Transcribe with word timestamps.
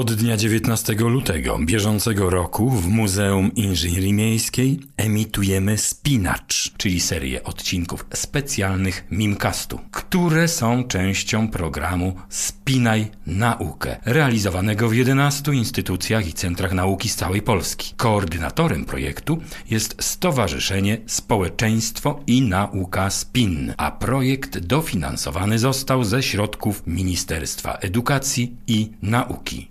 Od 0.00 0.12
dnia 0.12 0.36
19 0.36 0.94
lutego 0.94 1.58
bieżącego 1.58 2.30
roku 2.30 2.70
w 2.70 2.88
Muzeum 2.88 3.54
Inżynierii 3.54 4.12
Miejskiej 4.12 4.80
emitujemy 4.96 5.78
Spinacz, 5.78 6.72
czyli 6.76 7.00
serię 7.00 7.44
odcinków 7.44 8.06
specjalnych 8.14 9.04
Mimcastu, 9.10 9.80
które 9.90 10.48
są 10.48 10.84
częścią 10.84 11.48
programu 11.48 12.14
Spinaj 12.28 13.10
Naukę, 13.26 13.96
realizowanego 14.04 14.88
w 14.88 14.94
11 14.94 15.52
instytucjach 15.54 16.28
i 16.28 16.32
centrach 16.32 16.72
nauki 16.72 17.08
z 17.08 17.16
całej 17.16 17.42
Polski. 17.42 17.94
Koordynatorem 17.96 18.84
projektu 18.84 19.38
jest 19.70 19.96
Stowarzyszenie 20.02 20.98
Społeczeństwo 21.06 22.20
i 22.26 22.42
Nauka 22.42 23.10
SPIN, 23.10 23.74
a 23.76 23.90
projekt 23.90 24.58
dofinansowany 24.58 25.58
został 25.58 26.04
ze 26.04 26.22
środków 26.22 26.82
Ministerstwa 26.86 27.74
Edukacji 27.74 28.56
i 28.66 28.90
Nauki. 29.02 29.70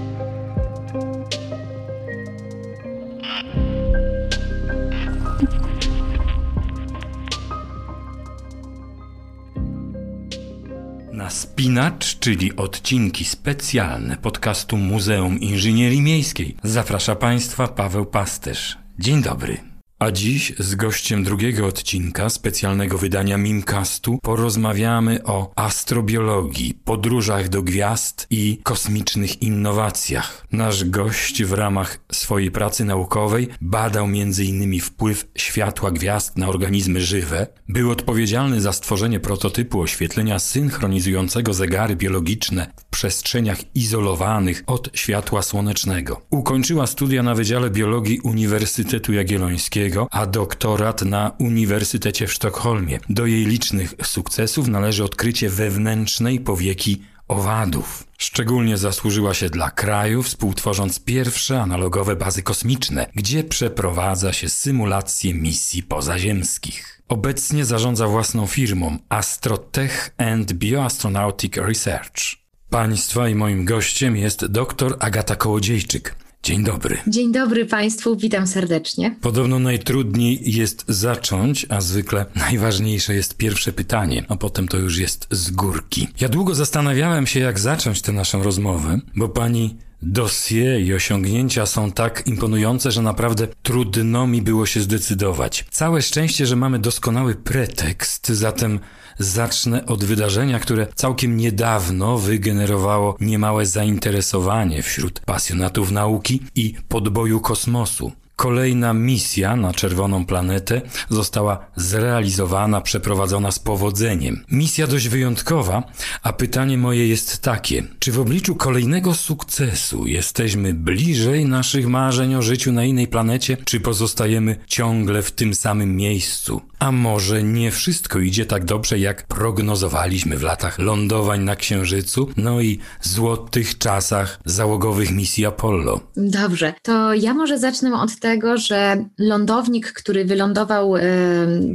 Na 11.21 11.29
Spinacz, 11.29 12.19
czyli 12.19 12.55
odcinki 12.55 13.25
specjalne 13.25 14.17
podcastu 14.17 14.77
Muzeum 14.77 15.39
Inżynierii 15.39 16.01
Miejskiej, 16.01 16.55
zaprasza 16.63 17.15
Państwa 17.15 17.67
Paweł 17.67 18.05
Pasterz. 18.05 18.77
Dzień 18.99 19.21
dobry. 19.21 19.70
A 20.01 20.11
dziś 20.11 20.53
z 20.59 20.75
gościem 20.75 21.23
drugiego 21.23 21.65
odcinka 21.65 22.29
specjalnego 22.29 22.97
wydania 22.97 23.37
Mimcastu 23.37 24.19
porozmawiamy 24.21 25.23
o 25.23 25.51
astrobiologii, 25.55 26.73
podróżach 26.73 27.49
do 27.49 27.61
gwiazd 27.63 28.27
i 28.29 28.59
kosmicznych 28.63 29.41
innowacjach. 29.41 30.45
Nasz 30.51 30.85
gość 30.85 31.43
w 31.43 31.53
ramach 31.53 31.99
swojej 32.11 32.51
pracy 32.51 32.85
naukowej 32.85 33.47
badał 33.61 34.05
m.in. 34.05 34.79
wpływ 34.79 35.27
światła 35.35 35.91
gwiazd 35.91 36.37
na 36.37 36.47
organizmy 36.47 37.01
żywe, 37.01 37.47
był 37.69 37.91
odpowiedzialny 37.91 38.61
za 38.61 38.73
stworzenie 38.73 39.19
prototypu 39.19 39.81
oświetlenia 39.81 40.39
synchronizującego 40.39 41.53
zegary 41.53 41.95
biologiczne 41.95 42.71
w 42.75 42.85
przestrzeniach 42.85 43.75
izolowanych 43.75 44.63
od 44.67 44.89
światła 44.93 45.41
słonecznego. 45.41 46.21
Ukończyła 46.29 46.87
studia 46.87 47.23
na 47.23 47.35
Wydziale 47.35 47.69
Biologii 47.69 48.19
Uniwersytetu 48.19 49.13
Jagiellońskiego 49.13 49.90
a 50.11 50.25
doktorat 50.25 51.01
na 51.01 51.31
Uniwersytecie 51.39 52.27
w 52.27 52.33
Sztokholmie. 52.33 52.99
Do 53.09 53.25
jej 53.25 53.45
licznych 53.45 53.93
sukcesów 54.03 54.67
należy 54.67 55.03
odkrycie 55.03 55.49
wewnętrznej 55.49 56.39
powieki 56.39 57.01
owadów. 57.27 58.03
Szczególnie 58.17 58.77
zasłużyła 58.77 59.33
się 59.33 59.49
dla 59.49 59.71
kraju, 59.71 60.23
współtworząc 60.23 60.99
pierwsze 60.99 61.61
analogowe 61.61 62.15
bazy 62.15 62.43
kosmiczne, 62.43 63.07
gdzie 63.15 63.43
przeprowadza 63.43 64.33
się 64.33 64.49
symulacje 64.49 65.33
misji 65.33 65.83
pozaziemskich. 65.83 67.01
Obecnie 67.07 67.65
zarządza 67.65 68.07
własną 68.07 68.47
firmą 68.47 68.97
Astrotech 69.09 70.13
and 70.17 70.53
Bioastronautic 70.53 71.57
Research. 71.57 72.41
Państwa 72.69 73.29
i 73.29 73.35
moim 73.35 73.65
gościem 73.65 74.17
jest 74.17 74.45
dr 74.45 74.95
Agata 74.99 75.35
Kołodziejczyk. 75.35 76.15
Dzień 76.43 76.63
dobry. 76.63 76.97
Dzień 77.07 77.31
dobry 77.31 77.65
Państwu, 77.65 78.15
witam 78.15 78.47
serdecznie. 78.47 79.15
Podobno 79.21 79.59
najtrudniej 79.59 80.51
jest 80.51 80.85
zacząć, 80.87 81.65
a 81.69 81.81
zwykle 81.81 82.25
najważniejsze 82.35 83.13
jest 83.15 83.37
pierwsze 83.37 83.73
pytanie, 83.73 84.25
a 84.29 84.35
potem 84.35 84.67
to 84.67 84.77
już 84.77 84.97
jest 84.97 85.27
z 85.31 85.51
górki. 85.51 86.07
Ja 86.21 86.29
długo 86.29 86.55
zastanawiałem 86.55 87.27
się, 87.27 87.39
jak 87.39 87.59
zacząć 87.59 88.01
tę 88.01 88.11
naszą 88.11 88.43
rozmowę, 88.43 88.99
bo 89.15 89.29
pani 89.29 89.77
dosie 90.01 90.79
i 90.79 90.93
osiągnięcia 90.93 91.65
są 91.65 91.91
tak 91.91 92.27
imponujące, 92.27 92.91
że 92.91 93.01
naprawdę 93.01 93.47
trudno 93.63 94.27
mi 94.27 94.41
było 94.41 94.65
się 94.65 94.81
zdecydować. 94.81 95.65
Całe 95.71 96.01
szczęście, 96.01 96.45
że 96.45 96.55
mamy 96.55 96.79
doskonały 96.79 97.35
pretekst, 97.35 98.27
zatem 98.29 98.79
zacznę 99.19 99.85
od 99.85 100.03
wydarzenia, 100.03 100.59
które 100.59 100.87
całkiem 100.95 101.37
niedawno 101.37 102.17
wygenerowało 102.17 103.17
niemałe 103.19 103.65
zainteresowanie 103.65 104.81
wśród 104.81 105.19
pasjonatów 105.19 105.91
nauki 105.91 106.41
i 106.55 106.73
podboju 106.87 107.39
kosmosu. 107.39 108.11
Kolejna 108.41 108.93
misja 108.93 109.55
na 109.55 109.73
czerwoną 109.73 110.25
planetę 110.25 110.81
została 111.09 111.65
zrealizowana, 111.75 112.81
przeprowadzona 112.81 113.51
z 113.51 113.59
powodzeniem. 113.59 114.45
Misja 114.51 114.87
dość 114.87 115.07
wyjątkowa, 115.07 115.83
a 116.23 116.33
pytanie 116.33 116.77
moje 116.77 117.07
jest 117.07 117.41
takie: 117.41 117.83
czy 117.99 118.11
w 118.11 118.19
obliczu 118.19 118.55
kolejnego 118.55 119.13
sukcesu 119.13 120.07
jesteśmy 120.07 120.73
bliżej 120.73 121.45
naszych 121.45 121.87
marzeń 121.87 122.35
o 122.35 122.41
życiu 122.41 122.71
na 122.71 122.85
innej 122.85 123.07
planecie, 123.07 123.57
czy 123.65 123.79
pozostajemy 123.79 124.55
ciągle 124.67 125.21
w 125.21 125.31
tym 125.31 125.53
samym 125.53 125.95
miejscu? 125.95 126.61
A 126.79 126.91
może 126.91 127.43
nie 127.43 127.71
wszystko 127.71 128.19
idzie 128.19 128.45
tak 128.45 128.65
dobrze, 128.65 128.99
jak 128.99 129.27
prognozowaliśmy 129.27 130.37
w 130.37 130.43
latach 130.43 130.79
lądowań 130.79 131.43
na 131.43 131.55
Księżycu, 131.55 132.29
no 132.37 132.61
i 132.61 132.79
złotych 133.01 133.77
czasach 133.77 134.39
załogowych 134.45 135.11
misji 135.11 135.45
Apollo? 135.45 135.99
Dobrze, 136.17 136.73
to 136.81 137.13
ja 137.13 137.33
może 137.33 137.59
zacznę 137.59 138.01
od 138.01 138.19
tego, 138.19 138.30
że 138.57 139.05
lądownik, 139.19 139.91
który 139.93 140.25
wylądował 140.25 140.93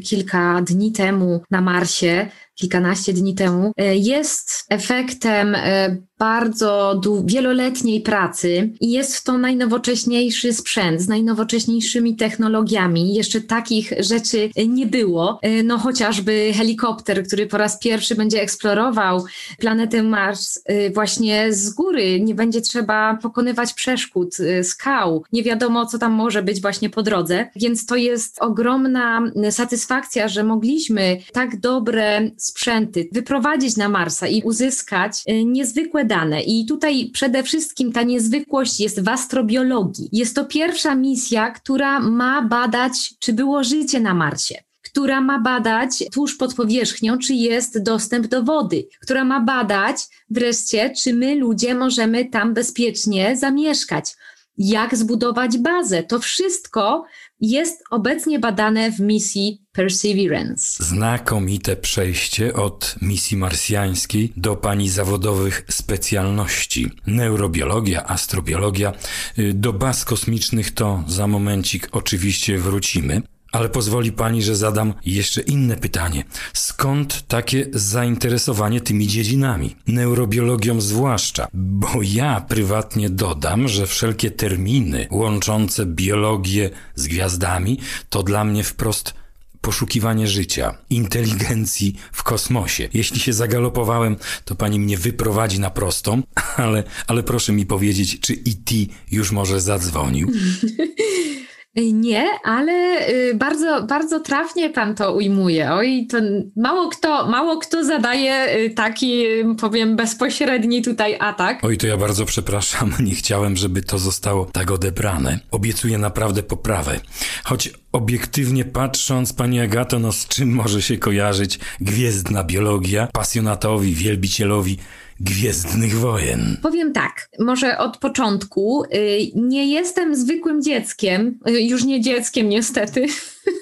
kilka 0.05 0.63
dni 0.63 0.93
temu 0.93 1.43
na 1.51 1.61
Marsie, 1.61 2.31
kilkanaście 2.57 3.13
dni 3.13 3.35
temu, 3.35 3.73
e, 3.77 3.97
jest 3.97 4.65
efektem 4.71 5.55
e, 5.55 5.97
bardzo 6.19 7.01
wieloletniej 7.25 8.01
pracy 8.01 8.71
i 8.81 8.91
jest 8.91 9.25
to 9.25 9.39
najnowocześniejszy 9.39 10.53
sprzęt 10.53 11.01
z 11.01 11.09
najnowocześniejszymi 11.09 12.17
technologiami. 12.17 13.15
Jeszcze 13.15 13.41
takich 13.41 13.93
rzeczy 13.99 14.51
nie 14.69 14.87
było. 14.87 15.39
E, 15.43 15.63
no 15.63 15.79
chociażby 15.79 16.53
helikopter, 16.55 17.27
który 17.27 17.47
po 17.47 17.59
raz 17.59 17.79
pierwszy 17.79 18.15
będzie 18.15 18.43
eksplorował 18.43 19.25
planetę 19.59 20.03
Mars 20.03 20.63
właśnie 20.95 21.53
z 21.53 21.71
góry. 21.71 22.21
Nie 22.21 22.35
będzie 22.35 22.61
trzeba 22.61 23.19
pokonywać 23.23 23.73
przeszkód, 23.73 24.37
skał. 24.63 25.25
Nie 25.33 25.43
wiadomo, 25.43 25.87
co 25.87 25.99
tam 25.99 26.13
może 26.13 26.43
być 26.43 26.61
właśnie 26.61 26.91
po 26.91 27.03
drodze. 27.03 27.47
Więc 27.57 27.87
to 27.87 27.97
jest 27.97 28.43
ogromna 28.43 29.23
satysfakcja, 29.51 30.29
że 30.29 30.45
mogliśmy 30.45 31.17
tak 31.33 31.61
dobre 31.61 32.31
sprzęty 32.37 33.09
wyprowadzić 33.13 33.77
na 33.77 33.89
Marsa 33.89 34.27
i 34.27 34.43
uzyskać 34.43 35.23
e, 35.27 35.45
niezwykłe 35.45 36.05
dane. 36.07 36.43
I 36.43 36.67
tutaj 36.67 37.11
przede 37.13 37.43
wszystkim 37.43 37.93
ta 37.93 38.03
niezwykłość 38.03 38.81
jest 38.81 39.01
w 39.01 39.09
astrobiologii. 39.09 40.09
Jest 40.13 40.35
to 40.35 40.45
pierwsza 40.45 40.95
misja, 40.95 41.51
która 41.51 42.01
ma 42.01 42.43
badać, 42.43 43.15
czy 43.21 43.33
było 43.33 43.65
życie 43.65 44.01
na 44.01 44.15
Marsie 44.15 44.67
która 44.97 45.21
ma 45.21 45.39
badać 45.39 46.05
tuż 46.13 46.37
pod 46.37 46.55
powierzchnią, 46.55 47.19
czy 47.19 47.35
jest 47.35 47.83
dostęp 47.83 48.27
do 48.27 48.43
wody, 48.43 48.89
która 49.01 49.25
ma 49.25 49.41
badać 49.41 49.97
wreszcie, 50.31 50.91
czy 50.91 51.15
my 51.15 51.35
ludzie 51.35 51.75
możemy 51.75 52.25
tam 52.25 52.55
bezpiecznie 52.55 53.37
zamieszkać, 53.37 54.15
jak 54.59 54.97
zbudować 54.97 55.59
bazę. 55.59 56.03
To 56.03 56.19
wszystko 56.19 57.05
jest 57.41 57.85
obecnie 57.91 58.39
badane 58.39 58.93
w 58.93 59.01
misji 59.01 59.63
Perseverance. 59.73 60.85
Znakomite 60.85 61.77
przejście 61.77 62.55
od 62.55 62.95
misji 63.03 63.37
marsjańskiej 63.37 64.33
do 64.37 64.57
pani 64.57 64.89
zawodowych 64.89 65.65
specjalności. 65.71 66.91
Neurobiologia, 67.07 68.07
astrobiologia. 68.07 68.93
Y, 69.39 69.53
do 69.55 69.73
baz 69.73 70.05
kosmicznych 70.05 70.75
to 70.75 71.05
za 71.07 71.27
momencik 71.27 71.89
oczywiście 71.93 72.59
wrócimy. 72.59 73.23
Ale 73.57 73.69
pozwoli 73.69 74.13
pani, 74.13 74.43
że 74.43 74.57
zadam 74.57 74.95
jeszcze 75.07 75.41
inne 75.41 75.77
pytanie. 75.77 76.25
Skąd 76.53 77.29
takie 77.29 77.67
zainteresowanie 77.73 78.81
tymi 78.81 79.07
dziedzinami? 79.07 79.77
Neurobiologią 79.87 80.81
zwłaszcza, 80.81 81.49
bo 81.55 81.89
ja 82.03 82.41
prywatnie 82.41 83.11
dodam, 83.11 83.69
że 83.69 83.87
wszelkie 83.87 84.31
terminy 84.31 85.09
łączące 85.11 85.87
biologię 85.87 86.71
z 86.95 87.07
gwiazdami 87.07 87.79
to 88.11 88.23
dla 88.23 88.45
mnie 88.45 88.65
wprost 88.65 89.15
poszukiwanie 89.61 90.27
życia, 90.27 90.75
inteligencji 90.91 91.97
w 92.13 92.23
kosmosie. 92.23 92.89
Jeśli 92.95 93.21
się 93.21 93.33
zagalopowałem, 93.33 94.17
to 94.45 94.55
pani 94.55 94.81
mnie 94.81 94.99
wyprowadzi 94.99 95.61
na 95.61 95.71
prostą, 95.71 96.23
ale, 96.57 96.85
ale 97.07 97.23
proszę 97.23 97.53
mi 97.53 97.67
powiedzieć, 97.67 98.21
czy 98.21 98.33
IT 98.33 98.71
już 99.11 99.33
może 99.33 99.61
zadzwonił? 99.61 100.31
Nie, 101.77 102.29
ale 102.45 103.09
y, 103.11 103.35
bardzo, 103.35 103.83
bardzo 103.83 104.21
trafnie 104.21 104.71
pan 104.71 104.95
to 104.95 105.15
ujmuje. 105.15 105.73
Oj, 105.73 106.07
to 106.11 106.19
mało 106.57 106.89
kto, 106.89 107.27
mało 107.27 107.59
kto 107.59 107.85
zadaje 107.85 108.57
y, 108.57 108.71
taki, 108.71 109.25
powiem, 109.61 109.97
bezpośredni 109.97 110.83
tutaj 110.83 111.17
atak. 111.21 111.65
Oj, 111.65 111.79
to 111.79 111.87
ja 111.87 111.97
bardzo 111.97 112.25
przepraszam, 112.25 112.95
nie 113.07 113.15
chciałem, 113.15 113.57
żeby 113.57 113.83
to 113.83 113.99
zostało 113.99 114.45
tak 114.45 114.71
odebrane. 114.71 115.39
Obiecuję 115.51 115.99
naprawdę 115.99 116.43
poprawę. 116.43 117.01
Choć 117.45 117.73
obiektywnie 117.93 118.65
patrząc, 118.65 119.33
pani 119.33 119.61
Agato, 119.61 119.99
no 119.99 120.13
z 120.13 120.29
czym 120.29 120.53
może 120.53 120.83
się 120.83 120.99
kojarzyć 120.99 121.59
gwiezdna 121.81 122.45
biologia 122.45 123.09
pasjonatowi, 123.13 123.95
wielbicielowi 123.95 124.79
Gwiezdnych 125.21 125.95
Wojen. 125.95 126.57
Powiem 126.63 126.93
tak, 126.93 127.29
może 127.39 127.79
od 127.79 127.99
początku. 127.99 128.85
Y, 128.85 129.19
nie 129.35 129.73
jestem 129.73 130.17
zwykłym 130.17 130.63
dzieckiem, 130.63 131.39
y, 131.49 131.63
już 131.63 131.85
nie 131.85 132.01
dzieckiem 132.01 132.49
niestety. 132.49 133.07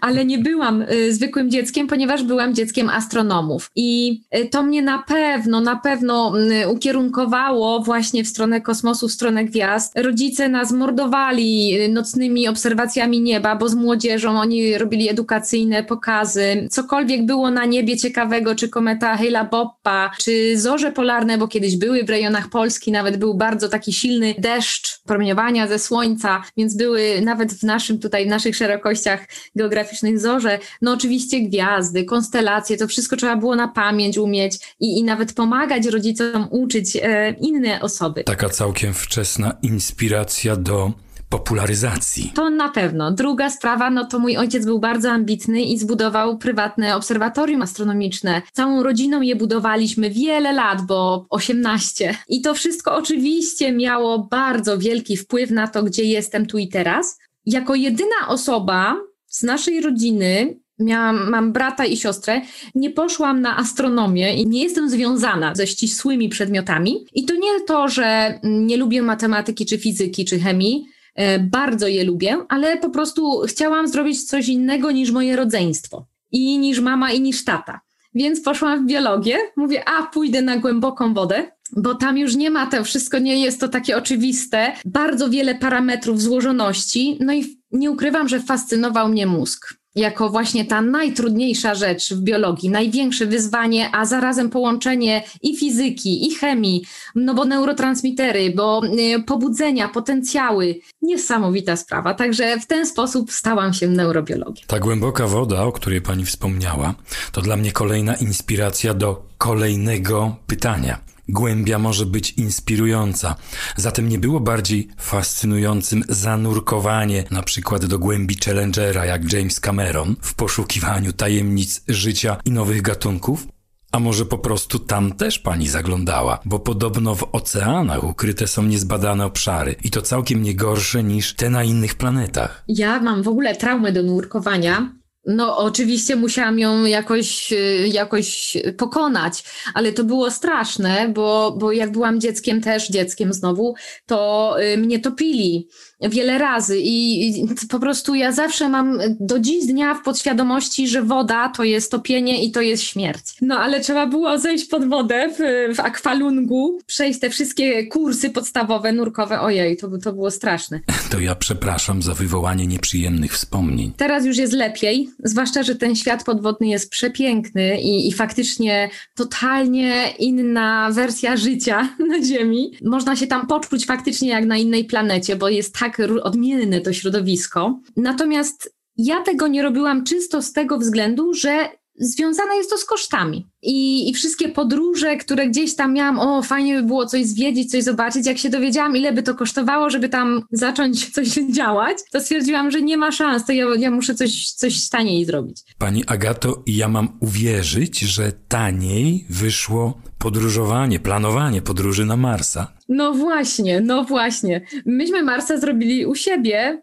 ale 0.00 0.24
nie 0.24 0.38
byłam 0.38 0.82
y, 0.82 1.14
zwykłym 1.14 1.50
dzieckiem, 1.50 1.86
ponieważ 1.86 2.22
byłam 2.22 2.54
dzieckiem 2.54 2.88
astronomów. 2.88 3.70
I 3.76 4.20
y, 4.36 4.48
to 4.48 4.62
mnie 4.62 4.82
na 4.82 5.02
pewno, 5.02 5.60
na 5.60 5.76
pewno 5.76 6.32
y, 6.38 6.68
ukierunkowało 6.68 7.80
właśnie 7.80 8.24
w 8.24 8.28
stronę 8.28 8.60
kosmosu, 8.60 9.08
w 9.08 9.12
stronę 9.12 9.44
gwiazd. 9.44 9.98
Rodzice 9.98 10.48
nas 10.48 10.72
mordowali 10.72 11.78
nocnymi 11.88 12.48
obserwacjami 12.48 13.20
nieba, 13.20 13.56
bo 13.56 13.68
z 13.68 13.74
młodzieżą 13.74 14.40
oni 14.40 14.78
robili 14.78 15.08
edukacyjne 15.08 15.84
pokazy. 15.84 16.68
Cokolwiek 16.70 17.26
było 17.26 17.50
na 17.50 17.64
niebie 17.64 17.96
ciekawego, 17.96 18.54
czy 18.54 18.68
kometa 18.68 19.16
Hale-Boppa, 19.16 20.10
czy 20.18 20.58
zorze 20.58 20.92
polarne, 20.92 21.38
bo 21.38 21.48
kiedyś 21.48 21.76
były 21.76 22.04
w 22.04 22.10
rejonach 22.10 22.50
Polski, 22.50 22.92
nawet 22.92 23.16
był 23.16 23.34
bardzo 23.34 23.68
taki 23.68 23.92
silny 23.92 24.34
deszcz 24.38 25.02
promieniowania 25.02 25.66
ze 25.66 25.78
słońca, 25.78 26.42
więc 26.56 26.76
były 26.76 27.20
nawet 27.20 27.52
w 27.52 27.62
naszym 27.62 27.98
tutaj, 27.98 28.24
w 28.24 28.28
naszych 28.28 28.56
szerokościach 28.56 29.28
geograficznych 29.56 29.77
zorze, 30.18 30.58
no 30.82 30.92
oczywiście 30.92 31.40
gwiazdy, 31.40 32.04
konstelacje, 32.04 32.76
to 32.76 32.88
wszystko 32.88 33.16
trzeba 33.16 33.36
było 33.36 33.56
na 33.56 33.68
pamięć 33.68 34.18
umieć 34.18 34.76
i, 34.80 34.98
i 34.98 35.04
nawet 35.04 35.32
pomagać 35.32 35.86
rodzicom 35.86 36.48
uczyć 36.50 36.96
e, 36.96 37.30
inne 37.40 37.80
osoby. 37.80 38.24
Taka 38.24 38.48
całkiem 38.48 38.94
wczesna 38.94 39.56
inspiracja 39.62 40.56
do 40.56 40.92
popularyzacji. 41.28 42.32
To 42.34 42.50
na 42.50 42.68
pewno. 42.68 43.10
Druga 43.12 43.50
sprawa, 43.50 43.90
no 43.90 44.04
to 44.04 44.18
mój 44.18 44.36
ojciec 44.36 44.64
był 44.64 44.78
bardzo 44.78 45.10
ambitny 45.10 45.62
i 45.62 45.78
zbudował 45.78 46.38
prywatne 46.38 46.96
obserwatorium 46.96 47.62
astronomiczne. 47.62 48.42
Całą 48.52 48.82
rodziną 48.82 49.20
je 49.20 49.36
budowaliśmy 49.36 50.10
wiele 50.10 50.52
lat, 50.52 50.86
bo 50.86 51.26
18. 51.30 52.14
I 52.28 52.40
to 52.40 52.54
wszystko 52.54 52.96
oczywiście 52.96 53.72
miało 53.72 54.18
bardzo 54.18 54.78
wielki 54.78 55.16
wpływ 55.16 55.50
na 55.50 55.68
to, 55.68 55.82
gdzie 55.82 56.04
jestem 56.04 56.46
tu 56.46 56.58
i 56.58 56.68
teraz. 56.68 57.18
Jako 57.46 57.74
jedyna 57.74 58.28
osoba 58.28 58.96
z 59.28 59.42
naszej 59.42 59.80
rodziny 59.80 60.58
miałam, 60.78 61.30
mam 61.30 61.52
brata 61.52 61.84
i 61.84 61.96
siostrę, 61.96 62.40
nie 62.74 62.90
poszłam 62.90 63.40
na 63.40 63.56
astronomię 63.56 64.34
i 64.34 64.46
nie 64.46 64.62
jestem 64.62 64.90
związana 64.90 65.54
ze 65.54 65.66
ścisłymi 65.66 66.28
przedmiotami. 66.28 67.04
I 67.14 67.24
to 67.24 67.34
nie 67.34 67.60
to, 67.66 67.88
że 67.88 68.38
nie 68.42 68.76
lubię 68.76 69.02
matematyki, 69.02 69.66
czy 69.66 69.78
fizyki, 69.78 70.24
czy 70.24 70.38
chemii. 70.38 70.86
E, 71.14 71.38
bardzo 71.38 71.88
je 71.88 72.04
lubię, 72.04 72.36
ale 72.48 72.76
po 72.76 72.90
prostu 72.90 73.42
chciałam 73.48 73.88
zrobić 73.88 74.24
coś 74.24 74.48
innego 74.48 74.90
niż 74.90 75.10
moje 75.10 75.36
rodzeństwo 75.36 76.06
i 76.32 76.58
niż 76.58 76.80
mama 76.80 77.12
i 77.12 77.20
niż 77.20 77.44
tata. 77.44 77.80
Więc 78.14 78.40
poszłam 78.40 78.84
w 78.84 78.88
biologię. 78.88 79.38
Mówię, 79.56 79.88
a 79.88 80.02
pójdę 80.02 80.42
na 80.42 80.56
głęboką 80.56 81.14
wodę, 81.14 81.50
bo 81.76 81.94
tam 81.94 82.18
już 82.18 82.34
nie 82.34 82.50
ma 82.50 82.66
to, 82.66 82.84
wszystko 82.84 83.18
nie 83.18 83.42
jest 83.42 83.60
to 83.60 83.68
takie 83.68 83.96
oczywiste. 83.96 84.72
Bardzo 84.84 85.30
wiele 85.30 85.54
parametrów 85.54 86.22
złożoności. 86.22 87.18
No 87.20 87.32
i 87.34 87.58
nie 87.72 87.90
ukrywam, 87.90 88.28
że 88.28 88.40
fascynował 88.40 89.08
mnie 89.08 89.26
mózg 89.26 89.78
jako 89.98 90.28
właśnie 90.28 90.64
ta 90.64 90.82
najtrudniejsza 90.82 91.74
rzecz 91.74 92.14
w 92.14 92.20
biologii, 92.20 92.70
największe 92.70 93.26
wyzwanie, 93.26 93.90
a 93.92 94.04
zarazem 94.04 94.50
połączenie 94.50 95.24
i 95.42 95.56
fizyki, 95.56 96.26
i 96.26 96.34
chemii, 96.34 96.84
no 97.14 97.34
bo 97.34 97.44
neurotransmitery, 97.44 98.52
bo 98.56 98.82
y, 99.16 99.22
pobudzenia, 99.22 99.88
potencjały. 99.88 100.80
Niesamowita 101.02 101.76
sprawa. 101.76 102.14
Także 102.14 102.60
w 102.60 102.66
ten 102.66 102.86
sposób 102.86 103.32
stałam 103.32 103.74
się 103.74 103.88
neurobiologiem. 103.88 104.66
Ta 104.66 104.78
głęboka 104.78 105.26
woda, 105.26 105.62
o 105.62 105.72
której 105.72 106.02
pani 106.02 106.24
wspomniała, 106.24 106.94
to 107.32 107.42
dla 107.42 107.56
mnie 107.56 107.72
kolejna 107.72 108.14
inspiracja 108.14 108.94
do 108.94 109.22
kolejnego 109.38 110.36
pytania. 110.46 110.98
Głębia 111.28 111.78
może 111.78 112.06
być 112.06 112.30
inspirująca, 112.30 113.36
zatem 113.76 114.08
nie 114.08 114.18
było 114.18 114.40
bardziej 114.40 114.88
fascynującym 114.98 116.04
zanurkowanie 116.08 117.24
na 117.30 117.42
przykład 117.42 117.86
do 117.86 117.98
głębi 117.98 118.36
Challengera 118.44 119.04
jak 119.04 119.32
James 119.32 119.60
Cameron 119.60 120.16
w 120.20 120.34
poszukiwaniu 120.34 121.12
tajemnic 121.12 121.82
życia 121.88 122.36
i 122.44 122.50
nowych 122.50 122.82
gatunków? 122.82 123.46
A 123.92 123.98
może 123.98 124.26
po 124.26 124.38
prostu 124.38 124.78
tam 124.78 125.12
też 125.12 125.38
pani 125.38 125.68
zaglądała, 125.68 126.38
bo 126.44 126.58
podobno 126.58 127.14
w 127.14 127.28
oceanach 127.32 128.04
ukryte 128.04 128.46
są 128.46 128.62
niezbadane 128.62 129.26
obszary 129.26 129.74
i 129.84 129.90
to 129.90 130.02
całkiem 130.02 130.42
nie 130.42 130.54
gorsze 130.54 131.02
niż 131.02 131.34
te 131.34 131.50
na 131.50 131.64
innych 131.64 131.94
planetach. 131.94 132.64
Ja 132.68 133.00
mam 133.00 133.22
w 133.22 133.28
ogóle 133.28 133.56
traumę 133.56 133.92
do 133.92 134.02
nurkowania, 134.02 134.92
no, 135.26 135.58
oczywiście 135.58 136.16
musiałam 136.16 136.58
ją 136.58 136.84
jakoś, 136.84 137.52
y, 137.52 137.88
jakoś 137.88 138.56
pokonać, 138.76 139.44
ale 139.74 139.92
to 139.92 140.04
było 140.04 140.30
straszne, 140.30 141.08
bo, 141.08 141.56
bo 141.58 141.72
jak 141.72 141.92
byłam 141.92 142.20
dzieckiem, 142.20 142.60
też 142.60 142.88
dzieckiem 142.88 143.32
znowu, 143.32 143.74
to 144.06 144.56
y, 144.62 144.78
mnie 144.78 145.00
topili 145.00 145.68
wiele 146.00 146.38
razy 146.38 146.78
i, 146.82 147.44
po 147.68 147.78
prostu 147.78 148.14
ja 148.14 148.32
zawsze 148.32 148.68
mam 148.68 148.98
do 149.20 149.38
dziś 149.38 149.66
dnia 149.66 149.94
w 149.94 150.02
podświadomości, 150.02 150.88
że 150.88 151.02
woda 151.02 151.48
to 151.48 151.64
jest 151.64 151.90
topienie 151.90 152.44
i 152.44 152.50
to 152.50 152.60
jest 152.60 152.82
śmierć. 152.82 153.24
No 153.42 153.58
ale 153.58 153.80
trzeba 153.80 154.06
było 154.06 154.38
zejść 154.38 154.64
pod 154.64 154.88
wodę 154.88 155.28
w, 155.38 155.74
w 155.76 155.80
akwalungu, 155.80 156.78
przejść 156.86 157.20
te 157.20 157.30
wszystkie 157.30 157.86
kursy 157.86 158.30
podstawowe, 158.30 158.92
nurkowe. 158.92 159.40
Ojej, 159.40 159.76
to, 159.76 159.98
to 159.98 160.12
było 160.12 160.30
straszne. 160.30 160.80
To 161.10 161.20
ja 161.20 161.34
przepraszam 161.34 162.02
za 162.02 162.14
wywołanie 162.14 162.66
nieprzyjemnych 162.66 163.32
wspomnień. 163.32 163.92
Teraz 163.96 164.26
już 164.26 164.36
jest 164.36 164.52
lepiej, 164.52 165.10
zwłaszcza, 165.24 165.62
że 165.62 165.74
ten 165.74 165.96
świat 165.96 166.24
podwodny 166.24 166.68
jest 166.68 166.90
przepiękny 166.90 167.80
i, 167.80 168.08
i 168.08 168.12
faktycznie 168.12 168.90
totalnie 169.14 170.10
inna 170.18 170.90
wersja 170.92 171.36
życia 171.36 171.88
na 172.08 172.22
Ziemi. 172.24 172.72
Można 172.84 173.16
się 173.16 173.26
tam 173.26 173.46
poczuć 173.46 173.86
faktycznie 173.86 174.28
jak 174.28 174.44
na 174.44 174.56
innej 174.56 174.84
planecie, 174.84 175.36
bo 175.36 175.48
jest 175.48 175.74
tak 175.74 175.87
tak 175.90 176.10
odmienne 176.22 176.80
to 176.80 176.92
środowisko. 176.92 177.80
Natomiast 177.96 178.74
ja 178.96 179.22
tego 179.22 179.46
nie 179.48 179.62
robiłam 179.62 180.04
czysto 180.04 180.42
z 180.42 180.52
tego 180.52 180.78
względu, 180.78 181.34
że 181.34 181.68
związane 182.00 182.56
jest 182.56 182.70
to 182.70 182.78
z 182.78 182.84
kosztami. 182.84 183.46
I, 183.62 184.10
I 184.10 184.14
wszystkie 184.14 184.48
podróże, 184.48 185.16
które 185.16 185.48
gdzieś 185.48 185.74
tam 185.74 185.92
miałam, 185.92 186.18
o 186.18 186.42
fajnie 186.42 186.76
by 186.76 186.82
było 186.82 187.06
coś 187.06 187.26
zwiedzić, 187.26 187.70
coś 187.70 187.84
zobaczyć, 187.84 188.26
jak 188.26 188.38
się 188.38 188.50
dowiedziałam, 188.50 188.96
ile 188.96 189.12
by 189.12 189.22
to 189.22 189.34
kosztowało, 189.34 189.90
żeby 189.90 190.08
tam 190.08 190.42
zacząć 190.52 191.10
coś 191.14 191.28
działać, 191.28 191.98
to 192.12 192.20
stwierdziłam, 192.20 192.70
że 192.70 192.82
nie 192.82 192.96
ma 192.96 193.12
szans, 193.12 193.44
to 193.44 193.52
ja, 193.52 193.66
ja 193.78 193.90
muszę 193.90 194.14
coś, 194.14 194.52
coś 194.52 194.88
taniej 194.88 195.24
zrobić. 195.24 195.62
Pani 195.78 196.04
Agato, 196.06 196.62
ja 196.66 196.88
mam 196.88 197.08
uwierzyć, 197.20 197.98
że 197.98 198.32
taniej 198.48 199.26
wyszło 199.30 200.02
podróżowanie, 200.18 201.00
planowanie 201.00 201.62
podróży 201.62 202.06
na 202.06 202.16
Marsa. 202.16 202.72
No 202.88 203.12
właśnie, 203.12 203.80
no 203.80 204.04
właśnie. 204.04 204.66
Myśmy 204.86 205.22
Marsa 205.22 205.56
zrobili 205.56 206.06
u 206.06 206.14
siebie, 206.14 206.82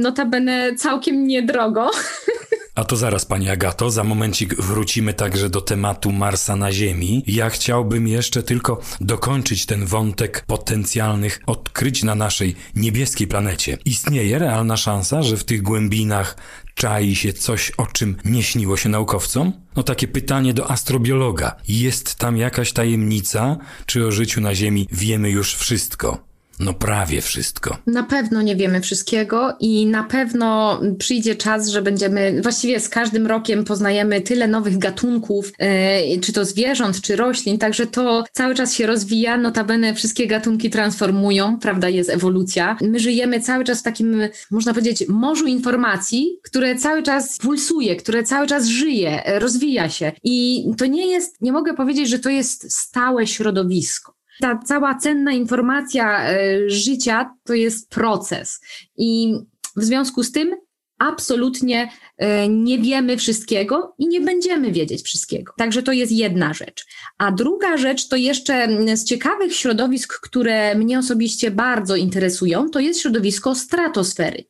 notabene 0.00 0.74
całkiem 0.76 1.26
niedrogo. 1.26 1.90
A 2.76 2.84
to 2.84 2.96
zaraz, 2.96 3.24
pani 3.24 3.48
Agato, 3.48 3.90
za 3.90 4.04
momencik 4.04 4.54
wrócimy 4.54 5.14
także 5.14 5.50
do 5.50 5.60
tematu 5.60 6.12
Marsa 6.12 6.56
na 6.56 6.72
Ziemi. 6.72 7.24
Ja 7.26 7.50
chciałbym 7.50 8.08
jeszcze 8.08 8.42
tylko 8.42 8.80
dokończyć 9.00 9.66
ten 9.66 9.86
wątek 9.86 10.44
potencjalnych 10.46 11.40
odkryć 11.46 12.02
na 12.02 12.14
naszej 12.14 12.56
niebieskiej 12.74 13.26
planecie. 13.26 13.78
Istnieje 13.84 14.38
realna 14.38 14.76
szansa, 14.76 15.22
że 15.22 15.36
w 15.36 15.44
tych 15.44 15.62
głębinach 15.62 16.36
czai 16.74 17.14
się 17.14 17.32
coś, 17.32 17.70
o 17.70 17.86
czym 17.86 18.16
nie 18.24 18.42
śniło 18.42 18.76
się 18.76 18.88
naukowcom? 18.88 19.52
No 19.76 19.82
takie 19.82 20.08
pytanie 20.08 20.54
do 20.54 20.70
astrobiologa. 20.70 21.56
Jest 21.68 22.14
tam 22.14 22.36
jakaś 22.36 22.72
tajemnica, 22.72 23.56
czy 23.86 24.06
o 24.06 24.12
życiu 24.12 24.40
na 24.40 24.54
Ziemi 24.54 24.88
wiemy 24.92 25.30
już 25.30 25.54
wszystko? 25.54 26.25
No 26.60 26.74
prawie 26.74 27.20
wszystko. 27.20 27.78
Na 27.86 28.02
pewno 28.02 28.42
nie 28.42 28.56
wiemy 28.56 28.80
wszystkiego 28.80 29.56
i 29.60 29.86
na 29.86 30.04
pewno 30.04 30.80
przyjdzie 30.98 31.34
czas, 31.34 31.68
że 31.68 31.82
będziemy, 31.82 32.42
właściwie 32.42 32.80
z 32.80 32.88
każdym 32.88 33.26
rokiem 33.26 33.64
poznajemy 33.64 34.20
tyle 34.20 34.48
nowych 34.48 34.78
gatunków, 34.78 35.52
e, 35.58 36.20
czy 36.20 36.32
to 36.32 36.44
zwierząt, 36.44 37.00
czy 37.00 37.16
roślin, 37.16 37.58
także 37.58 37.86
to 37.86 38.24
cały 38.32 38.54
czas 38.54 38.74
się 38.74 38.86
rozwija, 38.86 39.38
notabene 39.38 39.94
wszystkie 39.94 40.26
gatunki 40.26 40.70
transformują, 40.70 41.58
prawda, 41.58 41.88
jest 41.88 42.10
ewolucja. 42.10 42.76
My 42.80 43.00
żyjemy 43.00 43.40
cały 43.40 43.64
czas 43.64 43.80
w 43.80 43.82
takim, 43.82 44.20
można 44.50 44.74
powiedzieć, 44.74 45.08
morzu 45.08 45.46
informacji, 45.46 46.38
które 46.42 46.76
cały 46.76 47.02
czas 47.02 47.38
pulsuje, 47.38 47.96
które 47.96 48.22
cały 48.22 48.46
czas 48.46 48.66
żyje, 48.66 49.22
rozwija 49.38 49.90
się 49.90 50.12
i 50.24 50.64
to 50.78 50.86
nie 50.86 51.06
jest, 51.06 51.40
nie 51.40 51.52
mogę 51.52 51.74
powiedzieć, 51.74 52.08
że 52.08 52.18
to 52.18 52.30
jest 52.30 52.72
stałe 52.72 53.26
środowisko 53.26 54.15
ta 54.40 54.58
cała 54.64 54.94
cenna 54.94 55.32
informacja 55.32 56.28
e, 56.30 56.70
życia 56.70 57.34
to 57.44 57.54
jest 57.54 57.90
proces. 57.90 58.60
I 58.96 59.34
W 59.76 59.84
związku 59.84 60.22
z 60.22 60.32
tym 60.32 60.56
absolutnie 60.98 61.90
e, 62.18 62.48
nie 62.48 62.78
wiemy 62.78 63.16
wszystkiego 63.16 63.94
i 63.98 64.08
nie 64.08 64.20
będziemy 64.20 64.72
wiedzieć 64.72 65.02
wszystkiego. 65.02 65.52
Także 65.58 65.82
to 65.82 65.92
jest 65.92 66.12
jedna 66.12 66.54
rzecz. 66.54 66.86
A 67.18 67.32
druga 67.32 67.76
rzecz 67.76 68.08
to 68.08 68.16
jeszcze 68.16 68.68
z 68.96 69.04
ciekawych 69.04 69.54
środowisk, 69.54 70.20
które 70.20 70.74
mnie 70.74 70.98
osobiście 70.98 71.50
bardzo 71.50 71.96
interesują, 71.96 72.70
to 72.70 72.80
jest 72.80 73.00
środowisko 73.00 73.54
stratosfery. 73.54 74.44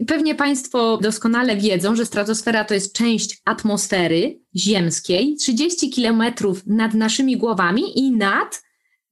I 0.00 0.04
pewnie 0.04 0.34
Państwo 0.34 0.96
doskonale 1.02 1.56
wiedzą, 1.56 1.96
że 1.96 2.06
stratosfera 2.06 2.64
to 2.64 2.74
jest 2.74 2.92
część 2.92 3.40
atmosfery 3.44 4.38
ziemskiej, 4.56 5.36
30 5.36 5.90
kilometrów 5.90 6.66
nad 6.66 6.94
naszymi 6.94 7.36
głowami 7.36 7.98
i 7.98 8.10
nad 8.10 8.65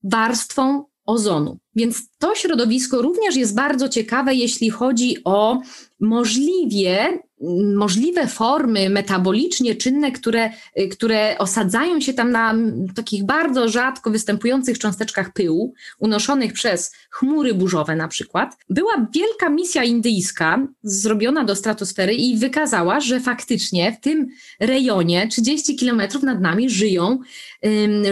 warstwą 0.04 0.84
ozonu. 1.06 1.58
Więc 1.74 2.02
to 2.18 2.34
środowisko 2.34 3.02
również 3.02 3.36
jest 3.36 3.54
bardzo 3.54 3.88
ciekawe, 3.88 4.34
jeśli 4.34 4.70
chodzi 4.70 5.16
o 5.24 5.60
możliwie 6.00 7.18
możliwe 7.74 8.26
formy 8.26 8.90
metabolicznie 8.90 9.74
czynne, 9.74 10.12
które, 10.12 10.50
które 10.92 11.38
osadzają 11.38 12.00
się 12.00 12.14
tam 12.14 12.30
na 12.30 12.54
takich 12.94 13.24
bardzo 13.26 13.68
rzadko 13.68 14.10
występujących 14.10 14.78
cząsteczkach 14.78 15.32
pyłu, 15.32 15.74
unoszonych 15.98 16.52
przez 16.52 16.92
chmury 17.10 17.54
burzowe 17.54 17.96
na 17.96 18.08
przykład. 18.08 18.56
Była 18.70 18.92
wielka 19.14 19.48
misja 19.48 19.84
indyjska 19.84 20.66
zrobiona 20.82 21.44
do 21.44 21.56
stratosfery 21.56 22.14
i 22.14 22.38
wykazała, 22.38 23.00
że 23.00 23.20
faktycznie 23.20 23.92
w 23.92 24.00
tym 24.00 24.28
rejonie 24.60 25.28
30 25.28 25.76
kilometrów 25.76 26.22
nad 26.22 26.40
nami 26.40 26.70
żyją, 26.70 27.18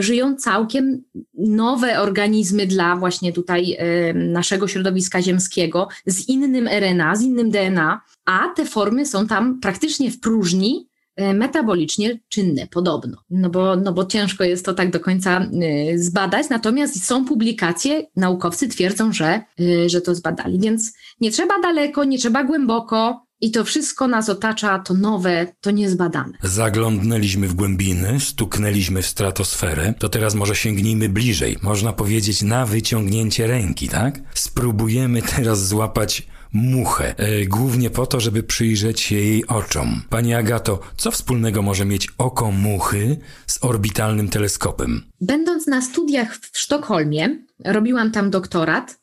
żyją 0.01 0.37
całkiem 0.37 1.03
nowe 1.35 2.01
organizmy 2.01 2.67
dla 2.67 2.97
właśnie 2.97 3.33
tutaj 3.33 3.77
naszego 4.15 4.69
środowiska 4.69 5.23
ziemskiego 5.23 5.89
z 6.07 6.29
innym 6.29 6.69
RNA, 6.69 7.17
z 7.17 7.23
innym 7.23 7.51
DNA, 7.51 8.01
a 8.25 8.49
te 8.57 8.65
formy 8.65 9.07
są 9.07 9.22
tam 9.27 9.61
praktycznie 9.61 10.11
w 10.11 10.21
próżni, 10.21 10.89
e, 11.17 11.35
metabolicznie 11.35 12.21
czynne, 12.29 12.67
podobno. 12.67 13.17
No 13.31 13.51
bo, 13.51 13.77
no 13.77 13.93
bo 13.93 14.05
ciężko 14.05 14.45
jest 14.45 14.65
to 14.65 14.75
tak 14.75 14.91
do 14.91 15.01
końca 15.01 15.41
e, 15.41 15.99
zbadać, 15.99 16.49
natomiast 16.51 17.05
są 17.05 17.25
publikacje, 17.25 18.07
naukowcy 18.17 18.69
twierdzą, 18.69 19.13
że, 19.13 19.43
e, 19.61 19.89
że 19.89 20.01
to 20.01 20.15
zbadali. 20.15 20.59
Więc 20.59 20.93
nie 21.21 21.31
trzeba 21.31 21.61
daleko, 21.61 22.05
nie 22.05 22.19
trzeba 22.19 22.45
głęboko, 22.45 23.27
i 23.43 23.51
to 23.51 23.65
wszystko 23.65 24.09
nas 24.09 24.29
otacza, 24.29 24.79
to 24.79 24.95
nowe, 24.95 25.47
to 25.61 25.71
niezbadane. 25.71 26.39
Zaglądnęliśmy 26.43 27.49
w 27.49 27.55
głębiny, 27.55 28.21
stuknęliśmy 28.21 29.03
w 29.03 29.07
stratosferę, 29.07 29.95
to 29.99 30.09
teraz 30.09 30.35
może 30.35 30.55
sięgnijmy 30.55 31.09
bliżej, 31.09 31.57
można 31.63 31.93
powiedzieć 31.93 32.43
na 32.43 32.67
wyciągnięcie 32.67 33.47
ręki, 33.47 33.89
tak? 33.89 34.21
Spróbujemy 34.35 35.23
teraz 35.37 35.69
złapać 35.69 36.27
muchę, 36.53 37.15
e, 37.19 37.47
głównie 37.47 37.91
po 37.91 38.07
to, 38.07 38.21
żeby 38.21 38.43
przyjrzeć 38.43 39.01
się 39.01 39.17
jej 39.17 39.47
oczom. 39.47 40.03
Pani 40.09 40.35
Agato, 40.35 40.81
co 40.97 41.11
wspólnego 41.11 41.63
może 41.63 41.85
mieć 41.85 42.09
oko 42.19 42.51
muchy 42.51 43.17
z 43.47 43.65
orbitalnym 43.65 44.29
teleskopem? 44.29 45.03
Będąc 45.21 45.67
na 45.67 45.83
studiach 45.83 46.37
w 46.37 46.59
Sztokholmie, 46.59 47.39
robiłam 47.65 48.11
tam 48.11 48.31
doktorat, 48.31 49.02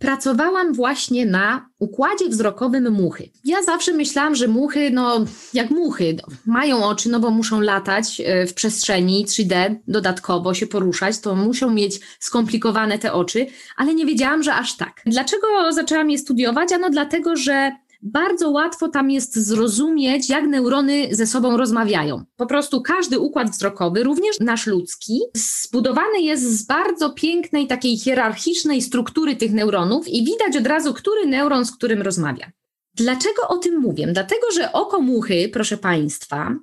pracowałam 0.00 0.74
właśnie 0.74 1.26
na 1.26 1.68
układzie 1.78 2.28
wzrokowym 2.28 2.92
muchy. 2.92 3.30
Ja 3.44 3.62
zawsze 3.62 3.92
myślałam, 3.92 4.34
że 4.34 4.48
muchy, 4.48 4.90
no 4.90 5.24
jak 5.54 5.70
muchy, 5.70 6.16
no, 6.16 6.36
mają 6.46 6.84
oczy, 6.84 7.08
no 7.08 7.20
bo 7.20 7.30
muszą 7.30 7.60
latać 7.60 8.20
e, 8.24 8.46
w 8.46 8.54
przestrzeni 8.54 9.26
3D, 9.26 9.74
dodatkowo 9.88 10.54
się 10.54 10.66
poruszać, 10.66 11.18
to 11.18 11.34
muszą 11.34 11.70
mieć 11.70 12.00
skomplikowane 12.18 12.98
te 12.98 13.12
oczy, 13.12 13.46
ale 13.76 13.94
nie 13.94 14.06
wiedziałam, 14.06 14.42
że 14.42 14.54
aż 14.54 14.76
tak. 14.76 15.02
Dlaczego 15.06 15.46
zaczęłam 15.70 16.10
je 16.10 16.18
studiować? 16.18 16.72
Ano 16.72 16.90
dlatego, 16.90 17.36
że 17.36 17.72
bardzo 18.02 18.50
łatwo 18.50 18.88
tam 18.88 19.10
jest 19.10 19.36
zrozumieć, 19.36 20.30
jak 20.30 20.46
neurony 20.46 21.08
ze 21.10 21.26
sobą 21.26 21.56
rozmawiają. 21.56 22.24
Po 22.36 22.46
prostu 22.46 22.82
każdy 22.82 23.18
układ 23.18 23.50
wzrokowy, 23.50 24.02
również 24.02 24.40
nasz 24.40 24.66
ludzki, 24.66 25.20
zbudowany 25.34 26.20
jest 26.20 26.42
z 26.42 26.62
bardzo 26.62 27.10
pięknej, 27.10 27.66
takiej 27.66 27.98
hierarchicznej 27.98 28.82
struktury 28.82 29.36
tych 29.36 29.52
neuronów 29.52 30.08
i 30.08 30.24
widać 30.24 30.56
od 30.56 30.66
razu, 30.66 30.94
który 30.94 31.26
neuron 31.26 31.66
z 31.66 31.72
którym 31.72 32.02
rozmawia. 32.02 32.50
Dlaczego 32.94 33.48
o 33.48 33.56
tym 33.58 33.80
mówię? 33.80 34.06
Dlatego, 34.12 34.46
że 34.54 34.72
oko 34.72 35.00
muchy, 35.00 35.50
proszę 35.52 35.76
Państwa, 35.76 36.54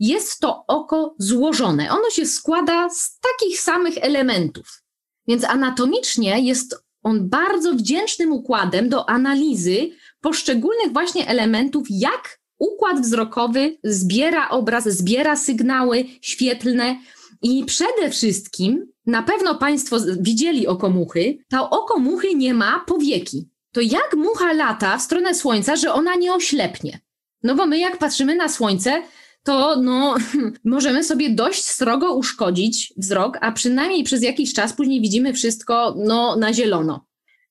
jest 0.00 0.40
to 0.40 0.64
oko 0.66 1.14
złożone. 1.18 1.90
Ono 1.90 2.10
się 2.10 2.26
składa 2.26 2.90
z 2.90 3.18
takich 3.20 3.60
samych 3.60 3.94
elementów. 4.00 4.82
Więc 5.28 5.44
anatomicznie 5.44 6.40
jest 6.40 6.84
on 7.02 7.28
bardzo 7.28 7.74
wdzięcznym 7.74 8.32
układem 8.32 8.88
do 8.88 9.08
analizy 9.08 9.90
poszczególnych 10.22 10.92
właśnie 10.92 11.28
elementów, 11.28 11.86
jak 11.90 12.38
układ 12.58 13.00
wzrokowy 13.00 13.78
zbiera 13.84 14.48
obraz, 14.48 14.88
zbiera 14.88 15.36
sygnały 15.36 16.04
świetlne 16.20 16.96
i 17.42 17.64
przede 17.64 18.10
wszystkim 18.10 18.92
na 19.06 19.22
pewno 19.22 19.54
Państwo 19.54 19.96
widzieli 20.20 20.66
oko 20.66 20.90
muchy. 20.90 21.38
To 21.48 21.70
oko 21.70 21.98
muchy 21.98 22.34
nie 22.34 22.54
ma 22.54 22.84
powieki. 22.86 23.48
To 23.72 23.80
jak 23.80 24.14
mucha 24.16 24.52
lata 24.52 24.98
w 24.98 25.02
stronę 25.02 25.34
słońca, 25.34 25.76
że 25.76 25.92
ona 25.92 26.14
nie 26.14 26.34
oślepnie? 26.34 27.00
No 27.42 27.54
bo 27.54 27.66
my 27.66 27.78
jak 27.78 27.98
patrzymy 27.98 28.36
na 28.36 28.48
słońce, 28.48 29.02
to 29.42 29.76
no, 29.76 30.14
możemy 30.64 31.04
sobie 31.04 31.30
dość 31.30 31.64
srogo 31.64 32.14
uszkodzić 32.14 32.94
wzrok, 32.96 33.38
a 33.40 33.52
przynajmniej 33.52 34.04
przez 34.04 34.22
jakiś 34.22 34.54
czas 34.54 34.72
później 34.72 35.00
widzimy 35.00 35.32
wszystko 35.32 35.94
no, 35.98 36.36
na 36.36 36.52
zielono. 36.52 37.06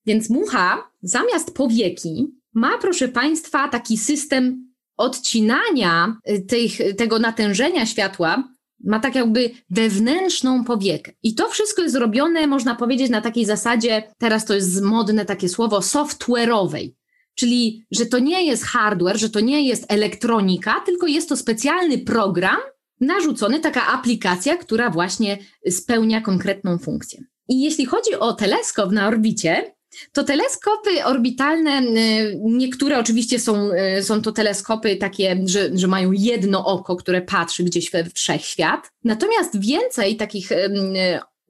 Więc 0.06 0.30
mucha 0.30 0.90
zamiast 1.02 1.54
powieki 1.54 2.41
ma, 2.54 2.78
proszę 2.78 3.08
Państwa, 3.08 3.68
taki 3.68 3.98
system 3.98 4.72
odcinania 4.96 6.16
y, 6.30 6.40
tych, 6.40 6.96
tego 6.96 7.18
natężenia 7.18 7.86
światła, 7.86 8.48
ma 8.84 9.00
tak 9.00 9.14
jakby 9.14 9.50
wewnętrzną 9.70 10.64
powiekę. 10.64 11.12
I 11.22 11.34
to 11.34 11.48
wszystko 11.48 11.82
jest 11.82 11.94
zrobione, 11.94 12.46
można 12.46 12.74
powiedzieć, 12.74 13.10
na 13.10 13.20
takiej 13.20 13.44
zasadzie, 13.44 14.02
teraz 14.18 14.44
to 14.44 14.54
jest 14.54 14.82
modne 14.82 15.24
takie 15.24 15.48
słowo, 15.48 15.78
software'owej. 15.78 16.90
Czyli, 17.34 17.86
że 17.90 18.06
to 18.06 18.18
nie 18.18 18.46
jest 18.46 18.64
hardware, 18.64 19.18
że 19.18 19.30
to 19.30 19.40
nie 19.40 19.68
jest 19.68 19.92
elektronika, 19.92 20.80
tylko 20.86 21.06
jest 21.06 21.28
to 21.28 21.36
specjalny 21.36 21.98
program 21.98 22.56
narzucony, 23.00 23.60
taka 23.60 23.86
aplikacja, 23.86 24.56
która 24.56 24.90
właśnie 24.90 25.38
spełnia 25.70 26.20
konkretną 26.20 26.78
funkcję. 26.78 27.24
I 27.48 27.60
jeśli 27.60 27.86
chodzi 27.86 28.14
o 28.14 28.32
teleskop 28.32 28.92
na 28.92 29.08
orbicie, 29.08 29.74
to 30.12 30.24
teleskopy 30.24 31.04
orbitalne, 31.04 31.82
y, 31.82 32.40
niektóre 32.42 32.98
oczywiście 32.98 33.40
są, 33.40 33.70
y, 33.98 34.02
są 34.02 34.22
to 34.22 34.32
teleskopy 34.32 34.96
takie, 34.96 35.42
że, 35.46 35.70
że 35.74 35.86
mają 35.86 36.12
jedno 36.12 36.66
oko, 36.66 36.96
które 36.96 37.22
patrzy 37.22 37.64
gdzieś 37.64 37.90
we 37.90 38.04
wszechświat. 38.04 38.90
Natomiast 39.04 39.60
więcej 39.60 40.16
takich 40.16 40.52
y, 40.52 40.68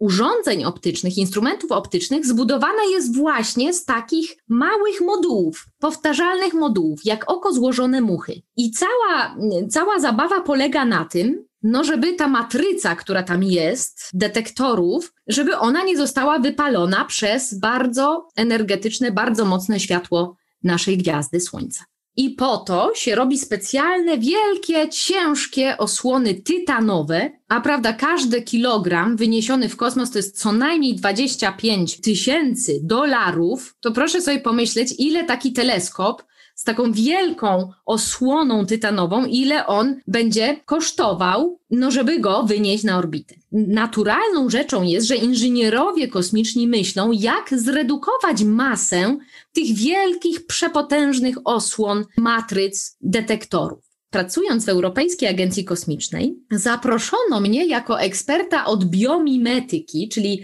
urządzeń 0.02 0.64
optycznych, 0.64 1.18
instrumentów 1.18 1.72
optycznych 1.72 2.26
zbudowane 2.26 2.82
jest 2.92 3.16
właśnie 3.16 3.72
z 3.72 3.84
takich 3.84 4.36
małych 4.48 5.00
modułów, 5.00 5.66
powtarzalnych 5.78 6.54
modułów, 6.54 7.00
jak 7.04 7.30
oko 7.30 7.52
złożone 7.52 8.00
muchy. 8.00 8.42
I 8.56 8.70
cała, 8.70 9.36
cała 9.70 10.00
zabawa 10.00 10.40
polega 10.40 10.84
na 10.84 11.04
tym, 11.04 11.44
no 11.62 11.84
żeby 11.84 12.12
ta 12.12 12.28
matryca, 12.28 12.96
która 12.96 13.22
tam 13.22 13.42
jest, 13.42 14.10
detektorów, 14.14 15.12
żeby 15.26 15.56
ona 15.56 15.84
nie 15.84 15.96
została 15.96 16.38
wypalona 16.38 17.04
przez 17.04 17.58
bardzo 17.58 18.28
energetyczne, 18.36 19.12
bardzo 19.12 19.44
mocne 19.44 19.80
światło 19.80 20.36
naszej 20.62 20.98
gwiazdy 20.98 21.40
Słońca. 21.40 21.84
I 22.16 22.30
po 22.30 22.56
to 22.56 22.92
się 22.94 23.14
robi 23.14 23.38
specjalne, 23.38 24.18
wielkie, 24.18 24.88
ciężkie 24.88 25.78
osłony 25.78 26.34
tytanowe, 26.34 27.30
a 27.48 27.60
prawda, 27.60 27.92
każdy 27.92 28.42
kilogram 28.42 29.16
wyniesiony 29.16 29.68
w 29.68 29.76
kosmos 29.76 30.10
to 30.10 30.18
jest 30.18 30.38
co 30.38 30.52
najmniej 30.52 30.94
25 30.94 32.00
tysięcy 32.00 32.80
dolarów. 32.82 33.76
To 33.80 33.92
proszę 33.92 34.20
sobie 34.20 34.40
pomyśleć, 34.40 34.94
ile 34.98 35.24
taki 35.24 35.52
teleskop 35.52 36.24
z 36.54 36.64
taką 36.64 36.92
wielką 36.92 37.72
osłoną 37.86 38.66
tytanową, 38.66 39.24
ile 39.24 39.66
on 39.66 39.96
będzie 40.06 40.60
kosztował, 40.64 41.58
no 41.70 41.90
żeby 41.90 42.20
go 42.20 42.42
wynieść 42.42 42.84
na 42.84 42.98
orbitę. 42.98 43.34
Naturalną 43.52 44.50
rzeczą 44.50 44.82
jest, 44.82 45.06
że 45.06 45.16
inżynierowie 45.16 46.08
kosmiczni 46.08 46.68
myślą, 46.68 47.12
jak 47.12 47.50
zredukować 47.60 48.44
masę 48.44 49.16
tych 49.52 49.74
wielkich, 49.74 50.46
przepotężnych 50.46 51.36
osłon, 51.44 52.04
matryc, 52.16 52.96
detektorów 53.00 53.91
pracując 54.12 54.64
w 54.64 54.68
Europejskiej 54.68 55.28
Agencji 55.28 55.64
Kosmicznej, 55.64 56.36
zaproszono 56.50 57.40
mnie 57.40 57.66
jako 57.66 58.00
eksperta 58.00 58.64
od 58.64 58.84
biomimetyki, 58.84 60.08
czyli 60.08 60.42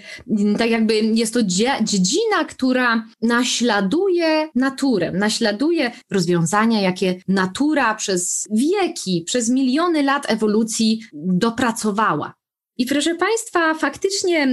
tak 0.59 0.71
jakby 0.71 0.95
jest 0.95 1.35
to 1.35 1.43
dziedzina, 1.83 2.45
która 2.49 3.07
naśladuje 3.23 4.49
naturę, 4.55 5.13
naśladuje 5.13 5.91
rozwiązania, 6.11 6.81
jakie 6.81 7.21
natura 7.29 7.95
przez 7.95 8.47
wieki, 8.51 9.23
przez 9.27 9.51
miliony 9.51 10.03
lat 10.03 10.31
ewolucji 10.31 11.01
dopracowała. 11.15 12.35
I 12.81 12.87
proszę 12.87 13.15
Państwa, 13.15 13.75
faktycznie 13.75 14.49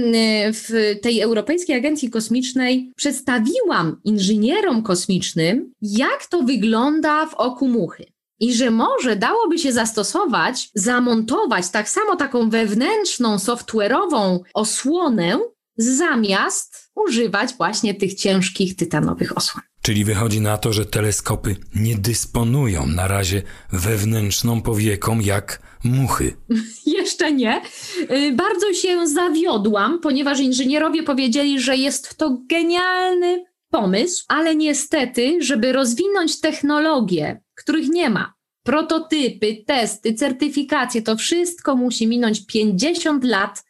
w 0.52 0.94
tej 1.02 1.20
Europejskiej 1.20 1.76
Agencji 1.76 2.10
Kosmicznej 2.10 2.92
przedstawiłam 2.96 4.00
inżynierom 4.04 4.82
kosmicznym, 4.82 5.72
jak 5.82 6.26
to 6.26 6.42
wygląda 6.42 7.26
w 7.26 7.34
oku 7.34 7.68
muchy. 7.68 8.04
I 8.40 8.54
że 8.54 8.70
może 8.70 9.16
dałoby 9.16 9.58
się 9.58 9.72
zastosować, 9.72 10.70
zamontować 10.74 11.68
tak 11.68 11.88
samo 11.88 12.16
taką 12.16 12.50
wewnętrzną, 12.50 13.36
software'ową 13.36 14.38
osłonę, 14.54 15.38
zamiast 15.76 16.90
używać 16.94 17.54
właśnie 17.54 17.94
tych 17.94 18.14
ciężkich 18.14 18.76
tytanowych 18.76 19.36
osłon. 19.36 19.62
Czyli 19.82 20.04
wychodzi 20.04 20.40
na 20.40 20.58
to, 20.58 20.72
że 20.72 20.86
teleskopy 20.86 21.56
nie 21.74 21.94
dysponują 21.96 22.86
na 22.86 23.08
razie 23.08 23.42
wewnętrzną 23.72 24.62
powieką 24.62 25.20
jak 25.20 25.62
muchy. 25.84 26.36
Jeszcze 26.98 27.32
nie. 27.32 27.62
Y, 28.10 28.32
bardzo 28.32 28.72
się 28.72 29.08
zawiodłam, 29.08 30.00
ponieważ 30.00 30.40
inżynierowie 30.40 31.02
powiedzieli, 31.02 31.60
że 31.60 31.76
jest 31.76 32.16
to 32.16 32.38
genialny 32.50 33.44
pomysł, 33.70 34.24
ale 34.28 34.56
niestety, 34.56 35.38
żeby 35.40 35.72
rozwinąć 35.72 36.40
technologie, 36.40 37.40
których 37.56 37.88
nie 37.88 38.10
ma, 38.10 38.34
prototypy, 38.62 39.64
testy, 39.66 40.14
certyfikacje, 40.14 41.02
to 41.02 41.16
wszystko 41.16 41.76
musi 41.76 42.06
minąć 42.06 42.46
50 42.46 43.24
lat 43.24 43.64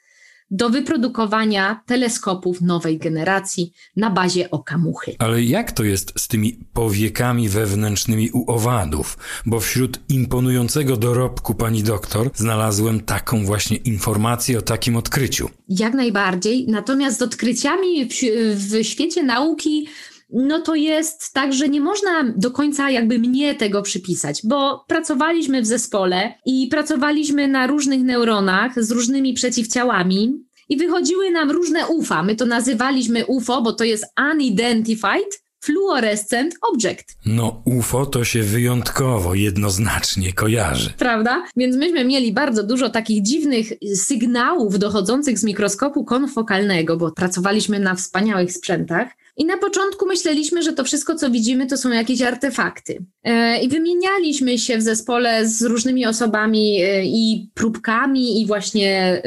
do 0.50 0.70
wyprodukowania 0.70 1.80
teleskopów 1.86 2.60
nowej 2.60 2.98
generacji 2.98 3.72
na 3.96 4.10
bazie 4.10 4.50
oka 4.50 4.78
muchy. 4.78 5.16
Ale 5.18 5.42
jak 5.42 5.72
to 5.72 5.84
jest 5.84 6.12
z 6.20 6.28
tymi 6.28 6.58
powiekami 6.72 7.48
wewnętrznymi 7.48 8.30
u 8.30 8.50
owadów? 8.50 9.18
Bo 9.46 9.60
wśród 9.60 10.00
imponującego 10.08 10.96
dorobku 10.96 11.54
pani 11.54 11.82
doktor 11.82 12.30
znalazłem 12.34 13.00
taką 13.00 13.44
właśnie 13.44 13.76
informację 13.76 14.58
o 14.58 14.62
takim 14.62 14.96
odkryciu. 14.96 15.50
Jak 15.68 15.94
najbardziej. 15.94 16.66
Natomiast 16.68 17.18
z 17.18 17.22
odkryciami 17.22 18.06
w, 18.06 18.12
w 18.54 18.84
świecie 18.84 19.22
nauki 19.22 19.88
no 20.30 20.60
to 20.60 20.74
jest 20.74 21.32
tak, 21.32 21.52
że 21.52 21.68
nie 21.68 21.80
można 21.80 22.24
do 22.36 22.50
końca 22.50 22.90
jakby 22.90 23.18
mnie 23.18 23.54
tego 23.54 23.82
przypisać, 23.82 24.40
bo 24.44 24.84
pracowaliśmy 24.88 25.62
w 25.62 25.66
zespole 25.66 26.34
i 26.46 26.68
pracowaliśmy 26.70 27.48
na 27.48 27.66
różnych 27.66 28.02
neuronach 28.02 28.84
z 28.84 28.90
różnymi 28.90 29.34
przeciwciałami 29.34 30.46
i 30.68 30.76
wychodziły 30.76 31.30
nam 31.30 31.50
różne 31.50 31.86
UFA. 31.86 32.22
My 32.22 32.36
to 32.36 32.46
nazywaliśmy 32.46 33.26
UFO, 33.26 33.62
bo 33.62 33.72
to 33.72 33.84
jest 33.84 34.04
Unidentified 34.32 35.46
Fluorescent 35.60 36.54
Object. 36.72 37.16
No, 37.26 37.62
UFO 37.64 38.06
to 38.06 38.24
się 38.24 38.42
wyjątkowo, 38.42 39.34
jednoznacznie 39.34 40.32
kojarzy. 40.32 40.92
Prawda? 40.98 41.44
Więc 41.56 41.76
myśmy 41.76 42.04
mieli 42.04 42.32
bardzo 42.32 42.62
dużo 42.62 42.90
takich 42.90 43.22
dziwnych 43.22 43.66
sygnałów 43.94 44.78
dochodzących 44.78 45.38
z 45.38 45.44
mikroskopu 45.44 46.04
konfokalnego, 46.04 46.96
bo 46.96 47.12
pracowaliśmy 47.12 47.80
na 47.80 47.94
wspaniałych 47.94 48.52
sprzętach. 48.52 49.08
I 49.36 49.44
na 49.44 49.56
początku 49.56 50.06
myśleliśmy, 50.06 50.62
że 50.62 50.72
to 50.72 50.84
wszystko, 50.84 51.14
co 51.14 51.30
widzimy, 51.30 51.66
to 51.66 51.76
są 51.76 51.90
jakieś 51.90 52.22
artefakty. 52.22 53.04
E, 53.24 53.62
I 53.62 53.68
wymienialiśmy 53.68 54.58
się 54.58 54.78
w 54.78 54.82
zespole 54.82 55.48
z 55.48 55.62
różnymi 55.62 56.06
osobami 56.06 56.82
e, 56.82 57.04
i 57.04 57.50
próbkami, 57.54 58.42
i 58.42 58.46
właśnie 58.46 59.22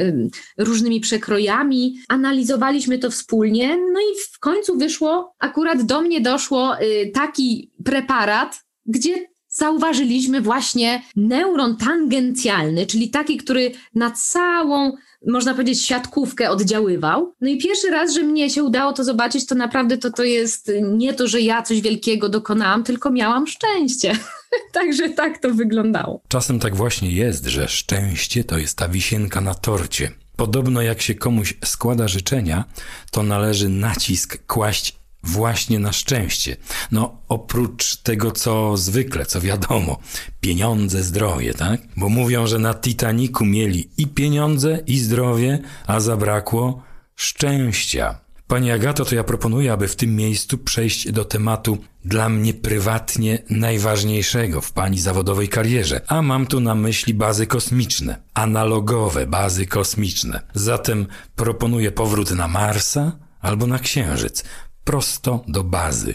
różnymi 0.58 1.00
przekrojami. 1.00 1.98
Analizowaliśmy 2.08 2.98
to 2.98 3.10
wspólnie, 3.10 3.68
no 3.68 4.00
i 4.00 4.18
w 4.32 4.38
końcu 4.38 4.78
wyszło, 4.78 5.34
akurat 5.38 5.82
do 5.82 6.02
mnie 6.02 6.20
doszło 6.20 6.80
y, 6.80 7.10
taki 7.14 7.70
preparat, 7.84 8.60
gdzie 8.86 9.30
zauważyliśmy 9.48 10.40
właśnie 10.40 11.02
neuron 11.16 11.76
tangencjalny, 11.76 12.86
czyli 12.86 13.10
taki, 13.10 13.36
który 13.36 13.70
na 13.94 14.10
całą 14.10 14.92
można 15.26 15.54
powiedzieć, 15.54 15.86
siatkówkę 15.86 16.50
oddziaływał. 16.50 17.34
No 17.40 17.48
i 17.48 17.58
pierwszy 17.58 17.90
raz, 17.90 18.14
że 18.14 18.22
mnie 18.22 18.50
się 18.50 18.64
udało 18.64 18.92
to 18.92 19.04
zobaczyć, 19.04 19.46
to 19.46 19.54
naprawdę 19.54 19.98
to, 19.98 20.10
to 20.10 20.24
jest 20.24 20.72
nie 20.82 21.14
to, 21.14 21.28
że 21.28 21.40
ja 21.40 21.62
coś 21.62 21.80
wielkiego 21.80 22.28
dokonałam, 22.28 22.84
tylko 22.84 23.10
miałam 23.10 23.46
szczęście. 23.46 24.18
Także 24.72 25.08
tak 25.08 25.38
to 25.38 25.50
wyglądało. 25.50 26.22
Czasem 26.28 26.58
tak 26.60 26.76
właśnie 26.76 27.10
jest, 27.10 27.46
że 27.46 27.68
szczęście 27.68 28.44
to 28.44 28.58
jest 28.58 28.78
ta 28.78 28.88
wisienka 28.88 29.40
na 29.40 29.54
torcie. 29.54 30.10
Podobno 30.36 30.82
jak 30.82 31.00
się 31.02 31.14
komuś 31.14 31.54
składa 31.64 32.08
życzenia, 32.08 32.64
to 33.10 33.22
należy 33.22 33.68
nacisk 33.68 34.46
kłaść 34.46 34.99
właśnie 35.22 35.78
na 35.78 35.92
szczęście. 35.92 36.56
No, 36.92 37.20
oprócz 37.28 37.96
tego, 37.96 38.30
co 38.30 38.76
zwykle, 38.76 39.26
co 39.26 39.40
wiadomo, 39.40 39.98
pieniądze, 40.40 41.02
zdrowie, 41.02 41.54
tak? 41.54 41.80
Bo 41.96 42.08
mówią, 42.08 42.46
że 42.46 42.58
na 42.58 42.74
Titaniku 42.74 43.44
mieli 43.44 43.90
i 43.96 44.06
pieniądze, 44.06 44.78
i 44.86 44.98
zdrowie, 44.98 45.58
a 45.86 46.00
zabrakło 46.00 46.82
szczęścia. 47.16 48.20
Pani 48.50 48.70
Agato, 48.70 49.04
to 49.04 49.14
ja 49.14 49.24
proponuję, 49.24 49.72
aby 49.72 49.88
w 49.88 49.96
tym 49.96 50.16
miejscu 50.16 50.58
przejść 50.58 51.12
do 51.12 51.24
tematu 51.24 51.78
dla 52.04 52.28
mnie 52.28 52.54
prywatnie 52.54 53.42
najważniejszego 53.50 54.60
w 54.60 54.72
pani 54.72 54.98
zawodowej 54.98 55.48
karierze, 55.48 56.00
a 56.06 56.22
mam 56.22 56.46
tu 56.46 56.60
na 56.60 56.74
myśli 56.74 57.14
bazy 57.14 57.46
kosmiczne, 57.46 58.22
analogowe 58.34 59.26
bazy 59.26 59.66
kosmiczne. 59.66 60.40
Zatem 60.54 61.06
proponuję 61.36 61.92
powrót 61.92 62.30
na 62.30 62.48
Marsa 62.48 63.12
albo 63.40 63.66
na 63.66 63.78
Księżyc, 63.78 64.44
prosto 64.90 65.44
do 65.48 65.64
bazy. 65.64 66.14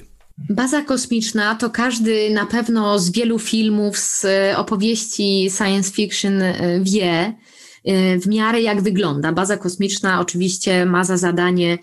Baza 0.50 0.82
kosmiczna 0.82 1.56
to 1.56 1.70
każdy 1.70 2.30
na 2.30 2.46
pewno 2.46 3.00
z 3.00 3.12
wielu 3.12 3.40
filmów, 3.40 3.98
z 3.98 4.26
opowieści 4.56 5.50
science 5.58 5.92
fiction 5.92 6.42
e, 6.42 6.80
wie, 6.82 7.34
e, 7.86 8.20
w 8.20 8.28
miarę 8.28 8.62
jak 8.62 8.82
wygląda. 8.82 9.32
Baza 9.32 9.58
kosmiczna 9.58 10.20
oczywiście 10.20 10.86
ma 10.86 11.04
za 11.04 11.18
zadanie 11.18 11.78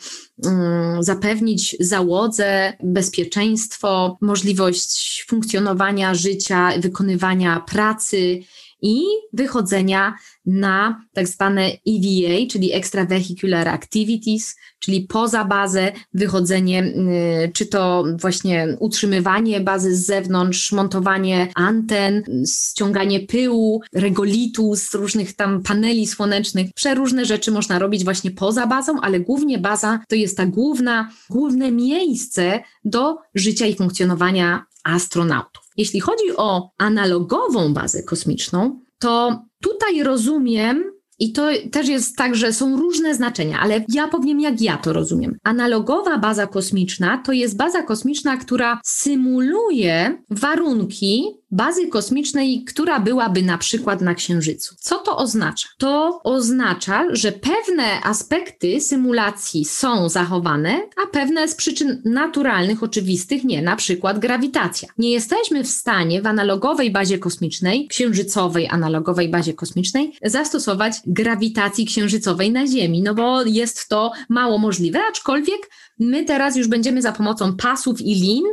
mm, 0.45 1.03
zapewnić 1.03 1.77
załodze 1.81 2.73
bezpieczeństwo, 2.83 4.19
możliwość 4.21 5.25
funkcjonowania 5.29 6.15
życia, 6.15 6.71
wykonywania 6.79 7.61
pracy 7.61 8.41
i 8.83 9.03
wychodzenia 9.33 10.15
na 10.47 11.05
tak 11.13 11.29
zwane 11.29 11.67
EVA, 11.67 12.47
czyli 12.51 12.73
Extravehicular 12.73 13.69
Activities, 13.69 14.57
czyli 14.79 15.01
poza 15.01 15.45
bazę, 15.45 15.93
wychodzenie, 16.15 16.85
y, 16.85 17.53
czy 17.55 17.67
to 17.67 18.05
właśnie 18.21 18.77
utrzymywanie 18.81 19.61
bazy 19.61 19.97
z 19.97 20.07
zewnątrz, 20.07 20.73
montowanie 20.73 21.49
anten, 21.55 22.23
ściąganie 22.47 23.21
pyłu, 23.21 23.83
regolitu 23.93 24.77
z 24.77 24.95
różnych 24.95 25.33
tam 25.37 25.63
paneli 25.63 26.07
słonecznych. 26.07 26.73
Przeróżne 26.75 27.25
rzeczy 27.25 27.51
można 27.51 27.79
robić 27.79 28.05
właśnie 28.05 28.31
poza 28.31 28.67
bazą, 28.67 29.01
ale 29.01 29.21
głównie 29.21 29.59
baza 29.59 30.01
to 30.09 30.15
jest 30.15 30.37
ta 30.37 30.47
główna, 30.47 31.11
główne 31.31 31.73
miejsce 31.73 32.61
do 32.85 33.17
życia 33.35 33.67
i 33.67 33.75
funkcjonowania 33.75 34.65
astronautów. 34.85 35.62
Jeśli 35.77 36.01
chodzi 36.01 36.37
o 36.37 36.71
analogową 36.79 37.75
bazę 37.75 38.03
kosmiczną, 38.03 38.81
to 38.99 39.43
tutaj 39.63 40.03
rozumiem, 40.03 40.93
i 41.19 41.33
to 41.33 41.49
też 41.73 41.89
jest 41.89 42.17
tak, 42.17 42.37
że 42.37 42.53
są 42.53 42.77
różne 42.77 43.15
znaczenia, 43.15 43.61
ale 43.61 43.85
ja 43.89 44.09
powiem, 44.09 44.41
jak 44.41 44.61
ja 44.61 44.77
to 44.77 44.93
rozumiem. 44.93 45.37
Analogowa 45.45 46.19
baza 46.19 46.47
kosmiczna 46.47 47.23
to 47.27 47.33
jest 47.33 47.57
baza 47.57 47.83
kosmiczna, 47.83 48.37
która 48.37 48.81
symuluje 48.85 50.23
warunki 50.31 51.25
bazy 51.53 51.87
kosmicznej, 51.87 52.65
która 52.65 53.01
byłaby 53.01 53.43
na 53.43 53.59
przykład 53.59 54.01
na 54.01 54.15
Księżycu. 54.15 54.75
Co 54.79 54.99
to 54.99 55.17
oznacza? 55.17 55.69
To 55.79 56.21
oznacza, 56.25 57.05
że 57.11 57.33
pewne 57.33 58.01
aspekty 58.03 58.81
symulacji 58.81 59.65
są 59.65 60.09
zachowane, 60.09 60.81
a 61.05 61.07
pewne 61.07 61.49
z 61.49 61.55
przyczyn 61.55 62.03
naturalnych, 62.05 62.83
oczywistych 62.83 63.45
nie, 63.45 63.63
na 63.63 63.77
przykład 63.77 64.19
grawitacja. 64.19 64.89
Nie 64.99 65.11
jesteśmy 65.11 65.65
w 65.65 65.69
stanie 65.69 66.23
w 66.23 66.27
analogowej 66.27 66.91
bazie 66.91 67.19
kosmicznej, 67.19 67.89
księżycowej 67.89 68.69
analogowej 68.69 69.29
bazie 69.29 69.55
kosmicznej, 69.55 70.13
zastosować 70.25 70.95
grawitacji 71.07 71.87
księżycowej 71.87 72.53
na 72.53 72.67
Ziemi, 72.67 73.03
no 73.03 73.15
bo 73.15 73.43
jest 73.43 73.89
to 73.89 74.13
mało 74.29 74.59
możliwe, 74.59 75.01
aczkolwiek 75.11 75.71
my 75.99 76.25
teraz 76.25 76.57
już 76.57 76.69
będziemy 76.69 77.03
za 77.03 77.13
pomocą 77.13 77.57
pasów 77.57 78.01
i 78.01 78.15
lin 78.15 78.45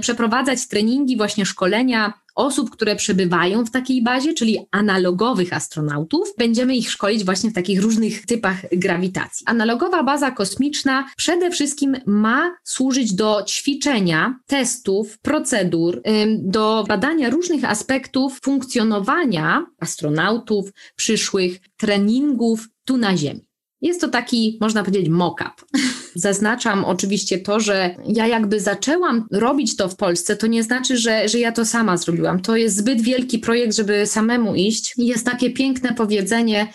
przeprowadzać 0.00 0.68
treningi, 0.68 1.16
właśnie 1.16 1.46
szkolenia 1.46 2.12
osób, 2.34 2.70
które 2.70 2.96
przebywają 2.96 3.64
w 3.64 3.70
takiej 3.70 4.02
bazie, 4.02 4.34
czyli 4.34 4.58
analogowych 4.70 5.52
astronautów. 5.52 6.34
Będziemy 6.38 6.76
ich 6.76 6.90
szkolić 6.90 7.24
właśnie 7.24 7.50
w 7.50 7.54
takich 7.54 7.82
różnych 7.82 8.26
typach 8.26 8.56
grawitacji. 8.72 9.46
Analogowa 9.46 10.02
baza 10.02 10.30
kosmiczna 10.30 11.08
przede 11.16 11.50
wszystkim 11.50 11.96
ma 12.06 12.56
służyć 12.64 13.14
do 13.14 13.42
ćwiczenia, 13.48 14.38
testów, 14.46 15.18
procedur, 15.18 16.02
do 16.38 16.84
badania 16.88 17.30
różnych 17.30 17.64
aspektów 17.64 18.40
funkcjonowania 18.42 19.66
astronautów, 19.80 20.70
przyszłych 20.96 21.60
treningów 21.76 22.68
tu 22.84 22.96
na 22.96 23.16
Ziemi. 23.16 23.53
Jest 23.84 24.00
to 24.00 24.08
taki, 24.08 24.58
można 24.60 24.84
powiedzieć, 24.84 25.08
mock-up. 25.08 25.80
Zaznaczam 26.14 26.84
oczywiście 26.84 27.38
to, 27.38 27.60
że 27.60 27.96
ja 28.06 28.26
jakby 28.26 28.60
zaczęłam 28.60 29.26
robić 29.30 29.76
to 29.76 29.88
w 29.88 29.96
Polsce, 29.96 30.36
to 30.36 30.46
nie 30.46 30.62
znaczy, 30.62 30.96
że, 30.96 31.28
że 31.28 31.38
ja 31.38 31.52
to 31.52 31.64
sama 31.64 31.96
zrobiłam. 31.96 32.40
To 32.40 32.56
jest 32.56 32.76
zbyt 32.76 33.00
wielki 33.00 33.38
projekt, 33.38 33.76
żeby 33.76 34.06
samemu 34.06 34.54
iść. 34.54 34.94
Jest 34.96 35.26
takie 35.26 35.50
piękne 35.50 35.94
powiedzenie, 35.94 36.72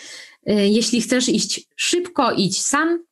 y, 0.49 0.53
jeśli 0.53 1.01
chcesz 1.01 1.29
iść 1.29 1.67
szybko, 1.75 2.31
idź 2.31 2.61
sam, 2.61 3.03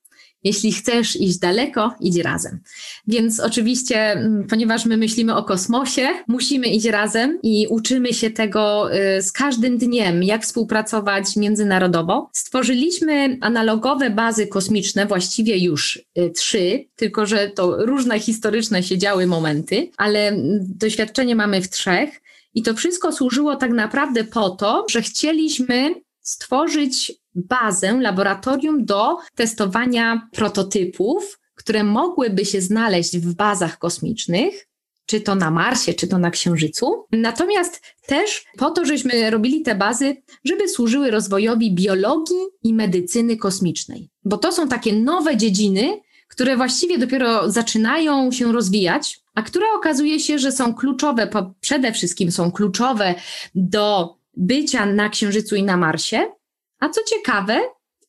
jeśli 0.47 0.71
chcesz 0.71 1.15
iść 1.15 1.37
daleko, 1.37 1.93
idź 2.01 2.17
razem. 2.17 2.59
Więc 3.07 3.39
oczywiście, 3.39 3.97
mm, 3.97 4.47
ponieważ 4.47 4.85
my 4.85 4.97
myślimy 4.97 5.35
o 5.35 5.43
kosmosie, 5.43 6.07
musimy 6.27 6.67
iść 6.67 6.85
razem 6.85 7.39
i 7.43 7.67
uczymy 7.69 8.13
się 8.13 8.29
tego 8.29 8.95
y, 8.95 9.21
z 9.21 9.31
każdym 9.31 9.77
dniem, 9.77 10.23
jak 10.23 10.43
współpracować 10.43 11.35
międzynarodowo. 11.35 12.29
Stworzyliśmy 12.33 13.37
analogowe 13.41 14.09
bazy 14.09 14.47
kosmiczne, 14.47 15.05
właściwie 15.05 15.57
już 15.57 15.95
y, 16.19 16.29
trzy, 16.29 16.85
tylko 16.95 17.25
że 17.25 17.49
to 17.49 17.85
różne 17.85 18.19
historyczne 18.19 18.83
się 18.83 18.97
działy 18.97 19.27
momenty, 19.27 19.91
ale 19.97 20.27
mm, 20.27 20.59
doświadczenie 20.61 21.35
mamy 21.35 21.61
w 21.61 21.69
trzech. 21.69 22.21
I 22.53 22.63
to 22.63 22.73
wszystko 22.73 23.11
służyło 23.11 23.55
tak 23.55 23.71
naprawdę 23.71 24.23
po 24.23 24.49
to, 24.49 24.85
że 24.89 25.01
chcieliśmy 25.01 25.95
stworzyć 26.21 27.13
bazę, 27.37 27.99
laboratorium 28.01 28.85
do 28.85 29.17
testowania 29.35 30.29
prototypów, 30.31 31.39
które 31.55 31.83
mogłyby 31.83 32.45
się 32.45 32.61
znaleźć 32.61 33.17
w 33.17 33.35
bazach 33.35 33.77
kosmicznych, 33.77 34.67
czy 35.05 35.21
to 35.21 35.35
na 35.35 35.51
Marsie, 35.51 35.93
czy 35.93 36.07
to 36.07 36.17
na 36.17 36.31
Księżycu. 36.31 37.05
Natomiast 37.11 37.81
też 38.07 38.45
po 38.57 38.71
to, 38.71 38.85
żeśmy 38.85 39.29
robili 39.29 39.61
te 39.61 39.75
bazy, 39.75 40.17
żeby 40.43 40.67
służyły 40.67 41.11
rozwojowi 41.11 41.75
biologii 41.75 42.45
i 42.63 42.73
medycyny 42.73 43.37
kosmicznej. 43.37 44.09
Bo 44.23 44.37
to 44.37 44.51
są 44.51 44.67
takie 44.67 44.93
nowe 44.93 45.37
dziedziny, 45.37 45.99
które 46.27 46.57
właściwie 46.57 46.97
dopiero 46.97 47.51
zaczynają 47.51 48.31
się 48.31 48.51
rozwijać, 48.51 49.19
a 49.35 49.41
które 49.41 49.65
okazuje 49.77 50.19
się, 50.19 50.39
że 50.39 50.51
są 50.51 50.73
kluczowe, 50.73 51.29
przede 51.59 51.91
wszystkim 51.91 52.31
są 52.31 52.51
kluczowe 52.51 53.15
do 53.55 54.15
bycia 54.37 54.85
na 54.85 55.09
Księżycu 55.09 55.55
i 55.55 55.63
na 55.63 55.77
Marsie, 55.77 56.31
a 56.79 56.89
co 56.89 57.01
ciekawe, 57.03 57.59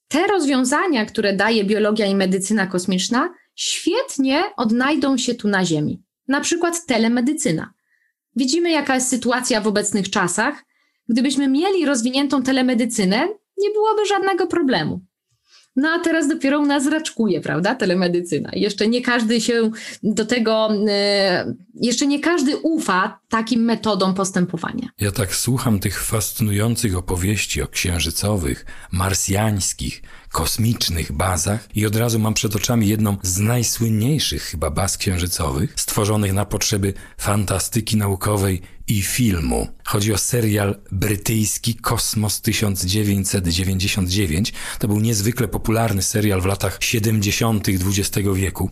te 0.08 0.26
rozwiązania, 0.26 1.06
które 1.06 1.36
daje 1.36 1.64
biologia 1.64 2.06
i 2.06 2.14
medycyna 2.14 2.66
kosmiczna, 2.66 3.34
świetnie 3.54 4.42
odnajdą 4.56 5.18
się 5.18 5.34
tu 5.34 5.48
na 5.48 5.64
Ziemi. 5.64 6.02
Na 6.28 6.40
przykład 6.40 6.86
telemedycyna. 6.86 7.72
Widzimy, 8.36 8.70
jaka 8.70 8.94
jest 8.94 9.08
sytuacja 9.08 9.60
w 9.60 9.66
obecnych 9.66 10.10
czasach. 10.10 10.64
Gdybyśmy 11.08 11.48
mieli 11.48 11.86
rozwiniętą 11.86 12.42
telemedycynę, 12.42 13.28
nie 13.58 13.70
byłoby 13.70 14.06
żadnego 14.06 14.46
problemu. 14.46 15.00
No 15.78 15.88
a 15.88 15.98
teraz 15.98 16.28
dopiero 16.28 16.60
u 16.60 16.66
nas 16.66 16.86
raczkuje, 16.86 17.40
prawda, 17.40 17.74
telemedycyna. 17.74 18.50
Jeszcze 18.52 18.88
nie 18.88 19.02
każdy 19.02 19.40
się 19.40 19.70
do 20.02 20.24
tego, 20.24 20.70
e, 20.88 21.54
jeszcze 21.80 22.06
nie 22.06 22.20
każdy 22.20 22.56
ufa 22.56 23.18
takim 23.28 23.60
metodom 23.60 24.14
postępowania. 24.14 24.88
Ja 25.00 25.12
tak 25.12 25.34
słucham 25.34 25.80
tych 25.80 26.02
fascynujących 26.04 26.96
opowieści 26.96 27.62
o 27.62 27.66
księżycowych, 27.66 28.66
marsjańskich, 28.92 30.02
kosmicznych 30.32 31.12
bazach 31.12 31.68
i 31.74 31.86
od 31.86 31.96
razu 31.96 32.18
mam 32.18 32.34
przed 32.34 32.56
oczami 32.56 32.88
jedną 32.88 33.16
z 33.22 33.38
najsłynniejszych 33.38 34.42
chyba 34.42 34.70
baz 34.70 34.98
księżycowych, 34.98 35.72
stworzonych 35.76 36.32
na 36.32 36.44
potrzeby 36.44 36.94
fantastyki 37.18 37.96
naukowej 37.96 38.62
i 38.88 39.02
filmu. 39.02 39.68
Chodzi 39.84 40.12
o 40.12 40.18
serial 40.18 40.76
brytyjski 40.92 41.74
Kosmos 41.74 42.40
1999. 42.40 44.52
To 44.78 44.88
był 44.88 45.00
niezwykle 45.00 45.48
popularny 45.48 46.02
serial 46.02 46.40
w 46.40 46.46
latach 46.46 46.78
70. 46.80 47.68
XX 47.68 48.28
wieku. 48.34 48.70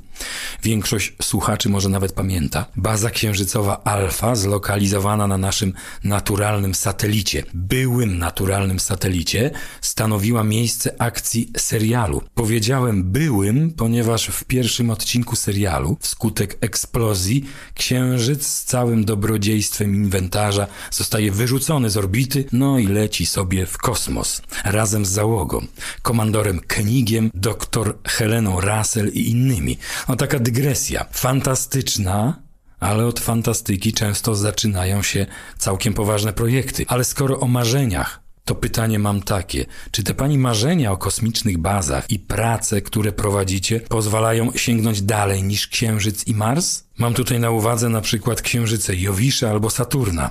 Większość 0.63 1.13
słuchaczy 1.23 1.69
może 1.69 1.89
nawet 1.89 2.13
pamięta. 2.13 2.67
Baza 2.77 3.11
księżycowa 3.11 3.85
Alfa 3.85 4.35
zlokalizowana 4.35 5.27
na 5.27 5.39
naszym 5.39 5.73
naturalnym 6.05 6.75
satelicie, 6.75 7.43
byłym 7.55 8.19
naturalnym 8.19 8.81
satelicie, 8.81 9.51
stanowiła 9.81 10.45
miejsce 10.45 11.03
akcji 11.03 11.51
serialu. 11.57 12.23
Powiedziałem 12.35 13.05
byłym, 13.05 13.71
ponieważ 13.71 14.27
w 14.27 14.45
pierwszym 14.45 14.91
odcinku 14.91 15.37
serialu, 15.37 15.97
wskutek 16.01 16.59
eksplozji, 16.61 17.45
księżyc 17.75 18.47
z 18.47 18.65
całym 18.65 19.05
dobrodziejstwem 19.05 20.06
inwentarza 20.07 20.67
zostaje 20.91 21.31
wyrzucony 21.31 21.91
z 21.91 21.97
orbity, 21.97 22.45
no 22.53 22.79
i 22.79 22.87
leci 22.87 23.27
sobie 23.27 23.67
w 23.67 23.79
kosmos 23.79 24.43
razem 24.65 25.07
z 25.07 25.11
załogą, 25.11 25.67
komandorem 26.03 26.61
Kenigiem, 26.61 27.31
doktor 27.35 27.99
Heleną 28.05 28.61
Russell 28.61 29.09
i 29.09 29.31
innymi. 29.31 29.79
No 30.09 30.17
taka 30.17 30.39
dygresja. 30.39 31.07
Fantastyczna, 31.13 32.43
ale 32.81 33.07
od 33.07 33.21
fantastyki 33.21 33.93
często 33.93 34.35
zaczynają 34.35 35.03
się 35.03 35.27
całkiem 35.59 35.95
poważne 35.95 36.33
projekty. 36.33 36.85
Ale 36.89 37.05
skoro 37.05 37.41
o 37.41 37.47
marzeniach, 37.47 38.26
to 38.47 38.55
pytanie 38.55 38.99
mam 38.99 39.23
takie: 39.23 39.65
czy 39.91 40.03
te 40.03 40.15
pani 40.15 40.39
marzenia 40.39 40.93
o 40.93 40.97
kosmicznych 40.97 41.59
bazach 41.59 42.11
i 42.11 42.19
prace, 42.19 42.83
które 42.83 43.13
prowadzicie, 43.13 43.81
pozwalają 43.81 44.53
sięgnąć 44.55 45.03
dalej 45.03 45.43
niż 45.43 45.69
Księżyc 45.69 46.27
i 46.27 46.35
Mars? 46.35 46.85
Mam 46.99 47.15
tutaj 47.15 47.41
na 47.41 47.51
uwadze 47.51 47.89
na 47.89 48.01
przykład 48.01 48.43
księżyce 48.43 48.97
Jowisza 48.97 49.51
albo 49.51 49.71
Saturna. 49.71 50.31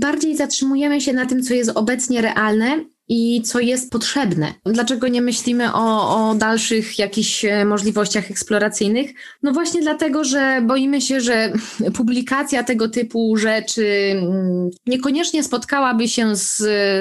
Bardziej 0.00 0.36
zatrzymujemy 0.36 1.00
się 1.00 1.12
na 1.12 1.26
tym, 1.26 1.42
co 1.42 1.54
jest 1.54 1.70
obecnie 1.74 2.22
realne 2.22 2.84
i 3.08 3.42
co 3.42 3.60
jest 3.60 3.90
potrzebne. 3.90 4.54
Dlaczego 4.64 5.08
nie 5.08 5.22
myślimy 5.22 5.72
o, 5.74 6.16
o 6.30 6.34
dalszych 6.34 6.98
jakichś 6.98 7.44
e, 7.44 7.64
możliwościach 7.64 8.30
eksploracyjnych? 8.30 9.10
No 9.42 9.52
właśnie 9.52 9.80
dlatego, 9.80 10.24
że 10.24 10.62
boimy 10.66 11.00
się, 11.00 11.20
że 11.20 11.52
publikacja 11.96 12.64
tego 12.64 12.88
typu 12.88 13.36
rzeczy 13.36 13.86
mm, 14.16 14.70
niekoniecznie 14.86 15.42
spotkałaby 15.42 16.08
się 16.08 16.36
z, 16.36 16.56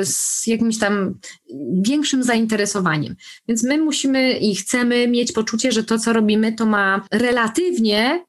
z 0.08 0.48
jakimś 0.48 0.80
tam 0.80 1.20
większym 1.82 2.24
zainteresowaniem. 2.24 3.16
Więc 3.48 3.64
my 3.64 3.78
musimy 3.78 4.32
i 4.32 4.56
chcemy 4.56 5.08
mieć 5.08 5.32
poczucie, 5.32 5.72
że 5.72 5.84
to, 5.84 6.00
co 6.00 6.14
robimy, 6.14 6.54
to 6.54 6.66
ma 6.66 7.06
relatywnie 7.12 8.26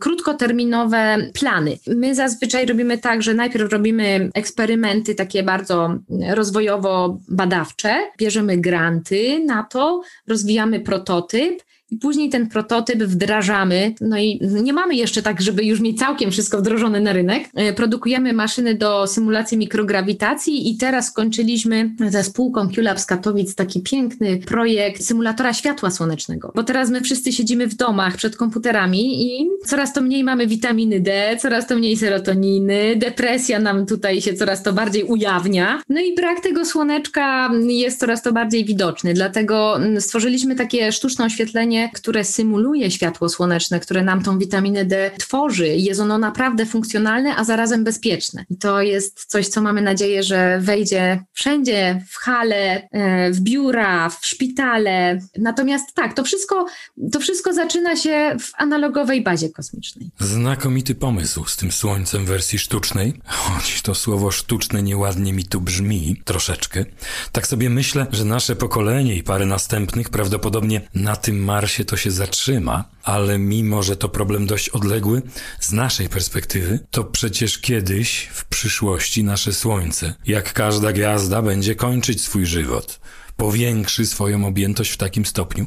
krótkoterminowe 0.00 1.16
plany. 1.34 1.78
My 1.86 2.14
zazwyczaj 2.14 2.66
robimy 2.66 2.98
tak, 2.98 3.22
że 3.22 3.34
najpierw 3.34 3.72
robimy 3.72 4.30
eksperymenty 4.34 5.14
takie 5.14 5.42
bardzo 5.42 5.98
rozwojowo-badawcze, 6.30 7.94
bierzemy 8.18 8.58
granty 8.58 9.44
na 9.46 9.62
to, 9.62 10.02
rozwijamy 10.26 10.80
prototyp 10.80 11.62
i 11.94 11.98
później 11.98 12.28
ten 12.30 12.48
prototyp 12.48 13.02
wdrażamy. 13.02 13.94
No 14.00 14.18
i 14.18 14.40
nie 14.62 14.72
mamy 14.72 14.94
jeszcze 14.94 15.22
tak, 15.22 15.40
żeby 15.40 15.64
już 15.64 15.80
mieć 15.80 15.98
całkiem 15.98 16.30
wszystko 16.30 16.58
wdrożone 16.58 17.00
na 17.00 17.12
rynek. 17.12 17.48
E, 17.54 17.72
produkujemy 17.72 18.32
maszyny 18.32 18.74
do 18.74 19.06
symulacji 19.06 19.58
mikrograwitacji 19.58 20.70
i 20.70 20.76
teraz 20.76 21.06
skończyliśmy 21.06 21.90
ze 22.08 22.24
spółką 22.24 22.68
QLab 22.68 23.04
Katowic 23.06 23.54
taki 23.54 23.80
piękny 23.80 24.36
projekt 24.36 25.04
symulatora 25.04 25.52
światła 25.52 25.90
słonecznego. 25.90 26.52
Bo 26.54 26.64
teraz 26.64 26.90
my 26.90 27.00
wszyscy 27.00 27.32
siedzimy 27.32 27.66
w 27.66 27.74
domach 27.74 28.16
przed 28.16 28.36
komputerami 28.36 29.26
i 29.26 29.48
coraz 29.66 29.92
to 29.92 30.00
mniej 30.00 30.24
mamy 30.24 30.46
witaminy 30.46 31.00
D, 31.00 31.36
coraz 31.40 31.66
to 31.66 31.76
mniej 31.76 31.96
serotoniny, 31.96 32.96
depresja 32.96 33.60
nam 33.60 33.86
tutaj 33.86 34.20
się 34.20 34.34
coraz 34.34 34.62
to 34.62 34.72
bardziej 34.72 35.04
ujawnia. 35.04 35.82
No 35.88 36.00
i 36.00 36.14
brak 36.14 36.40
tego 36.40 36.64
słoneczka 36.64 37.50
jest 37.68 38.00
coraz 38.00 38.22
to 38.22 38.32
bardziej 38.32 38.64
widoczny. 38.64 39.14
Dlatego 39.14 39.80
stworzyliśmy 39.98 40.54
takie 40.54 40.92
sztuczne 40.92 41.24
oświetlenie 41.24 41.83
które 41.94 42.24
symuluje 42.24 42.90
światło 42.90 43.28
słoneczne, 43.28 43.80
które 43.80 44.04
nam 44.04 44.22
tą 44.22 44.38
witaminę 44.38 44.84
D 44.84 45.10
tworzy. 45.18 45.68
Jest 45.68 46.00
ono 46.00 46.18
naprawdę 46.18 46.66
funkcjonalne, 46.66 47.36
a 47.36 47.44
zarazem 47.44 47.84
bezpieczne. 47.84 48.44
I 48.50 48.56
to 48.56 48.82
jest 48.82 49.24
coś, 49.24 49.48
co 49.48 49.62
mamy 49.62 49.82
nadzieję, 49.82 50.22
że 50.22 50.58
wejdzie 50.60 51.24
wszędzie, 51.32 52.04
w 52.08 52.16
hale, 52.16 52.88
e, 52.90 53.30
w 53.30 53.40
biura, 53.40 54.08
w 54.08 54.26
szpitale. 54.26 55.20
Natomiast 55.38 55.94
tak, 55.94 56.14
to 56.14 56.24
wszystko, 56.24 56.66
to 57.12 57.20
wszystko 57.20 57.52
zaczyna 57.52 57.96
się 57.96 58.36
w 58.40 58.50
analogowej 58.56 59.22
bazie 59.22 59.50
kosmicznej. 59.50 60.10
Znakomity 60.20 60.94
pomysł 60.94 61.44
z 61.44 61.56
tym 61.56 61.72
słońcem 61.72 62.24
w 62.24 62.28
wersji 62.28 62.58
sztucznej, 62.58 63.12
choć 63.26 63.82
to 63.82 63.94
słowo 63.94 64.30
sztuczne 64.30 64.82
nieładnie 64.82 65.32
mi 65.32 65.44
tu 65.44 65.60
brzmi 65.60 66.22
troszeczkę. 66.24 66.84
Tak 67.32 67.46
sobie 67.46 67.70
myślę, 67.70 68.06
że 68.12 68.24
nasze 68.24 68.56
pokolenie 68.56 69.16
i 69.16 69.22
parę 69.22 69.46
następnych 69.46 70.10
prawdopodobnie 70.10 70.80
na 70.94 71.16
tym 71.16 71.44
Marsie 71.44 71.73
czasie 71.74 71.84
to 71.84 71.96
się 71.96 72.10
zatrzyma, 72.10 72.84
ale 73.02 73.38
mimo, 73.38 73.82
że 73.82 73.96
to 73.96 74.08
problem 74.08 74.46
dość 74.46 74.68
odległy, 74.68 75.22
z 75.60 75.72
naszej 75.72 76.08
perspektywy, 76.08 76.78
to 76.90 77.04
przecież 77.04 77.58
kiedyś, 77.58 78.28
w 78.32 78.44
przyszłości, 78.44 79.24
nasze 79.24 79.52
Słońce, 79.52 80.14
jak 80.26 80.52
każda 80.52 80.92
gwiazda, 80.92 81.42
będzie 81.42 81.74
kończyć 81.74 82.22
swój 82.22 82.46
żywot 82.46 83.00
powiększy 83.36 84.06
swoją 84.06 84.46
objętość 84.46 84.90
w 84.90 84.96
takim 84.96 85.26
stopniu, 85.26 85.66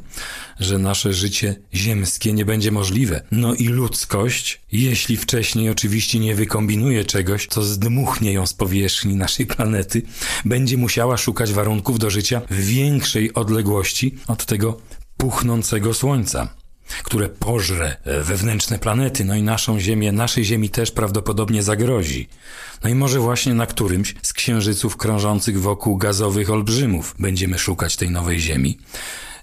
że 0.59 0.77
nasze 0.77 1.13
życie 1.13 1.55
ziemskie 1.73 2.33
nie 2.33 2.45
będzie 2.45 2.71
możliwe. 2.71 3.21
No 3.31 3.53
i 3.53 3.67
ludzkość, 3.67 4.61
jeśli 4.71 5.17
wcześniej 5.17 5.69
oczywiście 5.69 6.19
nie 6.19 6.35
wykombinuje 6.35 7.05
czegoś, 7.05 7.47
co 7.47 7.63
zdmuchnie 7.63 8.33
ją 8.33 8.47
z 8.47 8.53
powierzchni 8.53 9.15
naszej 9.15 9.45
planety, 9.45 10.01
będzie 10.45 10.77
musiała 10.77 11.17
szukać 11.17 11.53
warunków 11.53 11.99
do 11.99 12.09
życia 12.09 12.41
w 12.49 12.65
większej 12.65 13.33
odległości 13.33 14.15
od 14.27 14.45
tego 14.45 14.77
puchnącego 15.17 15.93
słońca. 15.93 16.47
które 17.03 17.29
pożre 17.29 17.97
wewnętrzne 18.23 18.79
planety, 18.79 19.25
no 19.25 19.35
i 19.35 19.43
naszą 19.43 19.79
Ziemię, 19.79 20.11
naszej 20.11 20.45
Ziemi 20.45 20.69
też 20.69 20.91
prawdopodobnie 20.91 21.63
zagrozi. 21.63 22.29
No 22.83 22.89
i 22.89 22.95
może 22.95 23.19
właśnie 23.19 23.53
na 23.53 23.65
którymś 23.65 24.15
z 24.21 24.33
księżyców 24.33 24.97
krążących 24.97 25.61
wokół 25.61 25.97
gazowych 25.97 26.49
olbrzymów 26.49 27.15
będziemy 27.19 27.57
szukać 27.57 27.95
tej 27.95 28.11
nowej 28.11 28.39
Ziemi. 28.39 28.77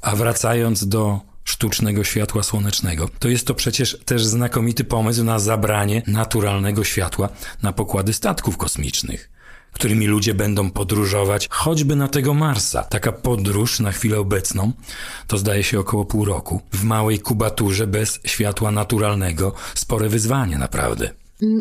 A 0.01 0.17
wracając 0.17 0.89
do 0.89 1.21
sztucznego 1.45 2.05
światła 2.05 2.43
słonecznego, 2.43 3.09
to 3.19 3.29
jest 3.29 3.47
to 3.47 3.55
przecież 3.55 3.99
też 4.05 4.25
znakomity 4.25 4.85
pomysł 4.85 5.25
na 5.25 5.39
zabranie 5.39 6.03
naturalnego 6.07 6.85
światła 6.85 7.29
na 7.63 7.73
pokłady 7.73 8.13
statków 8.13 8.57
kosmicznych 8.57 9.31
którymi 9.75 10.07
ludzie 10.07 10.35
będą 10.35 10.71
podróżować 10.71 11.49
choćby 11.51 11.97
na 11.97 12.09
tego 12.09 12.35
Marsa. 12.35 12.83
Taka 12.83 13.13
podróż 13.13 13.81
na 13.81 13.93
chwilę 13.93 14.19
obecną 14.19 14.73
to 15.27 15.39
zdaje 15.39 15.63
się 15.63 15.81
około 15.81 16.05
pół 16.05 16.25
roku. 16.25 16.61
W 16.73 16.85
małej 16.85 17.19
kubaturze 17.19 17.87
bez 17.87 18.21
światła 18.25 18.71
naturalnego 18.71 19.55
spore 19.75 20.09
wyzwanie 20.09 20.59
naprawdę. 20.59 21.11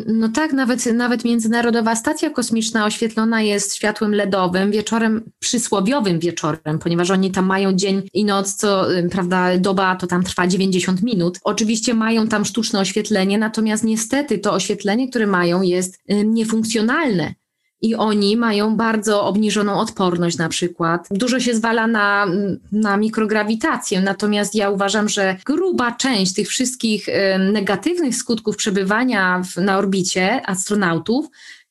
No 0.06 0.28
tak, 0.28 0.52
nawet, 0.52 0.86
nawet 0.86 1.24
Międzynarodowa 1.24 1.96
Stacja 1.96 2.30
Kosmiczna 2.30 2.86
oświetlona 2.86 3.42
jest 3.42 3.74
światłem 3.74 4.14
LEDowym, 4.14 4.70
wieczorem, 4.70 5.30
przysłowiowym 5.38 6.18
wieczorem, 6.18 6.78
ponieważ 6.78 7.10
oni 7.10 7.30
tam 7.30 7.46
mają 7.46 7.72
dzień 7.72 8.02
i 8.12 8.24
noc, 8.24 8.54
co, 8.54 8.86
prawda, 9.10 9.58
doba 9.58 9.96
to 9.96 10.06
tam 10.06 10.22
trwa 10.22 10.46
90 10.46 11.02
minut. 11.02 11.38
Oczywiście 11.44 11.94
mają 11.94 12.28
tam 12.28 12.44
sztuczne 12.44 12.80
oświetlenie, 12.80 13.38
natomiast 13.38 13.84
niestety 13.84 14.38
to 14.38 14.52
oświetlenie, 14.52 15.08
które 15.08 15.26
mają 15.26 15.62
jest 15.62 15.98
niefunkcjonalne 16.24 17.34
i 17.84 17.94
oni 17.94 18.36
mają 18.36 18.76
bardzo 18.76 19.24
obniżoną 19.24 19.80
odporność 19.80 20.38
na 20.38 20.48
przykład. 20.48 21.08
Dużo 21.10 21.40
się 21.40 21.54
zwala 21.54 21.86
na, 21.86 22.26
na 22.72 22.96
mikrograwitację, 22.96 24.00
natomiast 24.00 24.54
ja 24.54 24.70
uważam, 24.70 25.08
że 25.08 25.36
gruba 25.44 25.92
część 25.92 26.34
tych 26.34 26.48
wszystkich 26.48 27.06
negatywnych 27.52 28.16
skutków 28.16 28.56
przebywania 28.56 29.42
w, 29.44 29.56
na 29.56 29.78
orbicie 29.78 30.46
astronautów 30.46 31.26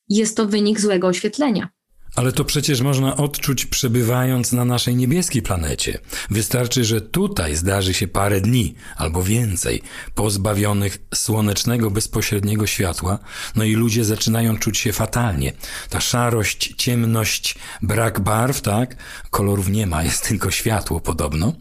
jest 0.08 0.36
to 0.36 0.46
wynik 0.46 0.80
złego 0.80 1.06
oświetlenia. 1.06 1.68
Ale 2.16 2.32
to 2.32 2.44
przecież 2.44 2.80
można 2.80 3.16
odczuć 3.16 3.66
przebywając 3.66 4.52
na 4.52 4.64
naszej 4.64 4.96
niebieskiej 4.96 5.42
planecie. 5.42 5.98
Wystarczy, 6.30 6.84
że 6.84 7.00
tutaj 7.00 7.56
zdarzy 7.56 7.94
się 7.94 8.08
parę 8.08 8.40
dni 8.40 8.74
albo 8.96 9.22
więcej 9.22 9.82
pozbawionych 10.14 10.98
słonecznego 11.14 11.90
bezpośredniego 11.90 12.66
światła, 12.66 13.18
no 13.56 13.64
i 13.64 13.74
ludzie 13.74 14.04
zaczynają 14.04 14.58
czuć 14.58 14.78
się 14.78 14.92
fatalnie. 14.92 15.52
Ta 15.90 16.00
szarość, 16.00 16.74
ciemność, 16.76 17.54
brak 17.82 18.20
barw, 18.20 18.60
tak? 18.60 18.96
Kolorów 19.30 19.68
nie 19.68 19.86
ma, 19.86 20.02
jest 20.02 20.28
tylko 20.28 20.50
światło 20.50 21.00
podobno. 21.00 21.52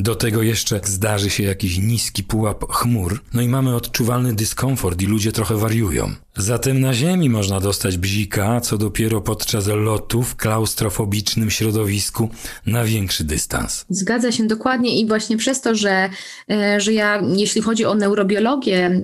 Do 0.00 0.14
tego 0.14 0.42
jeszcze 0.42 0.80
zdarzy 0.84 1.30
się 1.30 1.42
jakiś 1.42 1.78
niski 1.78 2.24
pułap 2.24 2.72
chmur, 2.72 3.20
no 3.34 3.42
i 3.42 3.48
mamy 3.48 3.76
odczuwalny 3.76 4.34
dyskomfort 4.34 5.02
i 5.02 5.06
ludzie 5.06 5.32
trochę 5.32 5.56
wariują. 5.56 6.10
Zatem 6.36 6.80
na 6.80 6.94
Ziemi 6.94 7.30
można 7.30 7.60
dostać 7.60 7.98
bzika, 7.98 8.60
co 8.60 8.78
dopiero 8.78 9.20
podczas 9.20 9.66
lotu 9.66 10.22
w 10.22 10.36
klaustrofobicznym 10.36 11.50
środowisku 11.50 12.28
na 12.66 12.84
większy 12.84 13.24
dystans. 13.24 13.84
Zgadza 13.90 14.32
się 14.32 14.46
dokładnie 14.46 15.00
i 15.00 15.06
właśnie 15.06 15.36
przez 15.36 15.60
to, 15.60 15.74
że, 15.74 16.10
e, 16.50 16.80
że 16.80 16.92
ja, 16.92 17.22
jeśli 17.36 17.62
chodzi 17.62 17.84
o 17.84 17.94
neurobiologię, 17.94 19.02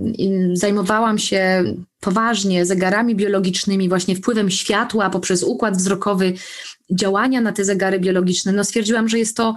zajmowałam 0.52 1.18
się 1.18 1.64
poważnie 2.00 2.66
zegarami 2.66 3.14
biologicznymi, 3.14 3.88
właśnie 3.88 4.16
wpływem 4.16 4.50
światła 4.50 5.10
poprzez 5.10 5.42
układ 5.42 5.76
wzrokowy, 5.76 6.32
działania 6.90 7.40
na 7.40 7.52
te 7.52 7.64
zegary 7.64 8.00
biologiczne, 8.00 8.52
no 8.52 8.64
stwierdziłam, 8.64 9.08
że 9.08 9.18
jest 9.18 9.36
to 9.36 9.54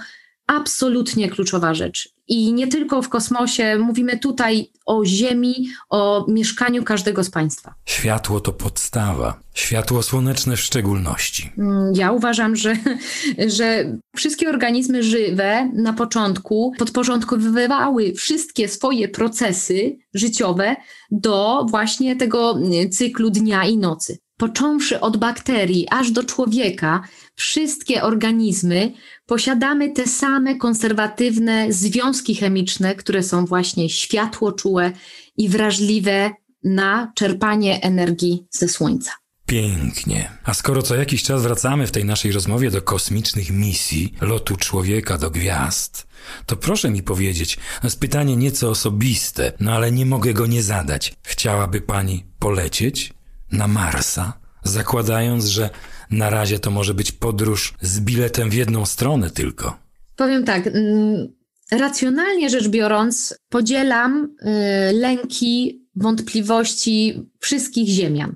absolutnie 0.47 1.29
kluczowa 1.29 1.73
rzecz. 1.73 2.09
I 2.27 2.53
nie 2.53 2.67
tylko 2.67 3.01
w 3.01 3.09
kosmosie, 3.09 3.77
mówimy 3.77 4.19
tutaj 4.19 4.71
o 4.85 5.05
Ziemi, 5.05 5.69
o 5.89 6.25
mieszkaniu 6.27 6.83
każdego 6.83 7.23
z 7.23 7.29
państwa. 7.29 7.75
Światło 7.85 8.39
to 8.39 8.53
podstawa, 8.53 9.39
światło 9.53 10.03
słoneczne 10.03 10.55
w 10.55 10.61
szczególności. 10.61 11.51
Mm, 11.57 11.93
ja 11.95 12.11
uważam, 12.11 12.55
że, 12.55 12.77
że 13.57 13.97
wszystkie 14.15 14.49
organizmy 14.49 15.03
żywe 15.03 15.71
na 15.73 15.93
początku 15.93 16.73
podporządkowywały 16.77 18.13
wszystkie 18.13 18.67
swoje 18.67 19.07
procesy 19.07 19.97
życiowe 20.13 20.75
do 21.11 21.65
właśnie 21.69 22.15
tego 22.15 22.59
cyklu 22.91 23.29
dnia 23.29 23.65
i 23.65 23.77
nocy. 23.77 24.17
Począwszy 24.37 24.99
od 24.99 25.17
bakterii 25.17 25.87
aż 25.89 26.11
do 26.11 26.23
człowieka, 26.23 27.01
wszystkie 27.35 28.03
organizmy 28.03 28.93
posiadamy 29.25 29.91
te 29.91 30.07
same 30.07 30.55
konserwatywne 30.55 31.73
związki 31.73 32.35
chemiczne, 32.35 32.95
które 32.95 33.23
są 33.23 33.45
właśnie 33.45 33.89
światłoczułe 33.89 34.91
i 35.37 35.49
wrażliwe 35.49 36.31
na 36.63 37.11
czerpanie 37.15 37.81
energii 37.81 38.45
ze 38.51 38.67
Słońca. 38.67 39.11
Pięknie. 39.45 40.31
A 40.43 40.53
skoro 40.53 40.81
co 40.81 40.95
jakiś 40.95 41.23
czas 41.23 41.41
wracamy 41.41 41.87
w 41.87 41.91
tej 41.91 42.05
naszej 42.05 42.31
rozmowie 42.31 42.71
do 42.71 42.81
kosmicznych 42.81 43.51
misji, 43.51 44.13
lotu 44.21 44.57
człowieka 44.57 45.17
do 45.17 45.31
gwiazd, 45.31 46.07
to 46.45 46.55
proszę 46.55 46.89
mi 46.89 47.03
powiedzieć, 47.03 47.55
to 47.55 47.87
jest 47.87 47.99
pytanie 47.99 48.35
nieco 48.35 48.69
osobiste, 48.69 49.53
no 49.59 49.71
ale 49.73 49.91
nie 49.91 50.05
mogę 50.05 50.33
go 50.33 50.47
nie 50.47 50.63
zadać. 50.63 51.13
Chciałaby 51.23 51.81
pani 51.81 52.25
polecieć 52.39 53.16
na 53.51 53.67
Marsa, 53.67 54.39
zakładając, 54.63 55.45
że 55.45 55.69
na 56.11 56.29
razie 56.29 56.59
to 56.59 56.71
może 56.71 56.93
być 56.93 57.11
podróż 57.11 57.73
z 57.81 57.99
biletem 57.99 58.49
w 58.49 58.53
jedną 58.53 58.85
stronę 58.85 59.29
tylko. 59.29 59.77
Powiem 60.15 60.43
tak. 60.43 60.67
Mm, 60.67 61.27
racjonalnie 61.71 62.49
rzecz 62.49 62.67
biorąc, 62.67 63.37
podzielam 63.49 64.35
y, 64.41 64.93
lęki, 64.93 65.81
wątpliwości 65.95 67.23
wszystkich 67.39 67.87
Ziemian. 67.89 68.35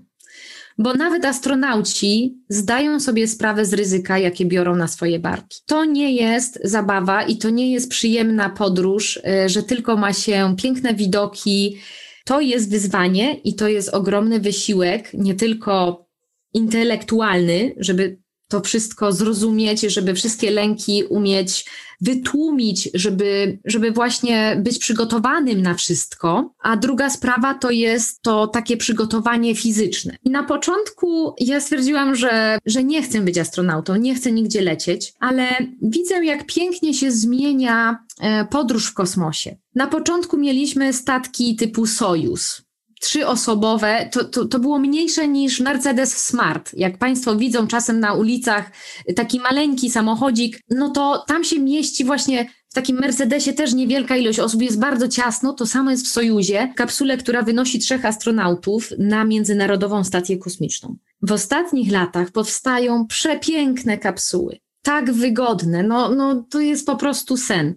Bo 0.78 0.93
nawet 0.93 1.26
astronauci 1.26 2.38
zdają 2.50 3.00
sobie 3.00 3.28
sprawę 3.28 3.65
z 3.65 3.74
ryzyka, 3.74 4.17
jakie 4.17 4.45
biorą 4.45 4.76
na 4.76 4.88
swoje 4.88 5.19
barki. 5.19 5.60
To 5.65 5.86
nie 5.86 6.13
jest 6.13 6.60
zabawa 6.63 7.24
i 7.24 7.38
to 7.38 7.50
nie 7.50 7.71
jest 7.71 7.89
przyjemna 7.89 8.50
podróż, 8.50 9.17
y, 9.45 9.50
że 9.50 9.63
tylko 9.63 9.97
ma 9.97 10.13
się 10.13 10.56
piękne 10.58 10.93
widoki. 10.93 11.78
To 12.26 12.42
jest 12.42 12.72
wyzwanie 12.72 13.34
i 13.34 13.56
to 13.56 13.68
jest 13.68 13.90
ogromny 13.90 14.40
wysiłek, 14.40 15.14
nie 15.14 15.36
tylko 15.36 16.06
intelektualny, 16.54 17.76
żeby 17.78 18.21
to 18.52 18.62
wszystko 18.62 19.12
zrozumieć, 19.12 19.82
żeby 19.82 20.14
wszystkie 20.14 20.52
lęki 20.52 21.04
umieć 21.04 21.66
wytłumić, 22.02 22.90
żeby, 22.94 23.60
żeby 23.66 23.92
właśnie 23.92 24.62
być 24.64 24.80
przygotowanym 24.80 25.62
na 25.62 25.74
wszystko. 25.74 26.54
A 26.64 26.78
druga 26.78 27.10
sprawa 27.10 27.54
to 27.54 27.72
jest 27.72 28.22
to 28.22 28.48
takie 28.48 28.78
przygotowanie 28.78 29.56
fizyczne. 29.56 30.16
I 30.24 30.30
na 30.30 30.44
początku 30.44 31.36
ja 31.40 31.62
stwierdziłam, 31.62 32.16
że, 32.16 32.60
że 32.66 32.84
nie 32.84 33.04
chcę 33.04 33.22
być 33.22 33.38
astronautą, 33.38 33.96
nie 33.96 34.16
chcę 34.16 34.32
nigdzie 34.32 34.62
lecieć, 34.62 35.14
ale 35.20 35.48
widzę, 35.82 36.26
jak 36.26 36.46
pięknie 36.46 36.94
się 36.94 37.12
zmienia 37.12 37.98
e, 38.20 38.46
podróż 38.46 38.88
w 38.88 38.94
kosmosie. 38.94 39.58
Na 39.76 39.88
początku 39.88 40.38
mieliśmy 40.38 40.94
statki 40.94 41.56
typu 41.56 41.86
Sojus 41.86 42.62
trzyosobowe, 43.02 44.10
to, 44.12 44.24
to, 44.24 44.46
to 44.46 44.60
było 44.60 44.80
mniejsze 44.80 45.28
niż 45.28 45.60
Mercedes 45.60 46.18
Smart. 46.18 46.74
Jak 46.74 46.98
Państwo 46.98 47.36
widzą 47.36 47.68
czasem 47.68 48.00
na 48.00 48.14
ulicach 48.14 48.72
taki 49.16 49.40
maleńki 49.40 49.90
samochodzik, 49.90 50.60
no 50.70 50.90
to 50.90 51.24
tam 51.28 51.44
się 51.44 51.60
mieści 51.60 52.06
właśnie 52.06 52.50
w 52.70 52.74
takim 52.74 53.00
Mercedesie 53.00 53.54
też 53.54 53.74
niewielka 53.74 54.18
ilość 54.18 54.40
osób, 54.40 54.62
jest 54.62 54.80
bardzo 54.80 55.08
ciasno. 55.08 55.54
To 55.54 55.66
samo 55.66 55.92
jest 55.92 56.06
w 56.06 56.12
Sojuzie, 56.12 56.74
kapsule, 56.76 57.18
która 57.18 57.42
wynosi 57.42 57.80
trzech 57.80 58.06
astronautów 58.06 58.90
na 58.98 59.26
Międzynarodową 59.26 60.04
Stację 60.04 60.38
Kosmiczną. 60.38 60.96
W 61.22 61.32
ostatnich 61.32 61.92
latach 61.92 62.32
powstają 62.32 63.08
przepiękne 63.08 63.98
kapsuły. 63.98 64.60
Tak 64.82 65.14
wygodne, 65.14 65.84
no, 65.84 66.10
no 66.10 66.46
to 66.50 66.60
jest 66.60 66.86
po 66.86 66.96
prostu 66.96 67.38
sen. 67.38 67.76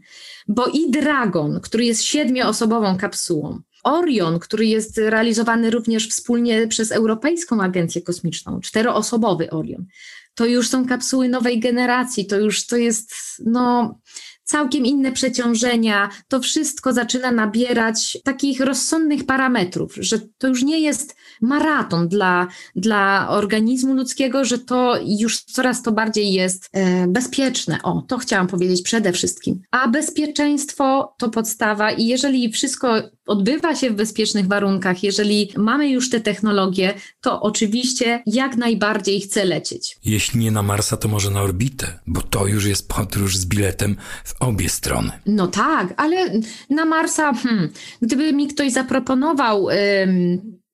Bo 0.49 0.67
i 0.67 0.91
Dragon, 0.91 1.61
który 1.61 1.85
jest 1.85 2.03
siedmioosobową 2.03 2.97
kapsułą, 2.97 3.61
Orion, 3.85 4.38
który 4.38 4.66
jest 4.66 4.99
realizowany 4.99 5.70
również 5.70 6.09
wspólnie 6.09 6.68
przez 6.68 6.92
Europejską 6.92 7.62
Agencję 7.62 8.03
Kosmiczną, 8.03 8.61
czteroosobowy 8.61 9.51
Orion. 9.51 9.87
To 10.35 10.47
już 10.47 10.68
są 10.68 10.87
kapsuły 10.87 11.29
nowej 11.29 11.61
generacji, 11.61 12.27
to 12.27 12.37
już 12.37 12.66
to 12.66 12.77
jest 12.77 13.14
no, 13.44 13.99
całkiem 14.44 14.87
inne 14.87 15.12
przeciążenia. 15.12 16.09
To 16.29 16.40
wszystko 16.40 16.92
zaczyna 16.92 17.31
nabierać 17.31 18.18
takich 18.25 18.61
rozsądnych 18.61 19.27
parametrów, 19.27 19.94
że 20.01 20.18
to 20.38 20.49
już 20.49 20.62
nie 20.62 20.81
jest 20.81 21.16
maraton 21.40 22.09
dla, 22.09 22.49
dla 22.77 23.29
organizmu 23.29 23.94
ludzkiego, 23.94 24.44
że 24.44 24.59
to 24.59 24.94
już 25.20 25.44
coraz 25.44 25.83
to 25.83 25.92
bardziej 25.92 26.33
jest 26.33 26.68
e, 26.73 27.07
bezpieczne. 27.07 27.79
O, 27.83 28.03
to 28.09 28.18
chciałam 28.18 28.47
powiedzieć 28.47 28.83
przede 28.83 29.12
wszystkim. 29.12 29.62
A 29.70 29.88
bezpieczeństwo 29.88 31.14
to 31.18 31.29
podstawa 31.29 31.92
i 31.92 32.07
jeżeli 32.07 32.53
wszystko 32.53 33.03
odbywa 33.27 33.77
się 33.77 33.91
w 33.91 33.95
bezpiecznych 33.95 34.47
warunkach, 34.47 35.03
jeżeli 35.03 35.53
mamy 35.57 35.89
już 35.89 36.11
te 36.11 36.21
technologie, 36.21 36.95
to 37.21 37.41
oczywiście 37.41 38.23
jak 38.27 38.57
najbardziej 38.57 39.21
chcę 39.21 39.45
lecieć. 39.45 39.97
Jeśli 40.05 40.41
nie 40.41 40.51
na 40.51 40.63
Marsa, 40.63 40.97
to 40.97 41.09
może 41.09 41.31
na 41.31 41.43
orbitę, 41.43 42.01
bo 42.07 42.23
to 42.23 42.47
już 42.47 42.67
jest 42.67 42.89
podróż 42.89 43.37
z 43.37 43.47
biletem 43.47 43.97
w 44.25 44.43
obie 44.43 44.69
strony. 44.69 45.11
No 45.27 45.47
tak, 45.47 45.95
ale 45.97 46.41
na 46.71 46.85
Marsa, 46.85 47.33
hmm, 47.33 47.69
gdyby 48.03 48.33
mi 48.33 48.49
ktoś 48.49 48.73
zaproponował. 48.73 49.69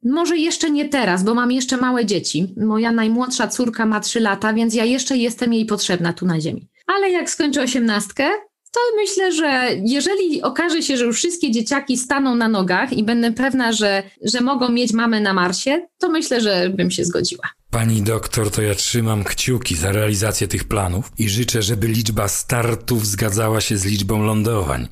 może 0.05 0.37
jeszcze 0.37 0.71
nie 0.71 0.89
teraz, 0.89 1.25
bo 1.25 1.35
mam 1.35 1.53
jeszcze 1.53 1.77
małe 1.77 2.07
dzieci. 2.07 2.55
Moja 2.57 2.93
najmłodsza 2.93 3.49
córka 3.49 3.87
ma 3.87 4.01
3 4.01 4.21
lata, 4.21 4.53
więc 4.53 4.75
ja 4.75 4.85
jeszcze 4.85 5.17
jestem 5.17 5.53
jej 5.53 5.67
potrzebna 5.67 6.13
tu 6.13 6.27
na 6.27 6.41
Ziemi. 6.41 6.69
Ale 6.87 7.11
jak 7.11 7.31
skończę 7.31 7.63
osiemnastkę, 7.63 8.29
to 8.73 8.81
myślę, 8.97 9.33
że 9.33 9.69
jeżeli 9.85 10.43
okaże 10.43 10.83
się, 10.83 10.97
że 10.97 11.05
już 11.05 11.17
wszystkie 11.17 11.51
dzieciaki 11.51 11.97
staną 11.97 12.35
na 12.35 12.49
nogach 12.49 12.93
i 12.93 13.05
będę 13.05 13.33
pewna, 13.33 13.73
że, 13.73 14.03
że 14.25 14.41
mogą 14.41 14.69
mieć 14.69 14.93
mamę 14.93 15.21
na 15.21 15.35
Marsie, 15.35 15.87
to 15.99 16.09
myślę, 16.09 16.41
że 16.41 16.71
bym 16.71 16.91
się 16.91 17.05
zgodziła. 17.05 17.51
Pani 17.71 18.03
doktor, 18.03 18.51
to 18.51 18.63
ja 18.63 18.75
trzymam 18.75 19.25
kciuki 19.25 19.77
za 19.77 19.93
realizację 19.93 20.49
tych 20.49 20.65
planów 20.65 21.13
i 21.19 21.29
życzę, 21.29 21.63
żeby 21.63 21.89
liczba 21.89 22.29
startów 22.29 23.07
zgadzała 23.07 23.61
się 23.61 23.77
z 23.77 23.85
liczbą 23.85 24.23
lądowań. 24.23 24.89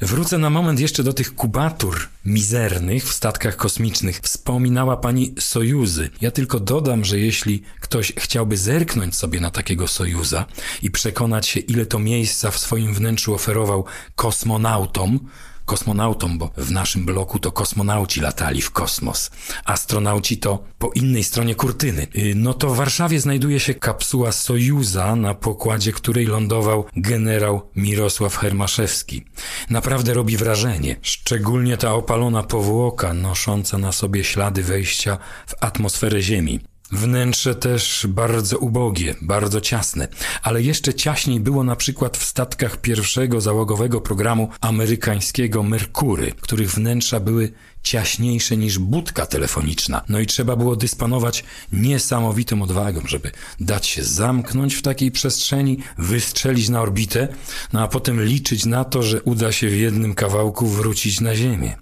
Wrócę 0.00 0.38
na 0.38 0.50
moment 0.50 0.80
jeszcze 0.80 1.02
do 1.02 1.12
tych 1.12 1.34
kubatur 1.34 2.08
mizernych 2.24 3.04
w 3.04 3.12
statkach 3.12 3.56
kosmicznych. 3.56 4.20
Wspominała 4.20 4.96
pani 4.96 5.34
Sojuzy. 5.38 6.10
Ja 6.20 6.30
tylko 6.30 6.60
dodam, 6.60 7.04
że 7.04 7.18
jeśli 7.18 7.62
ktoś 7.80 8.12
chciałby 8.16 8.56
zerknąć 8.56 9.16
sobie 9.16 9.40
na 9.40 9.50
takiego 9.50 9.88
Sojuza 9.88 10.46
i 10.82 10.90
przekonać 10.90 11.46
się, 11.46 11.60
ile 11.60 11.86
to 11.86 11.98
miejsca 11.98 12.50
w 12.50 12.58
swoim 12.58 12.94
wnętrzu 12.94 13.34
oferował 13.34 13.84
kosmonautom, 14.16 15.20
kosmonautom, 15.64 16.38
bo 16.38 16.50
w 16.56 16.70
naszym 16.70 17.04
bloku 17.04 17.38
to 17.38 17.52
kosmonauci 17.52 18.20
latali 18.20 18.62
w 18.62 18.70
kosmos. 18.70 19.30
Astronauci 19.64 20.38
to 20.38 20.64
po 20.78 20.90
innej 20.94 21.24
stronie 21.24 21.54
kurtyny. 21.54 22.06
Y, 22.16 22.32
no 22.36 22.54
to 22.54 22.68
w 22.68 22.76
Warszawie 22.76 23.20
znajduje 23.20 23.60
się 23.60 23.74
kapsuła 23.74 24.32
Sojuza, 24.32 25.16
na 25.16 25.34
pokładzie 25.34 25.92
której 25.92 26.26
lądował 26.26 26.84
generał 26.96 27.70
Mirosław 27.76 28.36
Hermaszewski. 28.36 29.24
Naprawdę 29.70 30.14
robi 30.14 30.36
wrażenie, 30.36 30.96
szczególnie 31.02 31.76
ta 31.76 31.94
opalona 31.94 32.42
powłoka 32.42 33.14
nosząca 33.14 33.78
na 33.78 33.92
sobie 33.92 34.24
ślady 34.24 34.62
wejścia 34.62 35.18
w 35.46 35.54
atmosferę 35.60 36.22
Ziemi. 36.22 36.73
Wnętrze 36.94 37.54
też 37.54 38.06
bardzo 38.08 38.58
ubogie, 38.58 39.14
bardzo 39.22 39.60
ciasne, 39.60 40.08
ale 40.42 40.62
jeszcze 40.62 40.94
ciaśniej 40.94 41.40
było 41.40 41.64
na 41.64 41.76
przykład 41.76 42.16
w 42.16 42.24
statkach 42.24 42.80
pierwszego 42.80 43.40
załogowego 43.40 44.00
programu 44.00 44.48
amerykańskiego 44.60 45.62
Merkury, 45.62 46.32
których 46.40 46.70
wnętrza 46.70 47.20
były 47.20 47.52
ciaśniejsze 47.82 48.56
niż 48.56 48.78
budka 48.78 49.26
telefoniczna. 49.26 50.04
No 50.08 50.20
i 50.20 50.26
trzeba 50.26 50.56
było 50.56 50.76
dysponować 50.76 51.44
niesamowitą 51.72 52.62
odwagą, 52.62 53.00
żeby 53.06 53.30
dać 53.60 53.86
się 53.86 54.04
zamknąć 54.04 54.74
w 54.74 54.82
takiej 54.82 55.10
przestrzeni, 55.10 55.78
wystrzelić 55.98 56.68
na 56.68 56.80
orbitę, 56.80 57.28
no 57.72 57.82
a 57.82 57.88
potem 57.88 58.24
liczyć 58.24 58.66
na 58.66 58.84
to, 58.84 59.02
że 59.02 59.22
uda 59.22 59.52
się 59.52 59.68
w 59.68 59.76
jednym 59.76 60.14
kawałku 60.14 60.66
wrócić 60.66 61.20
na 61.20 61.36
Ziemię. 61.36 61.76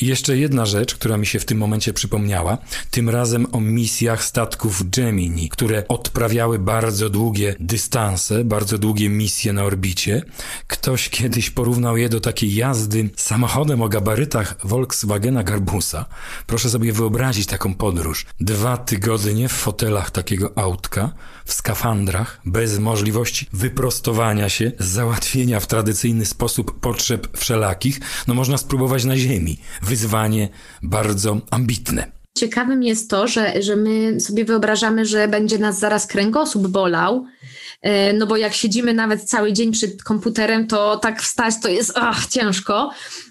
I 0.00 0.06
jeszcze 0.06 0.36
jedna 0.36 0.66
rzecz, 0.66 0.94
która 0.94 1.16
mi 1.16 1.26
się 1.26 1.40
w 1.40 1.44
tym 1.44 1.58
momencie 1.58 1.92
przypomniała, 1.92 2.58
tym 2.90 3.08
razem 3.08 3.46
o 3.52 3.60
misjach 3.60 4.24
statków 4.24 4.90
Gemini, 4.90 5.48
które 5.48 5.88
odprawiały 5.88 6.58
bardzo 6.58 7.10
długie 7.10 7.54
dystanse, 7.60 8.44
bardzo 8.44 8.78
długie 8.78 9.08
misje 9.08 9.52
na 9.52 9.64
orbicie. 9.64 10.22
Ktoś 10.66 11.08
kiedyś 11.08 11.50
porównał 11.50 11.96
je 11.96 12.08
do 12.08 12.20
takiej 12.20 12.54
jazdy 12.54 13.10
samochodem 13.16 13.82
o 13.82 13.88
gabarytach 13.88 14.56
Volkswagena 14.64 15.42
Garbusa. 15.42 16.06
Proszę 16.46 16.70
sobie 16.70 16.92
wyobrazić 16.92 17.46
taką 17.46 17.74
podróż. 17.74 18.26
Dwa 18.40 18.76
tygodnie 18.76 19.48
w 19.48 19.52
fotelach 19.52 20.10
takiego 20.10 20.52
autka, 20.56 21.12
w 21.44 21.52
skafandrach, 21.52 22.40
bez 22.44 22.78
możliwości 22.78 23.46
wyprostowania 23.52 24.48
się, 24.48 24.72
załatwienia 24.78 25.60
w 25.60 25.66
tradycyjny 25.66 26.26
sposób 26.26 26.80
potrzeb 26.80 27.38
wszelakich, 27.38 28.00
no 28.26 28.34
można 28.34 28.58
spróbować 28.58 29.04
na 29.04 29.16
ziemi 29.16 29.58
wyzwanie 29.90 30.48
bardzo 30.82 31.40
ambitne. 31.50 32.12
Ciekawym 32.38 32.82
jest 32.82 33.10
to, 33.10 33.28
że, 33.28 33.62
że 33.62 33.76
my 33.76 34.20
sobie 34.20 34.44
wyobrażamy, 34.44 35.06
że 35.06 35.28
będzie 35.28 35.58
nas 35.58 35.78
zaraz 35.78 36.06
kręgosłup 36.06 36.68
bolał, 36.68 37.24
e, 37.82 38.12
no 38.12 38.26
bo 38.26 38.36
jak 38.36 38.54
siedzimy 38.54 38.94
nawet 38.94 39.24
cały 39.24 39.52
dzień 39.52 39.72
przed 39.72 40.02
komputerem, 40.02 40.66
to 40.66 40.96
tak 40.96 41.22
wstać 41.22 41.54
to 41.62 41.68
jest 41.68 41.92
ach, 41.94 42.26
ciężko, 42.26 42.90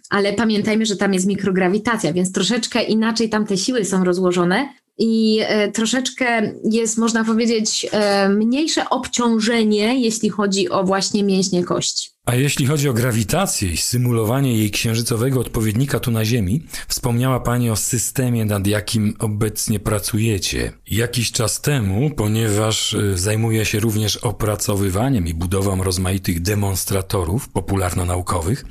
ale 0.09 0.33
pamiętajmy, 0.33 0.85
że 0.85 0.95
tam 0.95 1.13
jest 1.13 1.27
mikrograwitacja, 1.27 2.13
więc 2.13 2.31
troszeczkę 2.31 2.83
inaczej 2.83 3.29
tam 3.29 3.45
te 3.45 3.57
siły 3.57 3.85
są 3.85 4.03
rozłożone 4.03 4.69
i 4.97 5.39
e, 5.41 5.71
troszeczkę 5.71 6.53
jest, 6.63 6.97
można 6.97 7.23
powiedzieć, 7.23 7.87
e, 7.91 8.29
mniejsze 8.29 8.89
obciążenie, 8.89 10.01
jeśli 10.01 10.29
chodzi 10.29 10.69
o 10.69 10.83
właśnie 10.83 11.23
mięśnie 11.23 11.63
kości. 11.63 12.09
A 12.29 12.35
jeśli 12.35 12.65
chodzi 12.65 12.89
o 12.89 12.93
grawitację 12.93 13.71
i 13.71 13.77
symulowanie 13.77 14.57
jej 14.57 14.71
księżycowego 14.71 15.39
odpowiednika 15.39 15.99
tu 15.99 16.11
na 16.11 16.25
Ziemi, 16.25 16.63
wspomniała 16.87 17.39
Pani 17.39 17.69
o 17.69 17.75
systemie, 17.75 18.45
nad 18.45 18.67
jakim 18.67 19.13
obecnie 19.19 19.79
pracujecie. 19.79 20.71
Jakiś 20.91 21.31
czas 21.31 21.61
temu, 21.61 22.09
ponieważ 22.09 22.93
e, 22.93 23.17
zajmuję 23.17 23.65
się 23.65 23.79
również 23.79 24.17
opracowywaniem 24.17 25.27
i 25.27 25.33
budową 25.33 25.83
rozmaitych 25.83 26.41
demonstratorów 26.41 27.49
popularno-naukowych, 27.49 28.65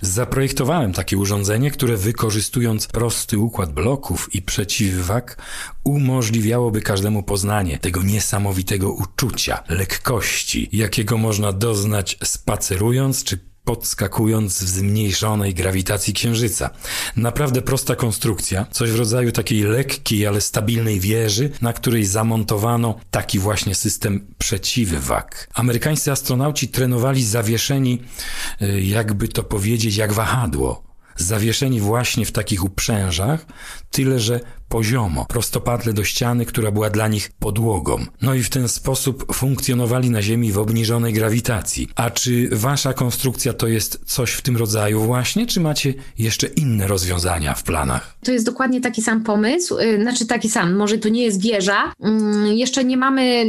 zaprojektowałem 0.00 0.92
takie 0.92 1.18
urządzenie, 1.18 1.70
które 1.70 1.96
wykorzystując 1.96 2.86
prosty 2.86 3.38
układ 3.38 3.72
bloków 3.72 4.34
i 4.34 4.42
przeciwwag 4.42 5.36
umożliwiałoby 5.84 6.80
każdemu 6.80 7.22
poznanie 7.22 7.78
tego 7.78 8.02
niesamowitego 8.02 8.92
uczucia, 8.92 9.62
lekkości, 9.68 10.68
jakiego 10.72 11.18
można 11.18 11.52
doznać 11.52 12.18
spacerując 12.24 12.91
czy 13.24 13.52
podskakując 13.64 14.62
w 14.62 14.68
zmniejszonej 14.68 15.54
grawitacji 15.54 16.14
Księżyca. 16.14 16.70
Naprawdę 17.16 17.62
prosta 17.62 17.96
konstrukcja, 17.96 18.66
coś 18.70 18.90
w 18.90 18.98
rodzaju 18.98 19.32
takiej 19.32 19.62
lekkiej, 19.62 20.26
ale 20.26 20.40
stabilnej 20.40 21.00
wieży, 21.00 21.50
na 21.60 21.72
której 21.72 22.04
zamontowano 22.04 23.00
taki 23.10 23.38
właśnie 23.38 23.74
system 23.74 24.26
przeciwwag. 24.38 25.48
Amerykańscy 25.54 26.12
astronauci 26.12 26.68
trenowali 26.68 27.24
zawieszeni, 27.24 28.02
y, 28.62 28.82
jakby 28.82 29.28
to 29.28 29.42
powiedzieć, 29.42 29.96
jak 29.96 30.12
wahadło 30.12 30.92
zawieszeni 31.16 31.80
właśnie 31.80 32.26
w 32.26 32.32
takich 32.32 32.64
uprzężach, 32.64 33.46
tyle 33.90 34.20
że 34.20 34.40
poziomo, 34.72 35.26
prostopadle 35.28 35.92
do 35.92 36.04
ściany, 36.04 36.46
która 36.46 36.70
była 36.70 36.90
dla 36.90 37.08
nich 37.08 37.30
podłogą. 37.38 38.06
No 38.22 38.34
i 38.34 38.42
w 38.42 38.50
ten 38.50 38.68
sposób 38.68 39.34
funkcjonowali 39.34 40.10
na 40.10 40.22
Ziemi 40.22 40.52
w 40.52 40.58
obniżonej 40.58 41.12
grawitacji. 41.12 41.88
A 41.94 42.10
czy 42.10 42.48
wasza 42.52 42.94
konstrukcja 42.94 43.52
to 43.52 43.68
jest 43.68 44.00
coś 44.06 44.32
w 44.32 44.42
tym 44.42 44.56
rodzaju 44.56 45.00
właśnie, 45.00 45.46
czy 45.46 45.60
macie 45.60 45.94
jeszcze 46.18 46.46
inne 46.46 46.86
rozwiązania 46.86 47.54
w 47.54 47.62
planach? 47.62 48.14
To 48.24 48.32
jest 48.32 48.46
dokładnie 48.46 48.80
taki 48.80 49.02
sam 49.02 49.24
pomysł, 49.24 49.78
y, 49.78 50.02
znaczy 50.02 50.26
taki 50.26 50.50
sam, 50.50 50.74
może 50.74 50.98
to 50.98 51.08
nie 51.08 51.22
jest 51.22 51.42
wieża, 51.42 51.92
mm, 52.00 52.46
jeszcze 52.46 52.84
nie 52.84 52.96
mamy, 52.96 53.44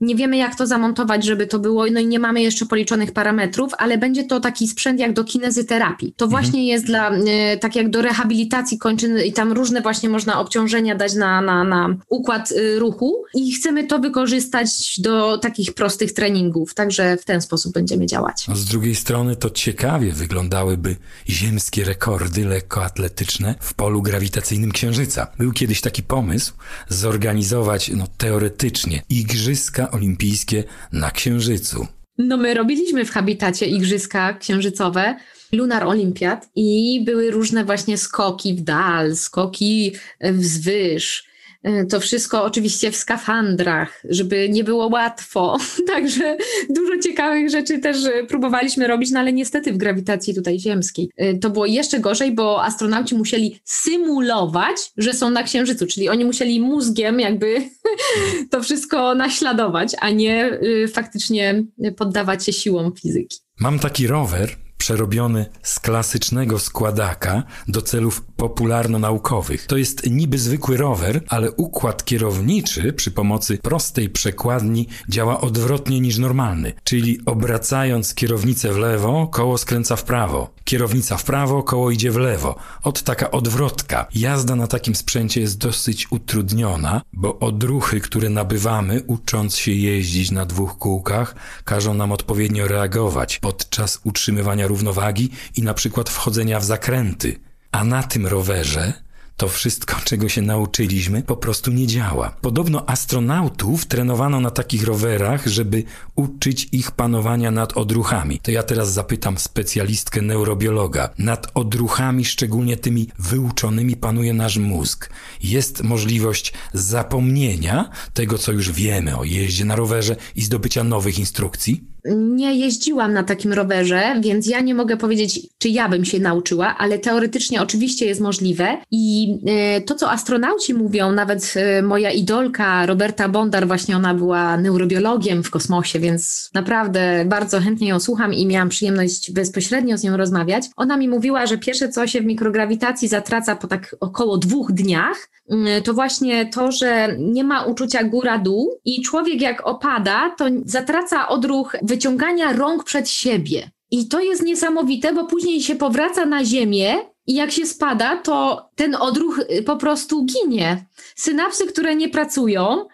nie 0.00 0.16
wiemy 0.16 0.36
jak 0.36 0.54
to 0.54 0.66
zamontować, 0.66 1.24
żeby 1.24 1.46
to 1.46 1.58
było, 1.58 1.86
no 1.92 2.00
i 2.00 2.06
nie 2.06 2.18
mamy 2.18 2.42
jeszcze 2.42 2.66
policzonych 2.66 3.12
parametrów, 3.12 3.72
ale 3.78 3.98
będzie 3.98 4.24
to 4.24 4.40
taki 4.40 4.68
sprzęt 4.68 5.00
jak 5.00 5.12
do 5.12 5.24
kinezyterapii. 5.24 6.14
To 6.16 6.24
mhm. 6.24 6.42
właśnie 6.42 6.66
jest 6.66 6.86
dla, 6.86 7.14
y, 7.14 7.22
tak 7.60 7.76
jak 7.76 7.90
do 7.90 8.02
rehabilitacji 8.02 8.78
kończyn 8.78 9.18
i 9.18 9.32
tam 9.32 9.52
różne 9.52 9.80
właśnie 9.80 10.08
można 10.08 10.40
obciążać 10.40 10.53
obciążenia 10.54 10.94
dać 10.94 11.14
na, 11.14 11.40
na, 11.40 11.64
na 11.64 11.96
układ 12.08 12.52
y, 12.52 12.78
ruchu 12.78 13.24
i 13.34 13.52
chcemy 13.52 13.86
to 13.86 13.98
wykorzystać 13.98 15.00
do 15.00 15.38
takich 15.38 15.74
prostych 15.74 16.12
treningów, 16.12 16.74
także 16.74 17.16
w 17.16 17.24
ten 17.24 17.40
sposób 17.40 17.72
będziemy 17.72 18.06
działać. 18.06 18.46
A 18.48 18.54
z 18.54 18.64
drugiej 18.64 18.94
strony 18.94 19.36
to 19.36 19.50
ciekawie 19.50 20.12
wyglądałyby 20.12 20.96
ziemskie 21.28 21.84
rekordy 21.84 22.44
lekkoatletyczne 22.44 23.54
w 23.60 23.74
polu 23.74 24.02
grawitacyjnym 24.02 24.72
Księżyca. 24.72 25.26
Był 25.38 25.52
kiedyś 25.52 25.80
taki 25.80 26.02
pomysł 26.02 26.52
zorganizować 26.88 27.90
no, 27.96 28.06
teoretycznie 28.18 29.02
Igrzyska 29.08 29.90
Olimpijskie 29.90 30.64
na 30.92 31.10
Księżycu. 31.10 31.86
No 32.18 32.36
my 32.36 32.54
robiliśmy 32.54 33.04
w 33.04 33.10
habitacie 33.10 33.66
igrzyska 33.66 34.32
księżycowe, 34.32 35.16
Lunar 35.52 35.84
Olympiad 35.84 36.48
i 36.56 37.00
były 37.04 37.30
różne 37.30 37.64
właśnie 37.64 37.98
skoki 37.98 38.54
w 38.54 38.60
dal, 38.60 39.16
skoki 39.16 39.92
wzwyż. 40.20 41.34
E, 41.64 41.84
to 41.84 42.00
wszystko 42.00 42.44
oczywiście 42.44 42.90
w 42.90 42.96
skafandrach, 42.96 44.02
żeby 44.08 44.48
nie 44.48 44.64
było 44.64 44.86
łatwo. 44.86 45.58
Także 45.94 46.36
dużo 46.70 46.98
ciekawych 47.02 47.50
rzeczy 47.50 47.78
też 47.78 48.04
e, 48.04 48.24
próbowaliśmy 48.24 48.86
robić, 48.86 49.10
no 49.10 49.20
ale 49.20 49.32
niestety 49.32 49.72
w 49.72 49.76
grawitacji 49.76 50.34
tutaj 50.34 50.58
ziemskiej. 50.58 51.10
E, 51.16 51.34
to 51.34 51.50
było 51.50 51.66
jeszcze 51.66 52.00
gorzej, 52.00 52.32
bo 52.32 52.64
astronauci 52.64 53.14
musieli 53.14 53.60
symulować, 53.64 54.76
że 54.96 55.12
są 55.12 55.30
na 55.30 55.42
Księżycu, 55.42 55.86
czyli 55.86 56.08
oni 56.08 56.24
musieli 56.24 56.60
mózgiem 56.60 57.20
jakby 57.20 57.56
to 58.50 58.62
wszystko 58.62 59.14
naśladować, 59.14 59.92
a 60.00 60.10
nie 60.10 60.58
faktycznie 60.92 61.64
poddawać 61.96 62.46
się 62.46 62.52
siłom 62.52 62.92
fizyki. 63.02 63.38
Mam 63.60 63.78
taki 63.78 64.06
rower, 64.06 64.56
przerobiony 64.84 65.46
z 65.62 65.80
klasycznego 65.80 66.58
składaka 66.58 67.42
do 67.68 67.82
celów 67.82 68.22
popularno-naukowych. 68.36 69.66
To 69.66 69.76
jest 69.76 70.10
niby 70.10 70.38
zwykły 70.38 70.76
rower, 70.76 71.20
ale 71.28 71.52
układ 71.52 72.04
kierowniczy 72.04 72.92
przy 72.92 73.10
pomocy 73.10 73.58
prostej 73.58 74.10
przekładni 74.10 74.88
działa 75.08 75.40
odwrotnie 75.40 76.00
niż 76.00 76.18
normalny, 76.18 76.72
czyli 76.84 77.20
obracając 77.26 78.14
kierownicę 78.14 78.72
w 78.72 78.76
lewo, 78.76 79.26
koło 79.26 79.58
skręca 79.58 79.96
w 79.96 80.04
prawo. 80.04 80.54
Kierownica 80.64 81.16
w 81.16 81.24
prawo, 81.24 81.62
koło 81.62 81.90
idzie 81.90 82.10
w 82.10 82.16
lewo. 82.16 82.56
Od 82.82 83.02
taka 83.02 83.30
odwrotka. 83.30 84.06
Jazda 84.14 84.56
na 84.56 84.66
takim 84.66 84.94
sprzęcie 84.94 85.40
jest 85.40 85.58
dosyć 85.58 86.12
utrudniona, 86.12 87.02
bo 87.12 87.38
odruchy, 87.38 88.00
które 88.00 88.28
nabywamy, 88.28 89.02
ucząc 89.06 89.56
się 89.56 89.72
jeździć 89.72 90.30
na 90.30 90.46
dwóch 90.46 90.78
kółkach, 90.78 91.34
każą 91.64 91.94
nam 91.94 92.12
odpowiednio 92.12 92.68
reagować 92.68 93.38
podczas 93.38 94.00
utrzymywania 94.04 94.68
równowagi 94.74 95.30
i 95.56 95.62
na 95.62 95.74
przykład 95.74 96.10
wchodzenia 96.10 96.60
w 96.60 96.64
zakręty. 96.64 97.40
A 97.72 97.84
na 97.84 98.02
tym 98.02 98.26
rowerze 98.26 98.92
to 99.36 99.48
wszystko, 99.48 99.96
czego 100.10 100.28
się 100.28 100.42
nauczyliśmy, 100.42 101.22
po 101.22 101.36
prostu 101.36 101.70
nie 101.70 101.86
działa. 101.86 102.36
Podobno 102.40 102.88
astronautów 102.88 103.86
trenowano 103.86 104.40
na 104.40 104.50
takich 104.50 104.84
rowerach, 104.84 105.46
żeby 105.46 105.82
uczyć 106.16 106.68
ich 106.72 106.90
panowania 106.90 107.50
nad 107.50 107.76
odruchami. 107.76 108.38
To 108.38 108.50
ja 108.50 108.62
teraz 108.62 108.92
zapytam 108.92 109.38
specjalistkę 109.38 110.22
neurobiologa. 110.22 111.10
Nad 111.18 111.50
odruchami, 111.54 112.24
szczególnie 112.24 112.76
tymi 112.76 113.08
wyuczonymi, 113.18 113.96
panuje 113.96 114.34
nasz 114.34 114.58
mózg. 114.58 115.10
Jest 115.42 115.82
możliwość 115.82 116.52
zapomnienia 116.72 117.90
tego, 118.14 118.38
co 118.38 118.52
już 118.52 118.72
wiemy 118.72 119.16
o 119.18 119.24
jeździe 119.24 119.64
na 119.64 119.76
rowerze 119.76 120.16
i 120.36 120.42
zdobycia 120.42 120.84
nowych 120.84 121.18
instrukcji? 121.18 121.93
Nie 122.04 122.54
jeździłam 122.54 123.12
na 123.12 123.22
takim 123.22 123.52
rowerze, 123.52 124.02
więc 124.20 124.46
ja 124.46 124.60
nie 124.60 124.74
mogę 124.74 124.96
powiedzieć, 124.96 125.40
czy 125.58 125.68
ja 125.68 125.88
bym 125.88 126.04
się 126.04 126.18
nauczyła, 126.18 126.76
ale 126.78 126.98
teoretycznie 126.98 127.62
oczywiście 127.62 128.06
jest 128.06 128.20
możliwe. 128.20 128.76
I 128.90 129.36
e, 129.46 129.80
to, 129.80 129.94
co 129.94 130.10
astronauci 130.10 130.74
mówią, 130.74 131.12
nawet 131.12 131.54
e, 131.56 131.82
moja 131.82 132.10
idolka 132.10 132.86
Roberta 132.86 133.28
Bondar, 133.28 133.66
właśnie 133.66 133.96
ona 133.96 134.14
była 134.14 134.56
neurobiologiem 134.56 135.42
w 135.42 135.50
kosmosie, 135.50 135.98
więc 136.00 136.50
naprawdę 136.54 137.24
bardzo 137.26 137.60
chętnie 137.60 137.88
ją 137.88 138.00
słucham 138.00 138.34
i 138.34 138.46
miałam 138.46 138.68
przyjemność 138.68 139.32
bezpośrednio 139.32 139.98
z 139.98 140.02
nią 140.02 140.16
rozmawiać. 140.16 140.64
Ona 140.76 140.96
mi 140.96 141.08
mówiła, 141.08 141.46
że 141.46 141.58
pierwsze, 141.58 141.88
co 141.88 142.06
się 142.06 142.20
w 142.20 142.24
mikrograwitacji 142.24 143.08
zatraca 143.08 143.56
po 143.56 143.66
tak 143.66 143.96
około 144.00 144.38
dwóch 144.38 144.72
dniach, 144.72 145.28
mm, 145.50 145.82
to 145.82 145.94
właśnie 145.94 146.46
to, 146.46 146.72
że 146.72 147.16
nie 147.18 147.44
ma 147.44 147.64
uczucia 147.64 148.04
góra-dół 148.04 148.80
i 148.84 149.02
człowiek 149.02 149.40
jak 149.40 149.66
opada, 149.66 150.34
to 150.38 150.44
zatraca 150.64 151.28
odruch 151.28 151.76
wyciągania 151.94 152.52
rąk 152.52 152.84
przed 152.84 153.10
siebie. 153.10 153.70
I 153.90 154.08
to 154.08 154.20
jest 154.20 154.42
niesamowite, 154.42 155.12
bo 155.12 155.24
później 155.24 155.62
się 155.62 155.74
powraca 155.74 156.26
na 156.26 156.44
ziemię 156.44 156.96
i 157.26 157.34
jak 157.34 157.50
się 157.50 157.66
spada, 157.66 158.16
to 158.16 158.68
ten 158.74 158.94
odruch 158.94 159.38
y, 159.38 159.62
po 159.62 159.76
prostu 159.76 160.24
ginie. 160.24 160.86
Synapsy, 161.16 161.66
które 161.66 161.96
nie 161.96 162.08
pracują, 162.08 162.86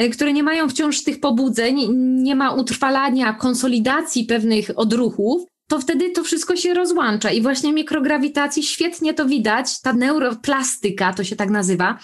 y, 0.00 0.10
które 0.10 0.32
nie 0.32 0.42
mają 0.42 0.68
wciąż 0.68 1.02
tych 1.02 1.20
pobudzeń, 1.20 1.86
nie 2.22 2.34
ma 2.34 2.54
utrwalania, 2.54 3.32
konsolidacji 3.32 4.24
pewnych 4.24 4.70
odruchów, 4.76 5.46
to 5.68 5.80
wtedy 5.80 6.10
to 6.10 6.24
wszystko 6.24 6.56
się 6.56 6.74
rozłącza. 6.74 7.30
I 7.30 7.42
właśnie 7.42 7.72
mikrograwitacji 7.72 8.62
świetnie 8.62 9.14
to 9.14 9.26
widać, 9.26 9.80
ta 9.80 9.92
neuroplastyka, 9.92 11.12
to 11.12 11.24
się 11.24 11.36
tak 11.36 11.50
nazywa, 11.50 11.98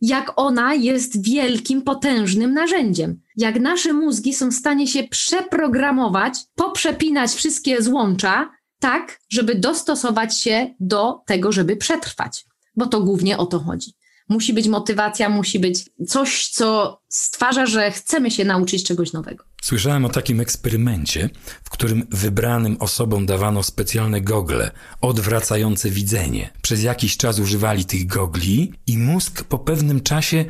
jak 0.00 0.32
ona 0.36 0.74
jest 0.74 1.24
wielkim, 1.24 1.82
potężnym 1.82 2.54
narzędziem. 2.54 3.20
Jak 3.36 3.60
nasze 3.60 3.92
mózgi 3.92 4.34
są 4.34 4.50
w 4.50 4.54
stanie 4.54 4.86
się 4.86 5.02
przeprogramować, 5.02 6.38
poprzepinać 6.54 7.30
wszystkie 7.30 7.82
złącza, 7.82 8.50
tak, 8.78 9.20
żeby 9.30 9.54
dostosować 9.54 10.38
się 10.38 10.74
do 10.80 11.20
tego, 11.26 11.52
żeby 11.52 11.76
przetrwać. 11.76 12.44
Bo 12.76 12.86
to 12.86 13.00
głównie 13.00 13.38
o 13.38 13.46
to 13.46 13.58
chodzi. 13.58 13.92
Musi 14.30 14.52
być 14.52 14.68
motywacja, 14.68 15.28
musi 15.28 15.58
być 15.58 15.84
coś, 16.08 16.48
co 16.48 17.00
stwarza, 17.08 17.66
że 17.66 17.90
chcemy 17.90 18.30
się 18.30 18.44
nauczyć 18.44 18.84
czegoś 18.84 19.12
nowego. 19.12 19.44
Słyszałem 19.62 20.04
o 20.04 20.08
takim 20.08 20.40
eksperymencie, 20.40 21.30
w 21.64 21.70
którym 21.70 22.06
wybranym 22.10 22.76
osobom 22.80 23.26
dawano 23.26 23.62
specjalne 23.62 24.20
gogle 24.20 24.70
odwracające 25.00 25.90
widzenie. 25.90 26.50
Przez 26.62 26.82
jakiś 26.82 27.16
czas 27.16 27.38
używali 27.38 27.84
tych 27.84 28.06
gogli 28.06 28.72
i 28.86 28.98
mózg 28.98 29.44
po 29.44 29.58
pewnym 29.58 30.00
czasie 30.00 30.44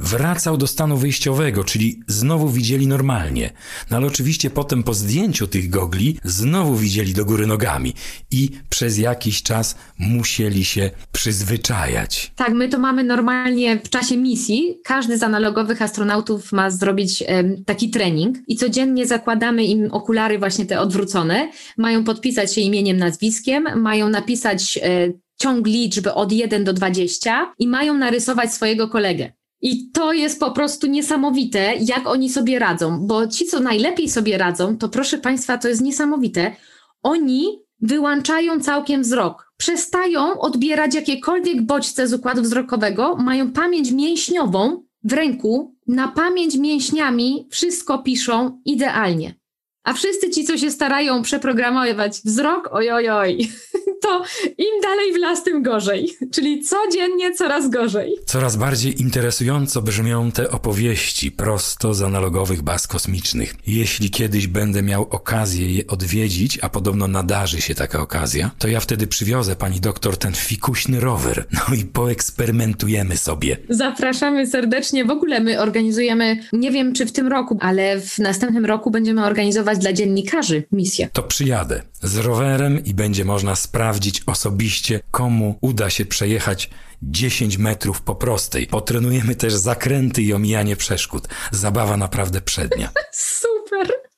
wracał 0.00 0.56
do 0.56 0.66
stanu 0.66 0.96
wyjściowego, 0.96 1.64
czyli 1.64 2.00
znowu 2.06 2.48
widzieli 2.48 2.86
normalnie. 2.86 3.50
No 3.90 3.96
ale 3.96 4.06
oczywiście 4.06 4.50
potem 4.50 4.82
po 4.82 4.94
zdjęciu 4.94 5.46
tych 5.46 5.70
gogli 5.70 6.16
znowu 6.24 6.76
widzieli 6.76 7.14
do 7.14 7.24
góry 7.24 7.46
nogami 7.46 7.94
i 8.30 8.50
przez 8.68 8.98
jakiś 8.98 9.42
czas 9.42 9.76
musieli 9.98 10.64
się 10.64 10.90
przyzwyczajać. 11.12 12.32
Tak, 12.36 12.52
my 12.52 12.68
to 12.68 12.78
mamy 12.78 13.04
normalnie 13.04 13.80
w 13.84 13.88
czasie 13.88 14.16
misji. 14.16 14.78
Każdy 14.84 15.18
z 15.18 15.22
analogowych 15.22 15.82
astronautów 15.82 16.52
ma 16.52 16.70
zrobić 16.70 17.24
taki 17.66 17.90
trening 17.90 18.36
i 18.48 18.56
codziennie 18.56 19.06
zakładamy 19.06 19.64
im 19.64 19.88
okulary 19.92 20.38
właśnie 20.38 20.66
te 20.66 20.80
odwrócone. 20.80 21.50
Mają 21.76 22.04
podpisać 22.04 22.54
się 22.54 22.60
imieniem, 22.60 22.96
nazwiskiem, 22.96 23.80
mają 23.80 24.08
napisać 24.08 24.78
e, 24.82 25.12
ciąg 25.36 25.66
liczby 25.66 26.14
od 26.14 26.32
1 26.32 26.64
do 26.64 26.72
20 26.72 27.54
i 27.58 27.68
mają 27.68 27.94
narysować 27.94 28.54
swojego 28.54 28.88
kolegę. 28.88 29.32
I 29.62 29.90
to 29.90 30.12
jest 30.12 30.40
po 30.40 30.50
prostu 30.50 30.86
niesamowite, 30.86 31.74
jak 31.80 32.06
oni 32.06 32.30
sobie 32.30 32.58
radzą, 32.58 33.06
bo 33.06 33.26
ci, 33.26 33.46
co 33.46 33.60
najlepiej 33.60 34.08
sobie 34.08 34.38
radzą, 34.38 34.76
to 34.76 34.88
proszę 34.88 35.18
Państwa, 35.18 35.58
to 35.58 35.68
jest 35.68 35.80
niesamowite. 35.80 36.56
Oni 37.02 37.58
wyłączają 37.80 38.60
całkiem 38.60 39.02
wzrok, 39.02 39.52
przestają 39.56 40.40
odbierać 40.40 40.94
jakiekolwiek 40.94 41.62
bodźce 41.62 42.08
z 42.08 42.12
układu 42.14 42.42
wzrokowego, 42.42 43.16
mają 43.16 43.52
pamięć 43.52 43.92
mięśniową 43.92 44.82
w 45.04 45.12
ręku, 45.12 45.74
na 45.86 46.08
pamięć 46.08 46.56
mięśniami 46.56 47.46
wszystko 47.50 47.98
piszą 47.98 48.60
idealnie. 48.64 49.39
A 49.84 49.92
wszyscy 49.92 50.30
ci, 50.30 50.44
co 50.44 50.58
się 50.58 50.70
starają 50.70 51.22
przeprogramować 51.22 52.20
wzrok, 52.24 52.68
ojojoj, 52.72 53.10
oj, 53.10 53.50
to 54.02 54.24
im 54.58 54.80
dalej 54.82 55.12
w 55.12 55.16
las, 55.16 55.44
tym 55.44 55.62
gorzej. 55.62 56.16
Czyli 56.32 56.62
codziennie 56.62 57.34
coraz 57.34 57.70
gorzej. 57.70 58.14
Coraz 58.26 58.56
bardziej 58.56 59.00
interesująco 59.00 59.82
brzmią 59.82 60.32
te 60.32 60.50
opowieści 60.50 61.32
prosto 61.32 61.94
z 61.94 62.02
analogowych 62.02 62.62
baz 62.62 62.86
kosmicznych. 62.86 63.54
Jeśli 63.66 64.10
kiedyś 64.10 64.46
będę 64.46 64.82
miał 64.82 65.02
okazję 65.02 65.74
je 65.76 65.86
odwiedzić, 65.86 66.58
a 66.62 66.68
podobno 66.68 67.08
nadarzy 67.08 67.60
się 67.60 67.74
taka 67.74 68.00
okazja, 68.00 68.50
to 68.58 68.68
ja 68.68 68.80
wtedy 68.80 69.06
przywiozę 69.06 69.56
pani 69.56 69.80
doktor 69.80 70.16
ten 70.16 70.34
fikuśny 70.34 71.00
rower. 71.00 71.46
No 71.52 71.76
i 71.76 71.84
poeksperymentujemy 71.84 73.16
sobie. 73.16 73.56
Zapraszamy 73.68 74.46
serdecznie. 74.46 75.04
W 75.04 75.10
ogóle 75.10 75.40
my 75.40 75.60
organizujemy, 75.60 76.38
nie 76.52 76.70
wiem 76.70 76.92
czy 76.92 77.06
w 77.06 77.12
tym 77.12 77.28
roku, 77.28 77.58
ale 77.60 78.00
w 78.00 78.18
następnym 78.18 78.66
roku 78.66 78.90
będziemy 78.90 79.24
organizować 79.24 79.69
dla 79.78 79.92
dziennikarzy 79.92 80.64
misję. 80.72 81.08
To 81.12 81.22
przyjadę 81.22 81.82
z 82.02 82.16
rowerem 82.16 82.84
i 82.84 82.94
będzie 82.94 83.24
można 83.24 83.56
sprawdzić 83.56 84.22
osobiście, 84.26 85.00
komu 85.10 85.58
uda 85.60 85.90
się 85.90 86.04
przejechać 86.04 86.70
10 87.02 87.58
metrów 87.58 88.02
po 88.02 88.14
prostej. 88.14 88.66
Potrenujemy 88.66 89.34
też 89.34 89.54
zakręty 89.54 90.22
i 90.22 90.32
omijanie 90.32 90.76
przeszkód. 90.76 91.28
Zabawa 91.52 91.96
naprawdę 91.96 92.40
przednia. 92.40 92.90
Super! 93.12 94.09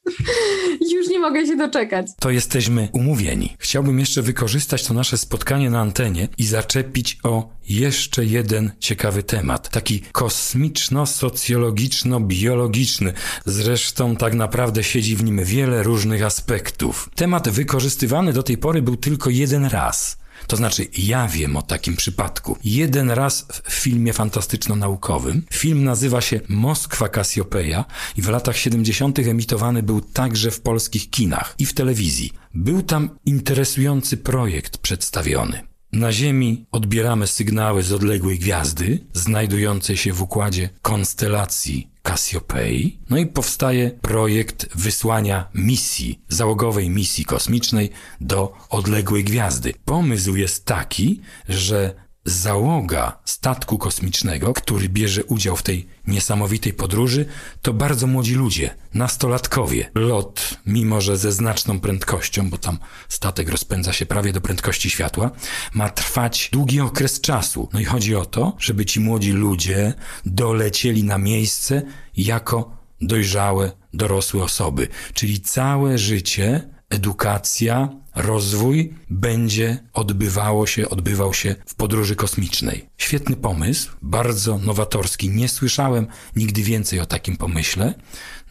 Już 0.93 1.09
nie 1.09 1.19
mogę 1.19 1.47
się 1.47 1.57
doczekać. 1.57 2.07
To 2.19 2.31
jesteśmy 2.31 2.89
umówieni. 2.93 3.57
Chciałbym 3.59 3.99
jeszcze 3.99 4.23
wykorzystać 4.23 4.85
to 4.85 4.95
nasze 4.95 5.19
spotkanie 5.19 5.71
na 5.71 5.81
antenie 5.81 6.29
i 6.39 6.47
zaczepić 6.47 7.19
o 7.23 7.49
jeszcze 7.69 8.25
jeden 8.25 8.71
ciekawy 8.81 9.23
temat. 9.23 9.69
Taki 9.69 10.03
kosmiczno-socjologiczno-biologiczny. 10.13 13.13
Zresztą 13.47 14.17
tak 14.17 14.35
naprawdę 14.35 14.85
siedzi 14.85 15.17
w 15.17 15.25
nim 15.25 15.45
wiele 15.45 15.83
różnych 15.83 16.23
aspektów. 16.23 17.11
Temat 17.15 17.49
wykorzystywany 17.49 18.33
do 18.33 18.43
tej 18.43 18.59
pory 18.59 18.83
był 18.83 18.97
tylko 18.97 19.31
jeden 19.31 19.65
raz. 19.65 20.22
To 20.47 20.57
znaczy, 20.57 20.87
ja 20.99 21.29
wiem 21.29 21.57
o 21.57 21.63
takim 21.63 21.97
przypadku. 21.97 22.57
Jeden 22.65 23.11
raz 23.11 23.47
w 23.65 23.73
filmie 23.73 24.13
fantastyczno-naukowym. 24.13 25.43
Film 25.53 25.85
nazywa 25.85 26.21
się 26.21 26.41
Moskwa 26.49 27.09
Cassiopeia 27.09 27.85
i 28.17 28.23
w 28.23 28.29
latach 28.29 28.57
70. 28.57 29.19
emitowany 29.19 29.83
był 29.83 30.01
także 30.01 30.51
w 30.51 30.61
polskich 30.61 31.11
kinach 31.11 31.55
i 31.59 31.67
w 31.67 31.75
telewizji. 31.75 32.33
Był 32.55 32.83
tam 32.83 33.11
interesujący 33.25 34.17
projekt 34.17 34.79
przedstawiony. 34.79 35.63
Na 35.93 36.13
Ziemi 36.13 36.67
odbieramy 36.73 37.27
sygnały 37.27 37.83
z 37.83 37.93
odległej 37.93 38.39
gwiazdy, 38.39 39.07
znajdującej 39.13 39.97
się 39.97 40.13
w 40.13 40.23
układzie 40.23 40.69
konstelacji 40.83 41.92
Cassiopei. 42.03 42.99
No 43.11 43.17
i 43.17 43.27
powstaje 43.27 43.91
projekt 43.91 44.69
wysłania 44.75 45.49
misji, 45.55 46.23
załogowej 46.29 46.91
misji 46.91 47.25
kosmicznej 47.25 47.91
do 48.21 48.53
odległej 48.71 49.25
gwiazdy. 49.25 49.75
Pomysł 49.85 50.37
jest 50.37 50.65
taki, 50.65 51.21
że 51.49 52.02
załoga 52.25 53.19
statku 53.25 53.79
kosmicznego, 53.79 54.53
który 54.53 54.89
bierze 54.89 55.25
udział 55.25 55.57
w 55.57 55.63
tej 55.63 55.87
niesamowitej 56.07 56.73
podróży, 56.73 57.27
to 57.63 57.73
bardzo 57.73 58.07
młodzi 58.07 58.35
ludzie, 58.35 58.75
nastolatkowie. 58.95 59.91
Lot, 59.95 60.59
mimo 60.67 61.01
że 61.01 61.17
ze 61.17 61.33
znaczną 61.33 61.81
prędkością, 61.81 62.51
bo 62.51 62.59
tam 62.59 62.79
statek 63.09 63.49
rozpędza 63.49 63.93
się 63.93 64.07
prawie 64.07 64.33
do 64.33 64.41
prędkości 64.41 64.91
światła, 64.91 65.31
ma 65.75 65.91
trwać 65.91 66.49
długi 66.53 66.81
okres 66.81 67.21
czasu. 67.21 67.69
No 67.73 67.81
i 67.81 67.85
chodzi 67.85 68.17
o 68.17 68.27
to, 68.27 68.57
żeby 68.59 68.85
ci 68.85 69.01
młodzi 69.01 69.33
ludzie 69.33 69.95
dolecieli 70.27 71.05
na 71.05 71.19
miejsce 71.19 71.83
jako 72.17 72.77
dojrzałe, 73.01 73.73
dorosłe 73.95 74.43
osoby. 74.43 74.89
Czyli 75.15 75.41
całe 75.41 75.99
życie 75.99 76.69
edukacja, 76.91 77.89
rozwój 78.15 78.95
będzie 79.11 79.79
odbywało 79.93 80.67
się, 80.67 80.89
odbywał 80.89 81.35
się 81.35 81.55
w 81.67 81.75
podróży 81.75 82.17
kosmicznej. 82.17 82.89
Świetny 82.99 83.37
pomysł, 83.37 83.91
bardzo 84.03 84.59
nowatorski. 84.59 85.31
Nie 85.31 85.49
słyszałem 85.49 86.07
nigdy 86.37 86.63
więcej 86.63 87.01
o 87.01 87.07
takim 87.07 87.37
pomyśle. 87.37 87.95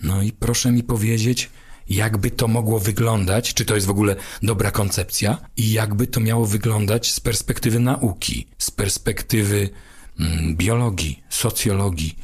No 0.04 0.22
i 0.22 0.32
proszę 0.32 0.72
mi 0.72 0.84
powiedzieć, 0.84 1.50
jakby 1.90 2.32
to 2.32 2.48
mogło 2.48 2.80
wyglądać, 2.80 3.54
czy 3.54 3.66
to 3.66 3.76
jest 3.76 3.88
w 3.88 3.90
ogóle 3.90 4.16
dobra 4.44 4.72
koncepcja 4.72 5.38
i 5.58 5.72
jakby 5.72 6.08
to 6.08 6.20
miało 6.20 6.46
wyglądać 6.46 7.12
z 7.12 7.20
perspektywy 7.20 7.80
nauki, 7.80 8.48
z 8.58 8.72
perspektywy 8.72 9.70
mm, 10.20 10.56
biologii, 10.56 11.24
socjologii. 11.30 12.16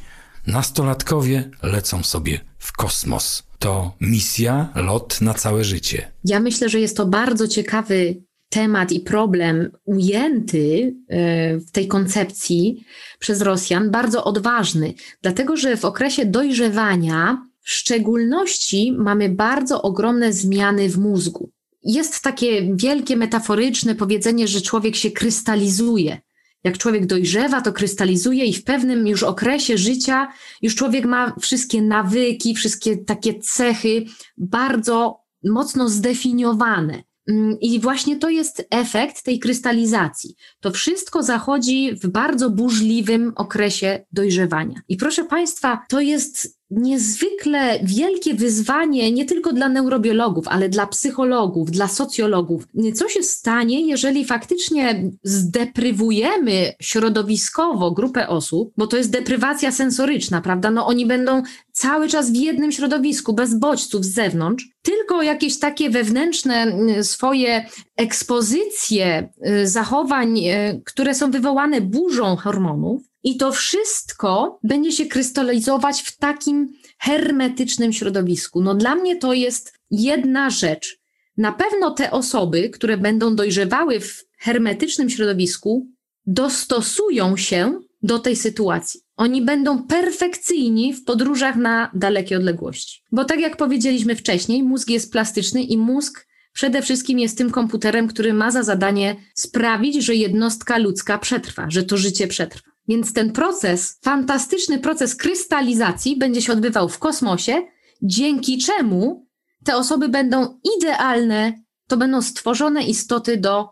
Nastolatkowie 0.46 1.50
lecą 1.62 2.02
sobie 2.02 2.40
w 2.58 2.72
kosmos 2.72 3.42
to 3.58 3.92
misja, 4.00 4.72
lot 4.74 5.20
na 5.20 5.34
całe 5.34 5.64
życie. 5.64 6.12
Ja 6.24 6.40
myślę, 6.40 6.68
że 6.68 6.80
jest 6.80 6.96
to 6.96 7.06
bardzo 7.06 7.48
ciekawy 7.48 8.22
temat 8.48 8.92
i 8.92 9.00
problem 9.00 9.70
ujęty 9.84 10.94
e, 11.08 11.58
w 11.58 11.70
tej 11.70 11.88
koncepcji 11.88 12.84
przez 13.18 13.40
Rosjan, 13.40 13.90
bardzo 13.90 14.24
odważny, 14.24 14.94
dlatego 15.22 15.56
że 15.56 15.76
w 15.76 15.84
okresie 15.84 16.26
dojrzewania 16.26 17.42
w 17.60 17.70
szczególności 17.70 18.92
mamy 18.98 19.28
bardzo 19.28 19.82
ogromne 19.82 20.32
zmiany 20.32 20.88
w 20.88 20.98
mózgu. 20.98 21.50
Jest 21.82 22.20
takie 22.22 22.76
wielkie 22.76 23.16
metaforyczne 23.16 23.94
powiedzenie, 23.94 24.48
że 24.48 24.60
człowiek 24.60 24.96
się 24.96 25.10
krystalizuje 25.10 26.20
jak 26.64 26.78
człowiek 26.78 27.06
dojrzewa, 27.06 27.60
to 27.60 27.72
krystalizuje 27.72 28.44
i 28.44 28.54
w 28.54 28.64
pewnym 28.64 29.06
już 29.06 29.22
okresie 29.22 29.78
życia 29.78 30.28
już 30.62 30.74
człowiek 30.74 31.04
ma 31.04 31.34
wszystkie 31.40 31.82
nawyki, 31.82 32.54
wszystkie 32.54 32.96
takie 32.96 33.38
cechy 33.38 34.04
bardzo 34.36 35.20
mocno 35.44 35.88
zdefiniowane. 35.88 37.02
Mm, 37.28 37.60
I 37.60 37.80
właśnie 37.80 38.16
to 38.16 38.30
jest 38.30 38.66
efekt 38.70 39.22
tej 39.22 39.38
krystalizacji. 39.38 40.34
To 40.60 40.70
wszystko 40.70 41.22
zachodzi 41.22 41.92
w 42.02 42.08
bardzo 42.08 42.50
burzliwym 42.50 43.32
okresie 43.36 44.04
dojrzewania. 44.12 44.80
I 44.88 44.96
proszę 44.96 45.24
Państwa, 45.24 45.84
to 45.88 46.00
jest 46.00 46.57
niezwykle 46.70 47.78
wielkie 47.82 48.34
wyzwanie 48.34 49.12
nie 49.12 49.24
tylko 49.24 49.52
dla 49.52 49.68
neurobiologów, 49.68 50.48
ale 50.48 50.68
dla 50.68 50.86
psychologów, 50.86 51.70
dla 51.70 51.88
socjologów. 51.88 52.68
Co 52.94 53.08
się 53.08 53.22
stanie, 53.22 53.86
jeżeli 53.86 54.24
faktycznie 54.24 55.10
zdeprywujemy 55.22 56.72
środowiskowo 56.80 57.90
grupę 57.90 58.28
osób, 58.28 58.72
bo 58.76 58.86
to 58.86 58.96
jest 58.96 59.10
deprywacja 59.10 59.72
sensoryczna, 59.72 60.40
prawda? 60.40 60.70
No 60.70 60.86
oni 60.86 61.06
będą 61.06 61.42
cały 61.72 62.08
czas 62.08 62.30
w 62.30 62.34
jednym 62.34 62.72
środowisku, 62.72 63.32
bez 63.32 63.54
bodźców 63.54 64.04
z 64.04 64.14
zewnątrz, 64.14 64.68
tylko 64.82 65.22
jakieś 65.22 65.58
takie 65.58 65.90
wewnętrzne 65.90 66.76
y, 66.98 67.04
swoje 67.04 67.66
ekspozycje 67.96 69.28
y, 69.46 69.68
zachowań, 69.68 70.38
y, 70.38 70.82
które 70.84 71.14
są 71.14 71.30
wywołane 71.30 71.80
burzą 71.80 72.36
hormonów, 72.36 73.07
i 73.22 73.36
to 73.36 73.52
wszystko 73.52 74.58
będzie 74.62 74.92
się 74.92 75.06
krystalizować 75.06 76.02
w 76.02 76.16
takim 76.16 76.68
hermetycznym 76.98 77.92
środowisku. 77.92 78.62
No 78.62 78.74
dla 78.74 78.94
mnie 78.94 79.16
to 79.16 79.32
jest 79.32 79.72
jedna 79.90 80.50
rzecz. 80.50 80.98
Na 81.36 81.52
pewno 81.52 81.90
te 81.90 82.10
osoby, 82.10 82.70
które 82.70 82.96
będą 82.96 83.36
dojrzewały 83.36 84.00
w 84.00 84.24
hermetycznym 84.38 85.10
środowisku, 85.10 85.86
dostosują 86.26 87.36
się 87.36 87.80
do 88.02 88.18
tej 88.18 88.36
sytuacji. 88.36 89.00
Oni 89.16 89.42
będą 89.42 89.82
perfekcyjni 89.82 90.94
w 90.94 91.04
podróżach 91.04 91.56
na 91.56 91.90
dalekie 91.94 92.36
odległości. 92.36 93.02
Bo 93.12 93.24
tak 93.24 93.40
jak 93.40 93.56
powiedzieliśmy 93.56 94.16
wcześniej, 94.16 94.62
mózg 94.62 94.90
jest 94.90 95.12
plastyczny 95.12 95.62
i 95.62 95.76
mózg 95.76 96.26
przede 96.52 96.82
wszystkim 96.82 97.18
jest 97.18 97.38
tym 97.38 97.50
komputerem, 97.50 98.08
który 98.08 98.34
ma 98.34 98.50
za 98.50 98.62
zadanie 98.62 99.16
sprawić, 99.34 100.04
że 100.04 100.14
jednostka 100.14 100.78
ludzka 100.78 101.18
przetrwa, 101.18 101.66
że 101.70 101.82
to 101.82 101.96
życie 101.96 102.26
przetrwa. 102.26 102.67
Więc 102.88 103.12
ten 103.12 103.32
proces, 103.32 103.98
fantastyczny 104.02 104.78
proces 104.78 105.16
krystalizacji 105.16 106.16
będzie 106.16 106.42
się 106.42 106.52
odbywał 106.52 106.88
w 106.88 106.98
kosmosie, 106.98 107.62
dzięki 108.02 108.58
czemu 108.58 109.26
te 109.64 109.76
osoby 109.76 110.08
będą 110.08 110.60
idealne, 110.76 111.52
to 111.86 111.96
będą 111.96 112.22
stworzone 112.22 112.82
istoty 112.82 113.36
do 113.36 113.68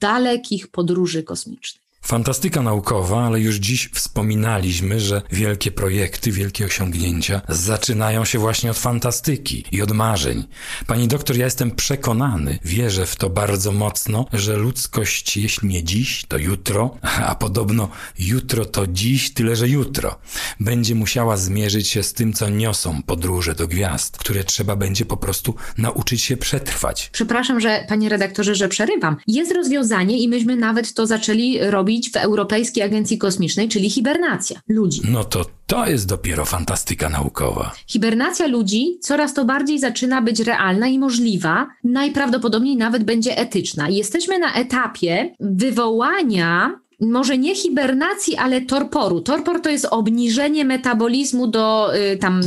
dalekich 0.00 0.68
podróży 0.68 1.22
kosmicznych. 1.22 1.87
Fantastyka 2.02 2.62
naukowa, 2.62 3.26
ale 3.26 3.40
już 3.40 3.56
dziś 3.56 3.90
wspominaliśmy, 3.94 5.00
że 5.00 5.22
wielkie 5.32 5.70
projekty, 5.70 6.32
wielkie 6.32 6.66
osiągnięcia 6.66 7.40
zaczynają 7.48 8.24
się 8.24 8.38
właśnie 8.38 8.70
od 8.70 8.78
fantastyki 8.78 9.64
i 9.72 9.82
od 9.82 9.92
marzeń. 9.92 10.44
Pani 10.86 11.08
doktor, 11.08 11.36
ja 11.36 11.44
jestem 11.44 11.70
przekonany, 11.70 12.58
wierzę 12.64 13.06
w 13.06 13.16
to 13.16 13.30
bardzo 13.30 13.72
mocno, 13.72 14.26
że 14.32 14.56
ludzkość, 14.56 15.36
jeśli 15.36 15.68
nie 15.68 15.84
dziś, 15.84 16.24
to 16.28 16.38
jutro, 16.38 16.96
a 17.26 17.34
podobno 17.34 17.88
jutro 18.18 18.64
to 18.64 18.86
dziś, 18.86 19.34
tyle 19.34 19.56
że 19.56 19.68
jutro, 19.68 20.18
będzie 20.60 20.94
musiała 20.94 21.36
zmierzyć 21.36 21.88
się 21.88 22.02
z 22.02 22.12
tym, 22.12 22.32
co 22.32 22.48
niosą 22.50 23.02
podróże 23.02 23.54
do 23.54 23.68
gwiazd, 23.68 24.18
które 24.18 24.44
trzeba 24.44 24.76
będzie 24.76 25.04
po 25.04 25.16
prostu 25.16 25.54
nauczyć 25.78 26.22
się 26.22 26.36
przetrwać. 26.36 27.10
Przepraszam, 27.12 27.60
że 27.60 27.84
panie 27.88 28.08
redaktorze, 28.08 28.54
że 28.54 28.68
przerywam. 28.68 29.16
Jest 29.26 29.52
rozwiązanie 29.52 30.18
i 30.18 30.28
myśmy 30.28 30.56
nawet 30.56 30.94
to 30.94 31.06
zaczęli 31.06 31.58
robić 31.60 31.87
w 32.12 32.16
Europejskiej 32.16 32.82
Agencji 32.82 33.18
Kosmicznej, 33.18 33.68
czyli 33.68 33.90
hibernacja 33.90 34.60
ludzi. 34.68 35.00
No 35.04 35.24
to 35.24 35.44
to 35.66 35.86
jest 35.86 36.08
dopiero 36.08 36.44
fantastyka 36.44 37.08
naukowa. 37.08 37.72
Hibernacja 37.86 38.46
ludzi 38.46 38.98
coraz 39.00 39.34
to 39.34 39.44
bardziej 39.44 39.78
zaczyna 39.78 40.22
być 40.22 40.40
realna 40.40 40.86
i 40.86 40.98
możliwa, 40.98 41.66
najprawdopodobniej 41.84 42.76
nawet 42.76 43.04
będzie 43.04 43.38
etyczna. 43.38 43.88
Jesteśmy 43.88 44.38
na 44.38 44.54
etapie 44.54 45.34
wywołania 45.40 46.80
może 47.00 47.38
nie 47.38 47.56
hibernacji, 47.56 48.36
ale 48.36 48.60
torporu. 48.60 49.20
Torpor 49.20 49.60
to 49.60 49.70
jest 49.70 49.86
obniżenie 49.90 50.64
metabolizmu 50.64 51.46
do 51.46 51.96
y, 51.96 52.16
tam 52.16 52.40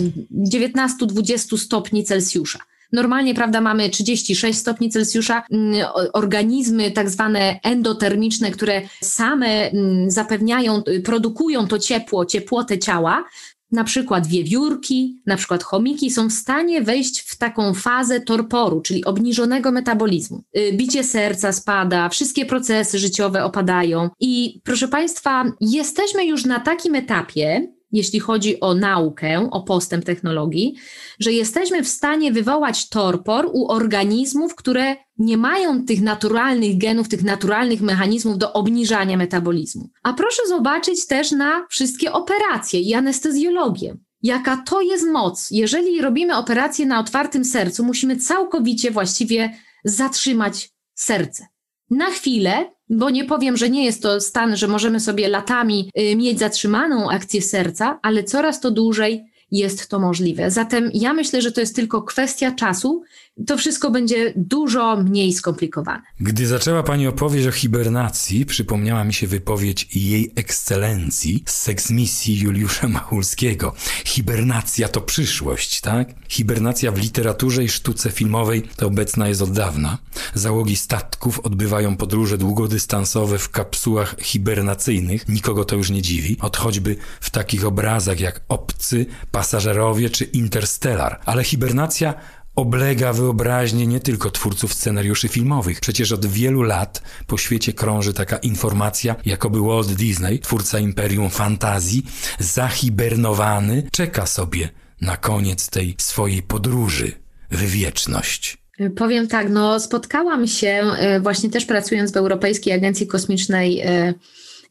19-20 0.52 1.58
stopni 1.58 2.04
Celsjusza. 2.04 2.60
Normalnie, 2.92 3.34
prawda, 3.36 3.62
mamy 3.62 3.90
36 3.90 4.60
stopni 4.60 4.90
Celsjusza, 4.90 5.44
mm, 5.52 5.86
organizmy 6.14 6.92
tak 6.92 7.10
zwane 7.10 7.60
endotermiczne, 7.64 8.52
które 8.52 8.82
same 9.02 9.48
mm, 9.48 10.12
zapewniają, 10.12 10.84
y, 10.88 11.02
produkują 11.02 11.68
to 11.68 11.80
ciepło, 11.80 12.26
ciepłotę 12.26 12.80
ciała, 12.80 13.24
na 13.72 13.84
przykład 13.84 14.28
wiewiórki, 14.28 15.22
na 15.26 15.38
przykład 15.38 15.64
chomiki 15.64 16.12
są 16.12 16.30
w 16.30 16.34
stanie 16.34 16.82
wejść 16.82 17.22
w 17.22 17.38
taką 17.38 17.74
fazę 17.74 18.20
torporu, 18.20 18.82
czyli 18.82 19.06
obniżonego 19.06 19.72
metabolizmu. 19.72 20.44
Y, 20.58 20.74
bicie 20.74 21.04
serca 21.04 21.52
spada, 21.52 22.10
wszystkie 22.10 22.46
procesy 22.46 23.00
życiowe 23.00 23.44
opadają. 23.44 24.10
I 24.20 24.62
proszę 24.64 24.88
Państwa, 24.88 25.46
jesteśmy 25.62 26.26
już 26.26 26.46
na 26.46 26.60
takim 26.60 26.96
etapie, 26.96 27.68
jeśli 27.92 28.20
chodzi 28.20 28.60
o 28.60 28.74
naukę, 28.76 29.50
o 29.52 29.64
postęp 29.64 30.06
technologii, 30.06 30.76
że 31.20 31.32
jesteśmy 31.32 31.84
w 31.84 31.88
stanie 31.88 32.32
wywołać 32.32 32.90
torpor 32.90 33.50
u 33.54 33.72
organizmów, 33.72 34.56
które 34.56 34.96
nie 35.18 35.38
mają 35.38 35.86
tych 35.86 36.02
naturalnych 36.02 36.78
genów, 36.78 37.08
tych 37.08 37.24
naturalnych 37.24 37.82
mechanizmów 37.82 38.38
do 38.38 38.54
obniżania 38.54 39.18
metabolizmu. 39.18 39.90
A 40.04 40.14
proszę 40.14 40.42
zobaczyć 40.48 41.08
też 41.08 41.32
na 41.32 41.68
wszystkie 41.70 42.12
operacje 42.12 42.80
i 42.80 42.94
anestezjologię. 42.94 43.98
Jaka 44.24 44.58
to 44.58 44.82
jest 44.82 45.08
moc? 45.08 45.52
Jeżeli 45.52 46.02
robimy 46.02 46.38
operację 46.38 46.86
na 46.86 47.00
otwartym 47.00 47.46
sercu, 47.46 47.84
musimy 47.84 48.18
całkowicie 48.18 48.92
właściwie 48.92 49.54
zatrzymać 49.86 50.70
serce. 50.94 51.48
Na 51.90 52.06
chwilę 52.06 52.72
bo 52.92 53.10
nie 53.10 53.26
powiem, 53.26 53.58
że 53.58 53.70
nie 53.70 53.86
jest 53.86 54.02
to 54.02 54.22
stan, 54.22 54.58
że 54.58 54.68
możemy 54.68 55.00
sobie 55.00 55.28
latami 55.28 55.90
y, 56.00 56.16
mieć 56.16 56.40
zatrzymaną 56.40 57.10
akcję 57.10 57.42
serca, 57.42 58.00
ale 58.02 58.24
coraz 58.24 58.60
to 58.60 58.72
dłużej 58.72 59.26
jest 59.52 59.90
to 59.90 60.00
możliwe. 60.00 60.52
Zatem 60.52 60.90
ja 60.94 61.14
myślę, 61.14 61.42
że 61.42 61.52
to 61.52 61.62
jest 61.62 61.76
tylko 61.76 62.02
kwestia 62.02 62.52
czasu. 62.52 63.04
To 63.48 63.58
wszystko 63.58 63.92
będzie 63.92 64.34
dużo 64.36 64.96
mniej 64.96 65.34
skomplikowane. 65.34 66.02
Gdy 66.20 66.48
zaczęła 66.48 66.84
Pani 66.84 67.08
opowieść 67.08 67.48
o 67.48 67.52
hibernacji, 67.52 68.46
przypomniała 68.46 69.04
mi 69.04 69.14
się 69.14 69.28
wypowiedź 69.28 69.96
jej 69.96 70.34
ekscelencji 70.36 71.44
z 71.48 71.58
seksmisji 71.58 72.40
Juliusza 72.40 72.88
Machulskiego. 72.88 73.74
Hibernacja 74.06 74.88
to 74.88 75.02
przyszłość, 75.02 75.82
tak? 75.82 76.10
Hibernacja 76.30 76.92
w 76.92 77.00
literaturze 77.00 77.64
i 77.64 77.70
sztuce 77.70 78.12
filmowej 78.12 78.64
to 78.76 78.88
obecna 78.88 79.28
jest 79.28 79.42
od 79.42 79.52
dawna. 79.52 79.98
Załogi 80.34 80.76
statków 80.76 81.40
odbywają 81.40 81.98
podróże 81.98 82.38
długodystansowe 82.38 83.38
w 83.38 83.50
kapsułach 83.50 84.16
hibernacyjnych. 84.20 85.30
Nikogo 85.30 85.66
to 85.66 85.76
już 85.76 85.90
nie 85.90 86.02
dziwi. 86.02 86.38
Od 86.42 86.58
choćby 86.58 86.96
w 87.22 87.30
takich 87.30 87.66
obrazach 87.66 88.20
jak 88.20 88.42
Obcy, 88.48 89.06
Pasażerowie 89.32 90.10
czy 90.10 90.24
Interstellar. 90.24 91.20
Ale 91.26 91.44
hibernacja 91.44 92.14
oblega 92.56 93.14
wyobraźnię 93.14 93.88
nie 93.88 94.00
tylko 94.00 94.32
twórców 94.32 94.74
scenariuszy 94.74 95.28
filmowych. 95.28 95.80
Przecież 95.80 96.12
od 96.12 96.26
wielu 96.26 96.62
lat 96.62 97.02
po 97.28 97.38
świecie 97.38 97.74
krąży 97.74 98.14
taka 98.14 98.38
informacja, 98.38 99.16
jakoby 99.26 99.60
Walt 99.60 99.94
Disney, 99.94 100.40
twórca 100.40 100.80
imperium 100.80 101.30
fantazji, 101.30 102.04
zahibernowany, 102.40 103.84
czeka 103.92 104.26
sobie 104.26 104.70
na 105.02 105.18
koniec 105.18 105.70
tej 105.70 105.96
swojej 105.98 106.44
podróży 106.44 107.12
w 107.52 107.62
wieczność. 107.62 108.58
Powiem 108.96 109.28
tak, 109.28 109.50
no 109.50 109.80
spotkałam 109.80 110.48
się 110.48 110.84
e, 110.98 111.20
właśnie 111.20 111.50
też 111.50 111.66
pracując 111.66 112.12
w 112.12 112.18
Europejskiej 112.18 112.74
Agencji 112.74 113.08
Kosmicznej 113.08 113.80
e, 113.80 114.14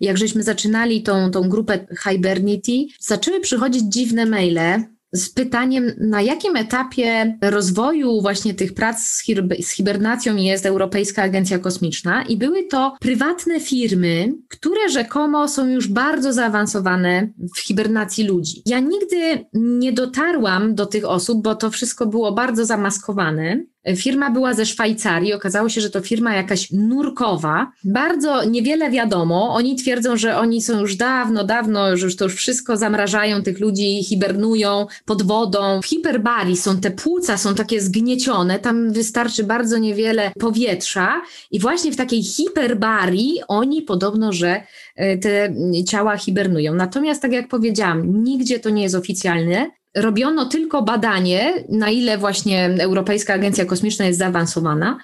jak 0.00 0.18
żeśmy 0.18 0.42
zaczynali 0.42 1.02
tą, 1.02 1.30
tą 1.30 1.48
grupę 1.48 1.86
Hibernity, 2.02 2.86
zaczęły 3.00 3.40
przychodzić 3.40 3.82
dziwne 3.88 4.26
maile 4.26 4.84
z 5.12 5.30
pytaniem, 5.30 5.92
na 5.98 6.22
jakim 6.22 6.56
etapie 6.56 7.38
rozwoju 7.42 8.20
właśnie 8.20 8.54
tych 8.54 8.74
prac 8.74 8.98
z, 9.00 9.24
z, 9.60 9.70
hibernacją 9.70 10.36
jest 10.36 10.66
Europejska 10.66 11.22
Agencja 11.22 11.58
Kosmiczna 11.58 12.22
i 12.22 12.36
były 12.36 12.64
to 12.64 12.96
prywatne 13.00 13.60
firmy, 13.60 14.34
które 14.48 14.88
rzekomo 14.88 15.48
są 15.48 15.68
już 15.68 15.88
bardzo 15.88 16.32
zaawansowane 16.32 17.32
w 17.56 17.60
hibernacji 17.60 18.24
ludzi. 18.24 18.62
Ja 18.66 18.80
nigdy 18.80 19.46
nie 19.54 19.92
dotarłam 19.92 20.74
do 20.74 20.86
tych 20.86 21.04
osób, 21.04 21.42
bo 21.42 21.54
to 21.54 21.70
wszystko 21.70 22.06
było 22.06 22.32
bardzo 22.32 22.64
zamaskowane. 22.64 23.64
Firma 23.96 24.30
była 24.30 24.54
ze 24.54 24.66
Szwajcarii, 24.66 25.34
okazało 25.34 25.68
się, 25.68 25.80
że 25.80 25.90
to 25.90 26.00
firma 26.00 26.34
jakaś 26.34 26.70
nurkowa. 26.70 27.72
Bardzo 27.84 28.44
niewiele 28.44 28.90
wiadomo. 28.90 29.54
Oni 29.54 29.76
twierdzą, 29.76 30.16
że 30.16 30.38
oni 30.38 30.62
są 30.62 30.80
już 30.80 30.96
dawno, 30.96 31.44
dawno, 31.44 31.96
że 31.96 32.06
już 32.06 32.16
to 32.16 32.24
już 32.24 32.34
wszystko 32.34 32.76
zamrażają 32.76 33.42
tych 33.42 33.60
ludzi, 33.60 34.04
hibernują 34.04 34.86
pod 35.04 35.22
wodą. 35.22 35.80
W 35.82 35.86
hiperbarii 35.86 36.56
są 36.56 36.80
te 36.80 36.90
płuca, 36.90 37.38
są 37.38 37.54
takie 37.54 37.80
zgniecione, 37.80 38.58
tam 38.58 38.92
wystarczy 38.92 39.44
bardzo 39.44 39.78
niewiele 39.78 40.32
powietrza 40.40 41.22
i 41.50 41.60
właśnie 41.60 41.92
w 41.92 41.96
takiej 41.96 42.22
hiperbarii 42.22 43.40
oni 43.48 43.82
podobno, 43.82 44.32
że 44.32 44.62
e, 44.96 45.18
te 45.18 45.54
ciała 45.88 46.16
hibernują. 46.16 46.74
Natomiast 46.74 47.22
tak 47.22 47.32
jak 47.32 47.48
powiedziałam, 47.48 48.22
nigdzie 48.22 48.60
to 48.60 48.70
nie 48.70 48.82
jest 48.82 48.94
oficjalne 48.94 49.79
robiono 49.94 50.46
tylko 50.46 50.82
badanie, 50.82 51.64
na 51.68 51.90
ile 51.90 52.18
właśnie 52.18 52.76
Europejska 52.80 53.34
Agencja 53.34 53.64
Kosmiczna 53.64 54.06
jest 54.06 54.18
zaawansowana. 54.18 54.98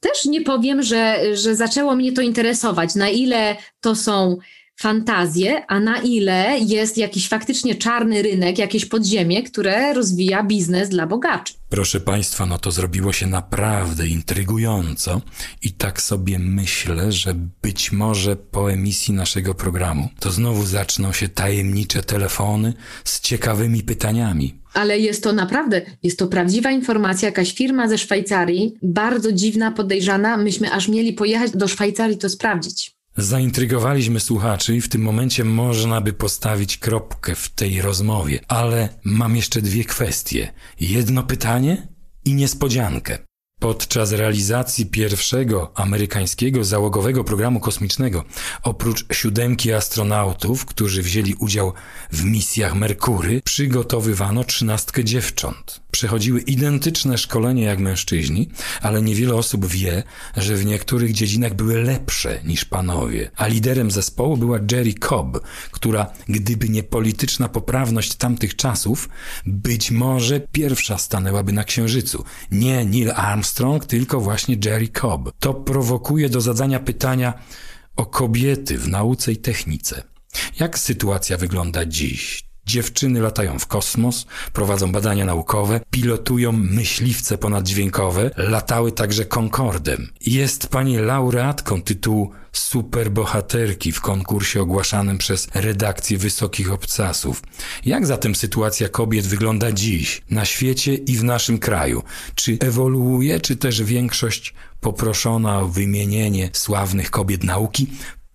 Też 0.00 0.24
nie 0.24 0.40
powiem, 0.40 0.82
że, 0.82 1.20
że 1.36 1.54
zaczęło 1.54 1.94
mnie 1.94 2.12
to 2.12 2.22
interesować, 2.22 2.94
na 2.94 3.08
ile 3.08 3.56
to 3.80 3.94
są 3.94 4.38
fantazje, 4.80 5.66
a 5.66 5.80
na 5.80 5.98
ile 5.98 6.58
jest 6.58 6.98
jakiś 6.98 7.28
faktycznie 7.28 7.74
czarny 7.74 8.22
rynek, 8.22 8.58
jakieś 8.58 8.84
podziemie, 8.84 9.42
które 9.42 9.94
rozwija 9.94 10.42
biznes 10.42 10.88
dla 10.88 11.06
bogaczy. 11.06 11.54
Proszę 11.68 12.00
Państwa, 12.00 12.46
no 12.46 12.58
to 12.58 12.70
zrobiło 12.70 13.12
się 13.12 13.26
naprawdę 13.26 14.08
intrygująco 14.08 15.20
i 15.62 15.72
tak 15.72 16.02
sobie 16.02 16.38
myślę, 16.38 17.12
że 17.12 17.34
być 17.62 17.92
może 17.92 18.36
po 18.36 18.72
emisji 18.72 19.14
naszego 19.14 19.54
programu 19.54 20.08
to 20.20 20.30
znowu 20.30 20.66
zaczną 20.66 21.12
się 21.12 21.28
tajemnicze 21.28 22.02
telefony 22.02 22.74
z 23.04 23.20
ciekawymi 23.20 23.82
pytaniami. 23.82 24.60
Ale 24.74 24.98
jest 24.98 25.22
to 25.22 25.32
naprawdę, 25.32 25.82
jest 26.02 26.18
to 26.18 26.26
prawdziwa 26.26 26.70
informacja, 26.70 27.28
jakaś 27.28 27.54
firma 27.54 27.88
ze 27.88 27.98
Szwajcarii, 27.98 28.74
bardzo 28.82 29.32
dziwna, 29.32 29.70
podejrzana. 29.70 30.36
Myśmy 30.36 30.72
aż 30.72 30.88
mieli 30.88 31.12
pojechać 31.12 31.50
do 31.50 31.68
Szwajcarii 31.68 32.18
to 32.18 32.28
sprawdzić. 32.28 32.99
Zaintrygowaliśmy 33.16 34.20
słuchaczy 34.20 34.76
i 34.76 34.80
w 34.80 34.88
tym 34.88 35.02
momencie 35.02 35.44
można 35.44 36.00
by 36.00 36.12
postawić 36.12 36.78
kropkę 36.78 37.34
w 37.34 37.48
tej 37.48 37.82
rozmowie, 37.82 38.40
ale 38.48 38.88
mam 39.04 39.36
jeszcze 39.36 39.62
dwie 39.62 39.84
kwestie. 39.84 40.52
Jedno 40.80 41.22
pytanie 41.22 41.88
i 42.24 42.34
niespodziankę. 42.34 43.29
Podczas 43.60 44.12
realizacji 44.12 44.86
pierwszego 44.86 45.72
amerykańskiego 45.74 46.64
załogowego 46.64 47.24
programu 47.24 47.60
kosmicznego, 47.60 48.24
oprócz 48.62 49.14
siódemki 49.14 49.72
astronautów, 49.72 50.64
którzy 50.64 51.02
wzięli 51.02 51.34
udział 51.34 51.72
w 52.12 52.24
misjach 52.24 52.74
Merkury, 52.74 53.42
przygotowywano 53.44 54.44
trzynastkę 54.44 55.04
dziewcząt. 55.04 55.80
Przechodziły 55.90 56.40
identyczne 56.40 57.18
szkolenie 57.18 57.62
jak 57.62 57.78
mężczyźni, 57.78 58.48
ale 58.82 59.02
niewiele 59.02 59.34
osób 59.34 59.66
wie, 59.66 60.02
że 60.36 60.56
w 60.56 60.64
niektórych 60.64 61.12
dziedzinach 61.12 61.54
były 61.54 61.82
lepsze 61.82 62.40
niż 62.44 62.64
panowie. 62.64 63.30
A 63.36 63.46
liderem 63.46 63.90
zespołu 63.90 64.36
była 64.36 64.58
Jerry 64.72 64.94
Cobb, 64.94 65.40
która, 65.70 66.12
gdyby 66.28 66.68
nie 66.68 66.82
polityczna 66.82 67.48
poprawność 67.48 68.14
tamtych 68.14 68.56
czasów, 68.56 69.08
być 69.46 69.90
może 69.90 70.40
pierwsza 70.40 70.98
stanęłaby 70.98 71.52
na 71.52 71.64
Księżycu. 71.64 72.24
Nie 72.50 72.84
Neil 72.84 73.10
Armstrong, 73.10 73.49
Armstrong, 73.50 73.86
tylko 73.86 74.20
właśnie 74.20 74.56
Jerry 74.64 74.88
Cobb. 74.88 75.32
To 75.38 75.54
prowokuje 75.54 76.28
do 76.28 76.40
zadania 76.40 76.80
pytania 76.80 77.34
o 77.96 78.06
kobiety 78.06 78.78
w 78.78 78.88
nauce 78.88 79.32
i 79.32 79.36
technice. 79.36 80.02
Jak 80.60 80.78
sytuacja 80.78 81.36
wygląda 81.36 81.84
dziś? 81.84 82.49
Dziewczyny 82.70 83.20
latają 83.20 83.58
w 83.58 83.66
kosmos, 83.66 84.26
prowadzą 84.52 84.92
badania 84.92 85.24
naukowe, 85.24 85.80
pilotują 85.90 86.52
myśliwce 86.52 87.38
ponaddźwiękowe, 87.38 88.30
latały 88.36 88.92
także 88.92 89.24
Concordem. 89.24 90.08
Jest 90.26 90.66
pani 90.66 90.96
laureatką 90.96 91.82
tytułu 91.82 92.30
superbohaterki 92.52 93.92
w 93.92 94.00
konkursie 94.00 94.62
ogłaszanym 94.62 95.18
przez 95.18 95.48
redakcję 95.54 96.18
Wysokich 96.18 96.72
Obcasów. 96.72 97.42
Jak 97.84 98.06
zatem 98.06 98.34
sytuacja 98.34 98.88
kobiet 98.88 99.26
wygląda 99.26 99.72
dziś, 99.72 100.22
na 100.30 100.44
świecie 100.44 100.94
i 100.94 101.16
w 101.16 101.24
naszym 101.24 101.58
kraju? 101.58 102.02
Czy 102.34 102.58
ewoluuje, 102.60 103.40
czy 103.40 103.56
też 103.56 103.82
większość 103.82 104.54
poproszona 104.80 105.60
o 105.60 105.68
wymienienie 105.68 106.50
sławnych 106.52 107.10
kobiet 107.10 107.44
nauki 107.44 107.86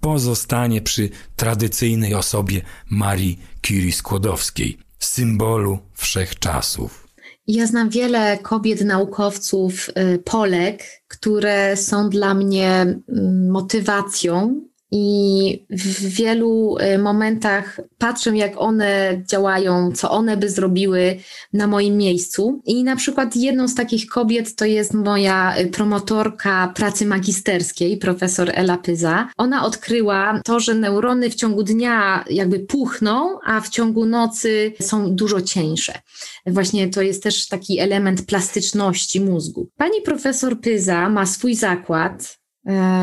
pozostanie 0.06 0.82
przy 0.82 1.10
tradycyjnej 1.36 2.14
osobie 2.14 2.62
Marii 2.90 3.40
Curie 3.68 3.94
Skłodowskiej, 3.94 4.78
symbolu 5.00 5.80
wszechczasów. 5.94 7.08
Ja 7.48 7.68
znam 7.68 7.90
wiele 7.90 8.38
kobiet 8.38 8.82
naukowców, 8.82 9.90
y, 9.90 10.20
Polek, 10.20 10.84
które 11.08 11.78
są 11.78 12.10
dla 12.10 12.34
mnie 12.34 12.70
mm, 12.70 13.50
motywacją 13.50 14.62
i 14.92 15.66
w 15.70 16.08
wielu 16.10 16.78
y, 16.78 16.98
momentach 16.98 17.80
patrzę, 17.98 18.38
jak 18.38 18.62
one 18.62 19.22
działają, 19.30 19.92
co 19.92 20.12
one 20.12 20.38
by 20.38 20.50
zrobiły 20.50 21.18
na 21.54 21.68
moim 21.68 21.98
miejscu. 21.98 22.62
I 22.66 22.84
na 22.84 22.96
przykład 22.96 23.36
jedną 23.36 23.68
z 23.68 23.76
takich 23.76 24.08
kobiet 24.08 24.56
to 24.56 24.66
jest 24.66 24.94
moja 24.94 25.58
y, 25.58 25.68
promotorka 25.68 26.72
pracy 26.76 27.06
magisterskiej, 27.06 27.98
profesor 27.98 28.52
Ela 28.54 28.78
Pyza. 28.78 29.30
Ona 29.38 29.66
odkryła 29.66 30.42
to, 30.44 30.60
że 30.60 30.76
neurony 30.76 31.30
w 31.30 31.36
ciągu 31.36 31.64
dnia 31.64 32.26
jakby 32.30 32.60
puchną, 32.60 33.40
a 33.46 33.62
w 33.62 33.70
ciągu 33.70 34.06
nocy 34.06 34.74
są 34.82 35.16
dużo 35.16 35.42
cieńsze. 35.42 35.94
Właśnie 36.46 36.90
to 36.90 37.02
jest 37.02 37.24
też 37.24 37.48
taki 37.48 37.80
element 37.80 38.26
plastyczności 38.26 39.22
mózgu. 39.22 39.70
Pani 39.78 40.02
profesor 40.02 40.60
Pyza 40.60 41.10
ma 41.10 41.26
swój 41.26 41.56
zakład, 41.56 42.38
E, 42.45 42.45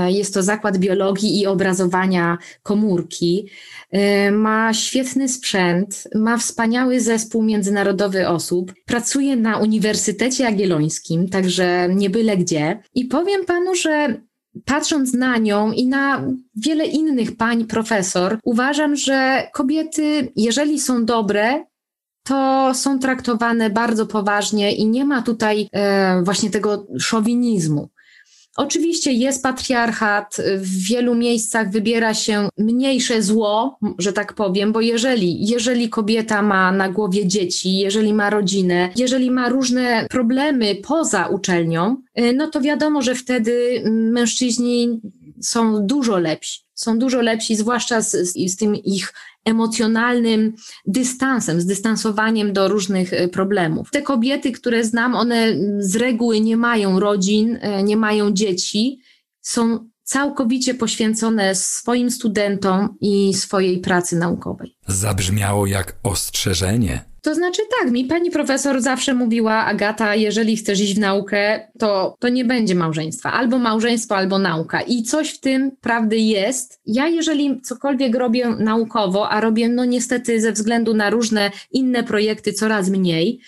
jest 0.06 0.34
to 0.34 0.42
zakład 0.42 0.78
biologii 0.78 1.40
i 1.40 1.46
obrazowania 1.46 2.38
komórki. 2.62 3.48
E, 3.90 4.30
ma 4.30 4.74
świetny 4.74 5.28
sprzęt, 5.28 6.08
ma 6.14 6.38
wspaniały 6.38 7.00
zespół 7.00 7.42
międzynarodowy 7.42 8.28
osób, 8.28 8.72
pracuje 8.86 9.36
na 9.36 9.58
Uniwersytecie 9.58 10.44
Jagiellońskim, 10.44 11.28
także 11.28 11.88
nie 11.94 12.10
byle 12.10 12.36
gdzie. 12.36 12.82
I 12.94 13.04
powiem 13.04 13.44
panu, 13.44 13.74
że 13.74 14.20
patrząc 14.64 15.14
na 15.14 15.38
nią 15.38 15.72
i 15.72 15.86
na 15.86 16.24
wiele 16.56 16.86
innych 16.86 17.36
pań 17.36 17.64
profesor, 17.64 18.38
uważam, 18.44 18.96
że 18.96 19.48
kobiety, 19.52 20.32
jeżeli 20.36 20.80
są 20.80 21.04
dobre, 21.04 21.64
to 22.22 22.70
są 22.74 22.98
traktowane 22.98 23.70
bardzo 23.70 24.06
poważnie 24.06 24.72
i 24.72 24.86
nie 24.86 25.04
ma 25.04 25.22
tutaj 25.22 25.68
e, 25.72 26.22
właśnie 26.22 26.50
tego 26.50 26.86
szowinizmu. 26.98 27.88
Oczywiście 28.57 29.12
jest 29.12 29.42
patriarchat, 29.42 30.36
w 30.57 30.88
wielu 30.88 31.14
miejscach 31.14 31.70
wybiera 31.70 32.14
się 32.14 32.48
mniejsze 32.59 33.22
zło, 33.22 33.78
że 33.98 34.12
tak 34.12 34.32
powiem, 34.32 34.72
bo 34.72 34.80
jeżeli, 34.80 35.48
jeżeli 35.48 35.88
kobieta 35.88 36.42
ma 36.42 36.72
na 36.72 36.88
głowie 36.88 37.26
dzieci, 37.26 37.76
jeżeli 37.76 38.14
ma 38.14 38.30
rodzinę, 38.30 38.90
jeżeli 38.96 39.30
ma 39.30 39.48
różne 39.48 40.07
problemy 40.11 40.74
poza 40.74 41.26
uczelnią, 41.26 41.96
y, 42.20 42.32
no 42.32 42.48
to 42.48 42.61
wiadomo, 42.61 43.03
że 43.03 43.14
wtedy 43.14 43.82
mężczyźni 43.90 45.00
są 45.40 45.86
dużo 45.86 46.18
lepsi. 46.18 46.61
Są 46.74 46.98
dużo 46.98 47.20
lepsi, 47.20 47.57
zwłaszcza 47.57 48.00
z, 48.00 48.11
z 48.53 48.57
tym 48.57 48.76
ich 48.76 49.12
emocjonalnym 49.45 50.55
dystansem, 50.86 51.61
z 51.61 51.66
dystansowaniem 51.66 52.53
do 52.53 52.68
różnych 52.68 53.12
e, 53.12 53.28
problemów. 53.28 53.90
Te 53.90 54.03
kobiety, 54.03 54.53
które 54.53 54.84
znam, 54.84 55.14
one 55.14 55.57
z 55.78 55.97
reguły 55.97 56.40
nie 56.40 56.57
mają 56.57 57.01
rodzin, 57.01 57.59
e, 57.61 57.82
nie 57.82 57.97
mają 57.97 58.32
dzieci, 58.32 59.01
są 59.40 59.88
całkowicie 60.03 60.74
poświęcone 60.74 61.55
swoim 61.55 62.11
studentom 62.11 62.97
i 63.01 63.34
swojej 63.34 63.78
pracy 63.78 64.16
naukowej. 64.16 64.76
Zabrzmiało 64.86 65.66
jak 65.66 65.97
ostrzeżenie. 66.03 67.11
To 67.22 67.34
znaczy 67.34 67.62
tak, 67.80 67.90
mi 67.90 68.04
pani 68.04 68.30
profesor 68.30 68.80
zawsze 68.80 69.14
mówiła, 69.14 69.64
Agata, 69.64 70.14
jeżeli 70.14 70.56
chcesz 70.56 70.80
iść 70.80 70.94
w 70.94 70.98
naukę, 70.98 71.68
to, 71.78 72.16
to 72.18 72.28
nie 72.28 72.44
będzie 72.44 72.74
małżeństwa. 72.74 73.32
Albo 73.32 73.58
małżeństwo, 73.58 74.16
albo 74.16 74.38
nauka. 74.38 74.80
I 74.80 75.02
coś 75.02 75.30
w 75.30 75.40
tym 75.40 75.70
prawdy 75.80 76.18
jest. 76.18 76.80
Ja 76.86 77.08
jeżeli 77.08 77.60
cokolwiek 77.60 78.14
robię 78.14 78.48
naukowo, 78.48 79.30
a 79.30 79.40
robię 79.40 79.68
no 79.68 79.84
niestety 79.84 80.40
ze 80.40 80.52
względu 80.52 80.94
na 80.94 81.10
różne 81.10 81.50
inne 81.72 82.04
projekty 82.04 82.52
coraz 82.52 82.88
mniej, 82.88 83.40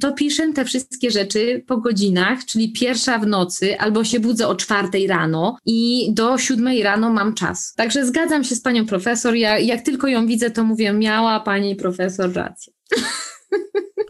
to 0.00 0.12
piszę 0.12 0.52
te 0.52 0.64
wszystkie 0.64 1.10
rzeczy 1.10 1.64
po 1.66 1.76
godzinach, 1.76 2.44
czyli 2.44 2.72
pierwsza 2.72 3.18
w 3.18 3.26
nocy, 3.26 3.78
albo 3.78 4.04
się 4.04 4.20
budzę 4.20 4.48
o 4.48 4.54
czwartej 4.54 5.06
rano 5.06 5.56
i 5.66 6.08
do 6.14 6.38
siódmej 6.38 6.82
rano 6.82 7.10
mam 7.10 7.34
czas. 7.34 7.74
Także 7.76 8.06
zgadzam 8.06 8.44
się 8.44 8.54
z 8.54 8.60
panią 8.60 8.86
profesor. 8.86 9.34
Ja, 9.34 9.58
jak 9.58 9.82
tylko 9.82 10.06
ją 10.06 10.26
widzę, 10.26 10.50
to 10.50 10.64
mówię, 10.64 10.92
miała 10.92 11.40
pani 11.40 11.76
profesor 11.76 12.32
rację. 12.32 12.72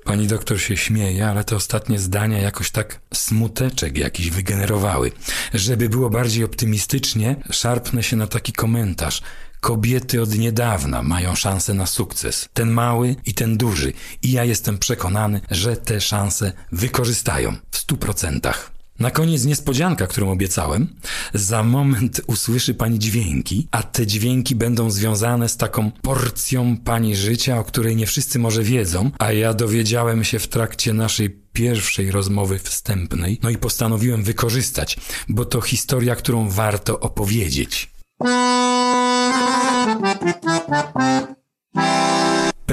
Pani 0.05 0.27
doktor 0.27 0.61
się 0.61 0.77
śmieje, 0.77 1.27
ale 1.27 1.45
te 1.45 1.57
ostatnie 1.57 1.99
zdania 1.99 2.39
jakoś 2.39 2.71
tak 2.71 3.01
smuteczek 3.15 3.99
jakiś 3.99 4.31
wygenerowały. 4.31 5.12
Żeby 5.55 5.89
było 5.89 6.11
bardziej 6.11 6.45
optymistycznie, 6.45 7.37
szarpnę 7.51 8.03
się 8.03 8.17
na 8.17 8.27
taki 8.27 8.53
komentarz. 8.53 9.23
Kobiety 9.65 10.23
od 10.23 10.39
niedawna 10.39 11.03
mają 11.03 11.35
szansę 11.35 11.75
na 11.75 11.87
sukces. 11.87 12.49
Ten 12.55 12.71
mały 12.71 13.17
i 13.27 13.35
ten 13.35 13.57
duży. 13.57 13.93
I 14.23 14.33
ja 14.33 14.45
jestem 14.45 14.79
przekonany, 14.79 15.41
że 15.51 15.77
te 15.77 16.01
szanse 16.01 16.53
wykorzystają 16.73 17.57
w 17.71 17.77
stu 17.77 17.97
procentach. 17.97 18.73
Na 18.99 19.11
koniec 19.11 19.45
niespodzianka, 19.45 20.07
którą 20.07 20.31
obiecałem. 20.31 20.95
Za 21.35 21.62
moment 21.62 22.21
usłyszy 22.27 22.75
pani 22.75 22.99
dźwięki, 22.99 23.69
a 23.71 23.83
te 23.83 24.07
dźwięki 24.07 24.55
będą 24.57 24.91
związane 24.91 25.49
z 25.49 25.57
taką 25.57 25.91
porcją 25.91 26.77
pani 26.77 27.17
życia, 27.17 27.59
o 27.59 27.65
której 27.65 27.97
nie 27.97 28.07
wszyscy 28.07 28.39
może 28.39 28.62
wiedzą, 28.62 29.11
a 29.19 29.33
ja 29.33 29.55
dowiedziałem 29.55 30.25
się 30.25 30.39
w 30.39 30.49
trakcie 30.49 30.93
naszej 30.93 31.31
pierwszej 31.53 32.11
rozmowy 32.11 32.59
wstępnej, 32.59 33.39
no 33.43 33.51
i 33.51 33.57
postanowiłem 33.57 34.23
wykorzystać, 34.25 34.97
bo 35.29 35.45
to 35.45 35.61
historia, 35.61 36.17
którą 36.17 36.49
warto 36.49 37.01
opowiedzieć 37.01 37.93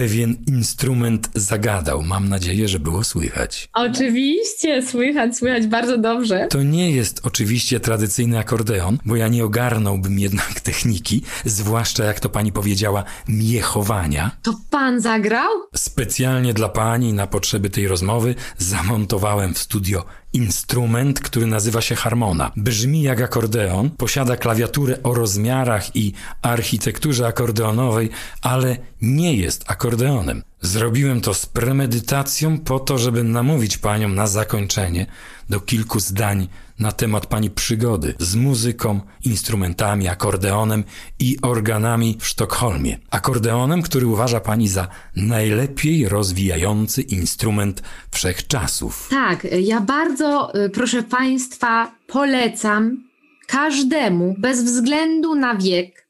pewien 0.02 0.38
instrument 0.48 1.30
zagadał. 1.36 2.04
Mam 2.04 2.30
nadzieję, 2.30 2.68
że 2.68 2.80
było 2.80 3.04
słychać. 3.04 3.70
Oczywiście, 3.74 4.84
słychać, 4.84 5.38
słychać 5.38 5.68
bardzo 5.68 5.98
dobrze. 5.98 6.48
To 6.50 6.64
nie 6.64 6.92
jest 6.92 7.22
oczywiście 7.24 7.80
tradycyjny 7.80 8.40
akordeon, 8.40 8.98
bo 9.06 9.16
ja 9.16 9.28
nie 9.28 9.44
ogarnąłbym 9.46 10.20
jednak 10.20 10.60
techniki, 10.70 11.22
zwłaszcza 11.46 12.04
jak 12.04 12.20
to 12.20 12.30
pani 12.30 12.52
powiedziała, 12.52 13.04
miechowania. 13.28 14.32
To 14.42 14.54
pan 14.70 15.02
zagrał? 15.02 15.50
Specjalnie 15.76 16.54
dla 16.54 16.70
pani 16.70 17.14
na 17.14 17.28
potrzeby 17.28 17.70
tej 17.70 17.88
rozmowy 17.88 18.36
zamontowałem 18.58 19.54
w 19.54 19.58
studio 19.58 20.06
Instrument, 20.34 21.20
który 21.20 21.46
nazywa 21.46 21.82
się 21.82 21.96
harmona. 21.96 22.52
Brzmi 22.56 23.02
jak 23.02 23.22
akordeon, 23.22 23.90
posiada 23.90 24.38
klawiaturę 24.38 25.04
o 25.04 25.14
rozmiarach 25.14 25.96
i 25.96 26.14
architekturze 26.42 27.28
akordeonowej, 27.28 28.10
ale 28.42 28.78
nie 29.02 29.36
jest 29.36 29.64
akordeonem. 29.68 30.44
Zrobiłem 30.62 31.22
to 31.22 31.34
z 31.34 31.46
premedytacją 31.46 32.60
po 32.60 32.80
to, 32.80 32.98
żeby 32.98 33.24
namówić 33.24 33.78
panią 33.78 34.10
na 34.10 34.28
zakończenie 34.28 35.06
do 35.50 35.60
kilku 35.60 36.00
zdań 36.00 36.48
na 36.82 36.92
temat 36.92 37.26
pani 37.26 37.50
przygody 37.50 38.14
z 38.20 38.36
muzyką, 38.36 39.00
instrumentami, 39.26 40.08
akordeonem 40.08 40.84
i 41.20 41.38
organami 41.42 42.18
w 42.20 42.28
Sztokholmie. 42.28 42.98
Akordeonem, 43.12 43.82
który 43.82 44.08
uważa 44.08 44.40
pani 44.40 44.68
za 44.68 44.88
najlepiej 45.16 46.10
rozwijający 46.10 47.02
instrument 47.02 47.84
wszechczasów. 48.12 49.08
Tak, 49.10 49.48
ja 49.62 49.82
bardzo, 49.82 50.56
y, 50.66 50.70
proszę 50.70 51.04
państwa, 51.04 51.96
polecam 52.08 53.04
każdemu, 53.48 54.36
bez 54.38 54.64
względu 54.64 55.36
na 55.36 55.56
wiek, 55.56 56.08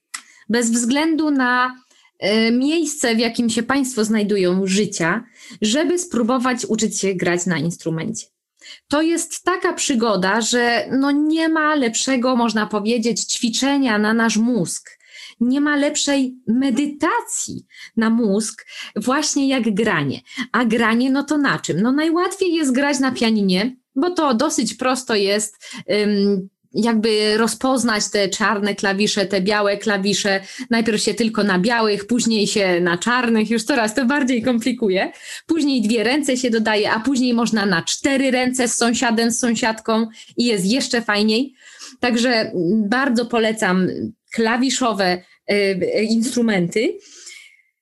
bez 0.50 0.72
względu 0.72 1.32
na 1.32 1.76
y, 2.24 2.52
miejsce, 2.52 3.16
w 3.16 3.20
jakim 3.20 3.50
się 3.50 3.64
Państwo 3.64 4.06
znajdują 4.06 4.68
życia, 4.68 5.24
żeby 5.62 6.00
spróbować 6.00 6.66
uczyć 6.66 7.00
się 7.00 7.14
grać 7.14 7.46
na 7.46 7.58
instrumencie. 7.58 8.31
To 8.88 9.02
jest 9.02 9.44
taka 9.44 9.74
przygoda, 9.74 10.42
że 10.42 10.88
no 10.92 11.12
nie 11.12 11.50
ma 11.50 11.76
lepszego, 11.76 12.36
można 12.36 12.66
powiedzieć, 12.66 13.24
ćwiczenia 13.24 13.98
na 13.98 14.14
nasz 14.14 14.38
mózg. 14.38 14.90
Nie 15.40 15.62
ma 15.62 15.76
lepszej 15.76 16.36
medytacji 16.48 17.66
na 17.98 18.10
mózg, 18.10 18.66
właśnie 18.96 19.48
jak 19.48 19.74
granie. 19.74 20.22
A 20.52 20.66
granie, 20.66 21.12
no 21.12 21.24
to 21.24 21.38
na 21.38 21.60
czym? 21.60 21.82
No 21.82 21.92
najłatwiej 21.92 22.54
jest 22.54 22.72
grać 22.72 23.00
na 23.00 23.12
pianinie, 23.12 23.76
bo 23.96 24.10
to 24.10 24.34
dosyć 24.34 24.74
prosto 24.74 25.16
jest 25.16 25.66
jakby 26.74 27.38
rozpoznać 27.38 28.10
te 28.10 28.30
czarne 28.30 28.76
klawisze, 28.76 29.26
te 29.26 29.42
białe 29.42 29.78
klawisze. 29.78 30.42
Najpierw 30.70 31.02
się 31.02 31.14
tylko 31.14 31.44
na 31.44 31.60
białych, 31.60 32.08
później 32.08 32.48
się 32.48 32.80
na 32.82 32.98
czarnych, 32.98 33.50
już 33.50 33.64
coraz 33.64 33.96
to 33.96 34.06
bardziej 34.06 34.42
komplikuje. 34.42 35.12
Później 35.46 35.82
dwie 35.82 36.04
ręce 36.04 36.38
się 36.38 36.50
dodaje, 36.50 36.92
a 36.92 37.00
później 37.00 37.34
można 37.34 37.66
na 37.66 37.82
cztery 37.82 38.32
ręce 38.32 38.68
z 38.68 38.76
sąsiadem, 38.76 39.32
z 39.32 39.40
sąsiadką 39.40 40.08
i 40.38 40.46
jest 40.46 40.66
jeszcze 40.66 41.02
fajniej. 41.02 41.54
Także 42.00 42.52
bardzo 42.90 43.26
polecam 43.26 43.88
klawiszowe 44.34 45.24
y, 45.52 46.04
instrumenty. 46.04 46.98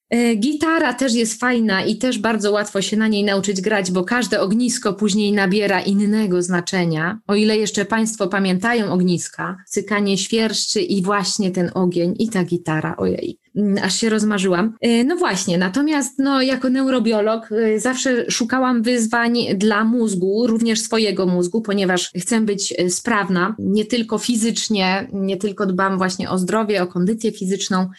E, 0.10 0.36
gitara 0.36 0.94
też 0.94 1.14
jest 1.14 1.40
fajna 1.40 1.86
i 1.86 1.98
też 1.98 2.20
bardzo 2.20 2.52
łatwo 2.52 2.82
się 2.82 2.98
na 2.98 3.08
niej 3.08 3.24
nauczyć 3.24 3.62
grać, 3.62 3.92
bo 3.92 4.04
każde 4.04 4.42
ognisko 4.42 4.94
później 4.94 5.32
nabiera 5.32 5.82
innego 5.82 6.42
znaczenia. 6.42 7.20
O 7.28 7.36
ile 7.36 7.58
jeszcze 7.58 7.86
Państwo 7.86 8.28
pamiętają 8.28 8.92
ogniska, 8.92 9.58
cykanie 9.68 10.18
świerszczy 10.18 10.82
i 10.82 11.04
właśnie 11.04 11.52
ten 11.52 11.72
ogień 11.74 12.16
i 12.20 12.30
ta 12.30 12.44
gitara, 12.44 12.96
ojej, 12.98 13.40
mm, 13.56 13.84
aż 13.84 13.96
się 13.96 14.10
rozmarzyłam. 14.10 14.74
E, 14.82 15.04
no 15.04 15.16
właśnie, 15.16 15.58
natomiast 15.58 16.20
no, 16.20 16.42
jako 16.42 16.70
neurobiolog 16.70 17.52
e, 17.52 17.80
zawsze 17.80 18.32
szukałam 18.32 18.84
wyzwań 18.84 19.38
dla 19.56 19.84
mózgu, 19.84 20.48
również 20.48 20.82
swojego 20.82 21.26
mózgu, 21.26 21.62
ponieważ 21.62 22.12
chcę 22.20 22.42
być 22.42 22.74
sprawna, 22.90 23.56
nie 23.60 23.86
tylko 23.86 24.18
fizycznie, 24.18 25.08
nie 25.14 25.38
tylko 25.38 25.66
dbam 25.66 25.98
właśnie 25.98 26.30
o 26.30 26.38
zdrowie, 26.38 26.84
o 26.84 26.88
kondycję 26.88 27.32
fizyczną, 27.32 27.90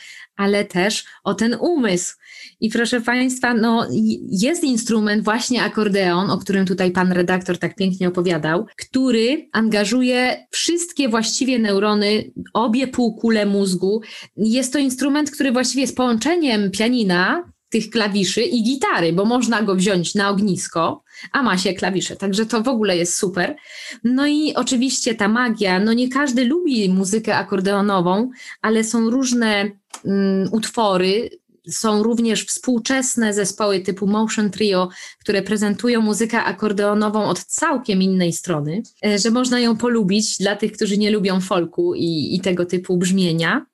ale 0.40 0.64
też 0.64 1.04
o 1.24 1.34
ten 1.34 1.56
umysł. 1.60 2.14
I 2.60 2.70
proszę 2.70 3.00
Państwa, 3.00 3.54
no, 3.54 3.88
jest 4.30 4.64
instrument, 4.64 5.24
właśnie 5.24 5.62
akordeon, 5.62 6.30
o 6.30 6.38
którym 6.38 6.66
tutaj 6.66 6.90
pan 6.90 7.12
redaktor 7.12 7.58
tak 7.58 7.76
pięknie 7.76 8.08
opowiadał, 8.08 8.66
który 8.76 9.48
angażuje 9.52 10.46
wszystkie 10.50 11.08
właściwie 11.08 11.58
neurony, 11.58 12.32
obie 12.54 12.86
półkule 12.86 13.46
mózgu. 13.46 14.00
Jest 14.36 14.72
to 14.72 14.78
instrument, 14.78 15.30
który 15.30 15.52
właściwie 15.52 15.80
jest 15.80 15.96
połączeniem 15.96 16.70
pianina, 16.70 17.52
tych 17.70 17.90
klawiszy 17.90 18.42
i 18.42 18.62
gitary, 18.62 19.12
bo 19.12 19.24
można 19.24 19.62
go 19.62 19.74
wziąć 19.74 20.14
na 20.14 20.30
ognisko, 20.30 21.02
a 21.32 21.42
ma 21.42 21.58
się 21.58 21.74
klawisze, 21.74 22.16
także 22.16 22.46
to 22.46 22.62
w 22.62 22.68
ogóle 22.68 22.96
jest 22.96 23.16
super. 23.16 23.56
No 24.04 24.26
i 24.26 24.54
oczywiście 24.54 25.14
ta 25.14 25.28
magia, 25.28 25.78
no 25.78 25.92
nie 25.92 26.08
każdy 26.08 26.44
lubi 26.44 26.88
muzykę 26.88 27.36
akordeonową, 27.36 28.30
ale 28.62 28.84
są 28.84 29.10
różne 29.10 29.70
um, 30.04 30.48
utwory, 30.52 31.30
są 31.68 32.02
również 32.02 32.44
współczesne 32.44 33.34
zespoły 33.34 33.80
typu 33.80 34.06
Motion 34.06 34.50
Trio, 34.50 34.88
które 35.18 35.42
prezentują 35.42 36.00
muzykę 36.00 36.44
akordeonową 36.44 37.24
od 37.24 37.44
całkiem 37.44 38.02
innej 38.02 38.32
strony, 38.32 38.82
e, 39.06 39.18
że 39.18 39.30
można 39.30 39.60
ją 39.60 39.76
polubić 39.76 40.38
dla 40.38 40.56
tych, 40.56 40.72
którzy 40.72 40.98
nie 40.98 41.10
lubią 41.10 41.40
folku 41.40 41.94
i, 41.94 42.34
i 42.34 42.40
tego 42.40 42.66
typu 42.66 42.96
brzmienia. 42.96 43.66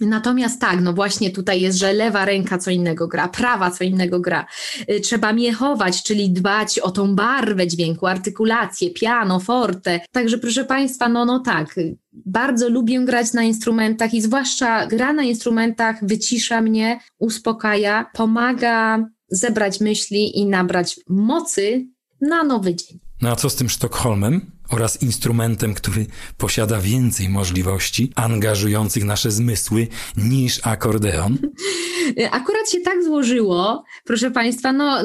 Natomiast 0.00 0.60
tak, 0.60 0.80
no 0.80 0.92
właśnie 0.92 1.30
tutaj 1.30 1.60
jest, 1.60 1.78
że 1.78 1.92
lewa 1.92 2.24
ręka 2.24 2.58
co 2.58 2.70
innego 2.70 3.08
gra, 3.08 3.28
prawa 3.28 3.70
co 3.70 3.84
innego 3.84 4.20
gra. 4.20 4.46
Y, 4.90 5.00
Trzeba 5.00 5.32
miechować, 5.32 6.02
czyli 6.02 6.30
dbać 6.30 6.78
o 6.78 6.90
tą 6.90 7.14
barwę 7.14 7.66
dźwięku, 7.66 8.06
artykulację, 8.06 8.90
piano, 8.90 9.40
forte. 9.40 10.00
Także 10.12 10.38
proszę 10.38 10.64
Państwa, 10.64 11.08
no, 11.08 11.24
no 11.24 11.40
tak, 11.40 11.74
bardzo 12.12 12.68
lubię 12.68 13.04
grać 13.04 13.32
na 13.32 13.42
instrumentach 13.42 14.14
i 14.14 14.22
zwłaszcza 14.22 14.86
gra 14.86 15.12
na 15.12 15.22
instrumentach 15.22 15.96
wycisza 16.02 16.60
mnie, 16.60 17.00
uspokaja, 17.18 18.06
pomaga 18.12 19.06
zebrać 19.28 19.80
myśli 19.80 20.38
i 20.38 20.46
nabrać 20.46 21.00
mocy 21.08 21.86
na 22.20 22.44
nowy 22.44 22.74
dzień. 22.74 22.98
No 23.22 23.30
a 23.30 23.36
co 23.36 23.50
z 23.50 23.56
tym 23.56 23.68
Sztokholmem 23.68 24.50
oraz 24.68 25.02
instrumentem, 25.02 25.74
który 25.74 26.06
posiada 26.36 26.80
więcej 26.80 27.28
możliwości 27.28 28.12
angażujących 28.14 29.04
nasze 29.04 29.30
zmysły 29.30 29.88
niż 30.16 30.66
akordeon? 30.66 31.38
Akurat 32.30 32.70
się 32.70 32.80
tak 32.80 33.04
złożyło, 33.04 33.84
proszę 34.04 34.30
Państwa, 34.30 34.72
no 34.72 34.98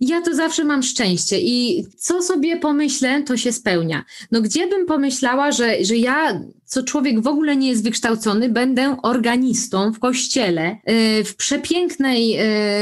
ja 0.00 0.22
to 0.22 0.34
zawsze 0.34 0.64
mam 0.64 0.82
szczęście 0.82 1.40
i 1.40 1.86
co 1.96 2.22
sobie 2.22 2.56
pomyślę, 2.56 3.22
to 3.22 3.36
się 3.36 3.52
spełnia. 3.52 4.04
No 4.30 4.42
gdzie 4.42 4.66
bym 4.66 4.86
pomyślała, 4.86 5.52
że, 5.52 5.84
że 5.84 5.96
ja, 5.96 6.40
co 6.74 6.82
człowiek 6.82 7.20
w 7.20 7.26
ogóle 7.26 7.56
nie 7.56 7.68
jest 7.68 7.84
wykształcony, 7.84 8.48
będę 8.48 8.96
organistą 9.02 9.92
w 9.92 9.98
kościele 9.98 10.76
y, 11.20 11.24
w 11.24 11.36
przepięknej 11.36 12.40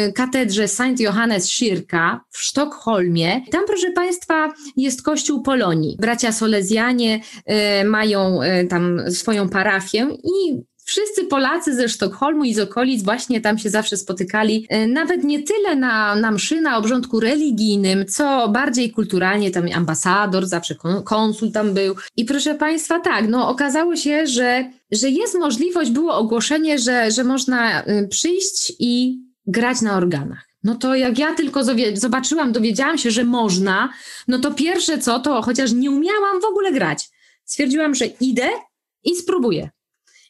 y, 0.08 0.12
katedrze 0.12 0.68
St. 0.68 1.00
Johannes 1.00 1.44
Schirka 1.44 2.20
w 2.30 2.38
Sztokholmie. 2.38 3.42
Tam, 3.50 3.62
proszę 3.66 3.90
Państwa, 3.90 4.52
jest 4.76 5.02
kościół 5.02 5.42
Polonii. 5.42 5.96
Bracia 6.00 6.32
Solezjanie 6.32 7.20
y, 7.80 7.84
mają 7.84 8.40
tam 8.68 9.10
swoją 9.10 9.48
parafię 9.48 10.08
i 10.24 10.62
Wszyscy 10.92 11.24
Polacy 11.24 11.74
ze 11.74 11.88
Sztokholmu 11.88 12.44
i 12.44 12.54
z 12.54 12.58
okolic 12.58 13.02
właśnie 13.02 13.40
tam 13.40 13.58
się 13.58 13.70
zawsze 13.70 13.96
spotykali, 13.96 14.66
e, 14.68 14.86
nawet 14.86 15.24
nie 15.24 15.42
tyle 15.42 15.76
na, 15.76 16.14
na 16.14 16.30
mszy, 16.30 16.60
na 16.60 16.76
obrządku 16.76 17.20
religijnym, 17.20 18.06
co 18.06 18.48
bardziej 18.48 18.90
kulturalnie, 18.90 19.50
tam 19.50 19.64
ambasador, 19.74 20.46
zawsze 20.46 20.74
kon- 20.74 21.02
konsul 21.02 21.52
tam 21.52 21.74
był. 21.74 21.94
I 22.16 22.24
proszę 22.24 22.54
Państwa, 22.54 23.00
tak, 23.00 23.28
no 23.28 23.48
okazało 23.48 23.96
się, 23.96 24.26
że, 24.26 24.70
że 24.90 25.08
jest 25.10 25.38
możliwość, 25.38 25.90
było 25.90 26.14
ogłoszenie, 26.14 26.78
że, 26.78 27.10
że 27.10 27.24
można 27.24 27.82
y, 27.82 28.08
przyjść 28.08 28.72
i 28.78 29.20
grać 29.46 29.80
na 29.80 29.96
organach. 29.96 30.48
No 30.64 30.74
to 30.74 30.94
jak 30.94 31.18
ja 31.18 31.34
tylko 31.34 31.60
zobaczyłam, 31.94 32.52
dowiedziałam 32.52 32.98
się, 32.98 33.10
że 33.10 33.24
można, 33.24 33.92
no 34.28 34.38
to 34.38 34.54
pierwsze 34.54 34.98
co, 34.98 35.20
to 35.20 35.42
chociaż 35.42 35.72
nie 35.72 35.90
umiałam 35.90 36.40
w 36.40 36.44
ogóle 36.44 36.72
grać, 36.72 37.10
stwierdziłam, 37.44 37.94
że 37.94 38.06
idę 38.06 38.48
i 39.04 39.16
spróbuję. 39.16 39.70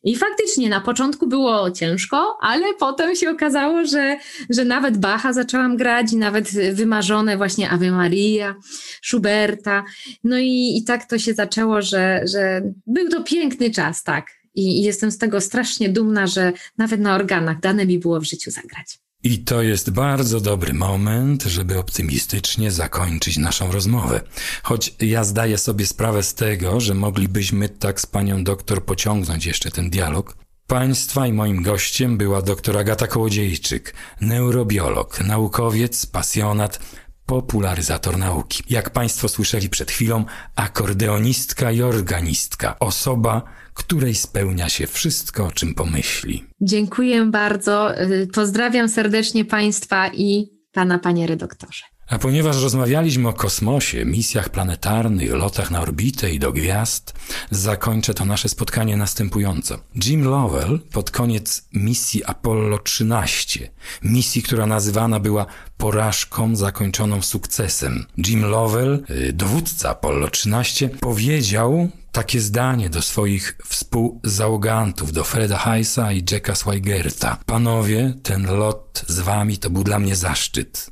I 0.04 0.16
faktycznie 0.16 0.68
na 0.68 0.80
początku 0.80 1.26
było 1.26 1.70
ciężko, 1.70 2.38
ale 2.40 2.74
potem 2.74 3.16
się 3.16 3.30
okazało, 3.30 3.84
że, 3.84 4.16
że 4.50 4.64
nawet 4.64 4.98
Bacha 4.98 5.32
zaczęłam 5.32 5.76
grać 5.76 6.12
i 6.12 6.16
nawet 6.16 6.50
wymarzone 6.72 7.36
właśnie 7.36 7.70
Ave 7.70 7.90
Maria, 7.90 8.54
Schuberta. 9.02 9.84
No 10.24 10.38
i, 10.38 10.76
i 10.76 10.84
tak 10.84 11.04
to 11.04 11.18
się 11.18 11.34
zaczęło, 11.34 11.82
że, 11.82 12.20
że 12.24 12.62
był 12.86 13.08
to 13.08 13.22
piękny 13.22 13.70
czas, 13.70 14.02
tak. 14.02 14.26
I, 14.54 14.80
I 14.80 14.82
jestem 14.82 15.10
z 15.10 15.18
tego 15.18 15.40
strasznie 15.40 15.88
dumna, 15.88 16.26
że 16.26 16.52
nawet 16.78 17.00
na 17.00 17.14
organach 17.14 17.60
dane 17.60 17.86
mi 17.86 17.98
było 17.98 18.20
w 18.20 18.24
życiu 18.24 18.50
zagrać. 18.50 18.98
I 19.24 19.38
to 19.38 19.62
jest 19.62 19.90
bardzo 19.90 20.40
dobry 20.40 20.74
moment, 20.74 21.42
żeby 21.42 21.78
optymistycznie 21.78 22.70
zakończyć 22.70 23.36
naszą 23.36 23.72
rozmowę. 23.72 24.20
Choć 24.62 24.94
ja 25.00 25.24
zdaję 25.24 25.58
sobie 25.58 25.86
sprawę 25.86 26.22
z 26.22 26.34
tego, 26.34 26.80
że 26.80 26.94
moglibyśmy 26.94 27.68
tak 27.68 28.00
z 28.00 28.06
panią 28.06 28.44
doktor 28.44 28.84
pociągnąć 28.84 29.46
jeszcze 29.46 29.70
ten 29.70 29.90
dialog. 29.90 30.36
Państwa 30.66 31.26
i 31.26 31.32
moim 31.32 31.62
gościem 31.62 32.18
była 32.18 32.42
doktor 32.42 32.78
Agata 32.78 33.06
Kołodziejczyk, 33.06 33.94
neurobiolog, 34.20 35.20
naukowiec, 35.20 36.06
pasjonat, 36.06 36.78
popularyzator 37.26 38.18
nauki. 38.18 38.62
Jak 38.70 38.90
państwo 38.90 39.28
słyszeli 39.28 39.68
przed 39.68 39.90
chwilą, 39.90 40.24
akordeonistka 40.56 41.72
i 41.72 41.82
organistka, 41.82 42.78
osoba, 42.78 43.42
której 43.74 44.14
spełnia 44.14 44.68
się 44.68 44.86
wszystko, 44.86 45.46
o 45.46 45.50
czym 45.50 45.74
pomyśli. 45.74 46.44
Dziękuję 46.60 47.24
bardzo. 47.24 48.00
y, 48.02 48.28
Pozdrawiam 48.34 48.88
serdecznie 48.88 49.44
Państwa 49.44 50.08
i 50.08 50.50
Pana, 50.72 50.98
Panie 50.98 51.26
Redoktorze. 51.26 51.82
A 52.08 52.18
ponieważ 52.18 52.62
rozmawialiśmy 52.62 53.28
o 53.28 53.32
kosmosie, 53.32 54.04
misjach 54.04 54.48
planetarnych, 54.48 55.32
lotach 55.32 55.70
na 55.70 55.80
orbitę 55.80 56.30
i 56.30 56.38
do 56.38 56.52
gwiazd, 56.52 57.14
zakończę 57.50 58.14
to 58.14 58.24
nasze 58.24 58.48
spotkanie 58.48 58.96
następująco. 58.96 59.78
Jim 60.04 60.24
Lovell 60.24 60.80
pod 60.92 61.10
koniec 61.10 61.68
misji 61.72 62.24
Apollo 62.24 62.78
13, 62.78 63.70
misji, 64.02 64.42
która 64.42 64.66
nazywana 64.66 65.20
była 65.20 65.46
porażką 65.76 66.56
zakończoną 66.56 67.22
sukcesem. 67.22 68.06
Jim 68.26 68.44
Lovell, 68.44 69.04
y, 69.10 69.32
dowódca 69.32 69.90
Apollo 69.90 70.28
13, 70.30 70.88
powiedział 70.88 71.90
takie 72.12 72.40
zdanie 72.40 72.90
do 72.90 73.02
swoich 73.02 73.58
współzałogantów, 73.64 75.12
do 75.12 75.24
Freda 75.24 75.58
Heisa 75.58 76.12
i 76.12 76.24
Jacka 76.30 76.54
Swigerta. 76.54 77.38
Panowie, 77.46 78.14
ten 78.22 78.46
lot 78.46 79.04
z 79.08 79.20
wami 79.20 79.58
to 79.58 79.70
był 79.70 79.84
dla 79.84 79.98
mnie 79.98 80.16
zaszczyt. 80.16 80.90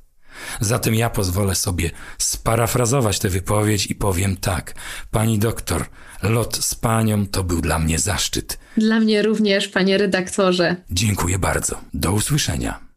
Zatem 0.60 0.94
ja 0.94 1.10
pozwolę 1.10 1.54
sobie 1.54 1.90
sparafrazować 2.18 3.18
tę 3.18 3.28
wypowiedź 3.28 3.86
i 3.86 3.94
powiem 3.94 4.36
tak. 4.36 4.74
Pani 5.10 5.38
doktor, 5.38 5.84
lot 6.22 6.56
z 6.56 6.74
panią 6.74 7.26
to 7.26 7.44
był 7.44 7.60
dla 7.60 7.78
mnie 7.78 7.98
zaszczyt. 7.98 8.58
Dla 8.76 9.00
mnie 9.00 9.22
również, 9.22 9.68
Panie 9.68 9.98
Redaktorze. 9.98 10.76
Dziękuję 10.90 11.38
bardzo. 11.38 11.80
Do 11.94 12.12
usłyszenia. 12.12 12.89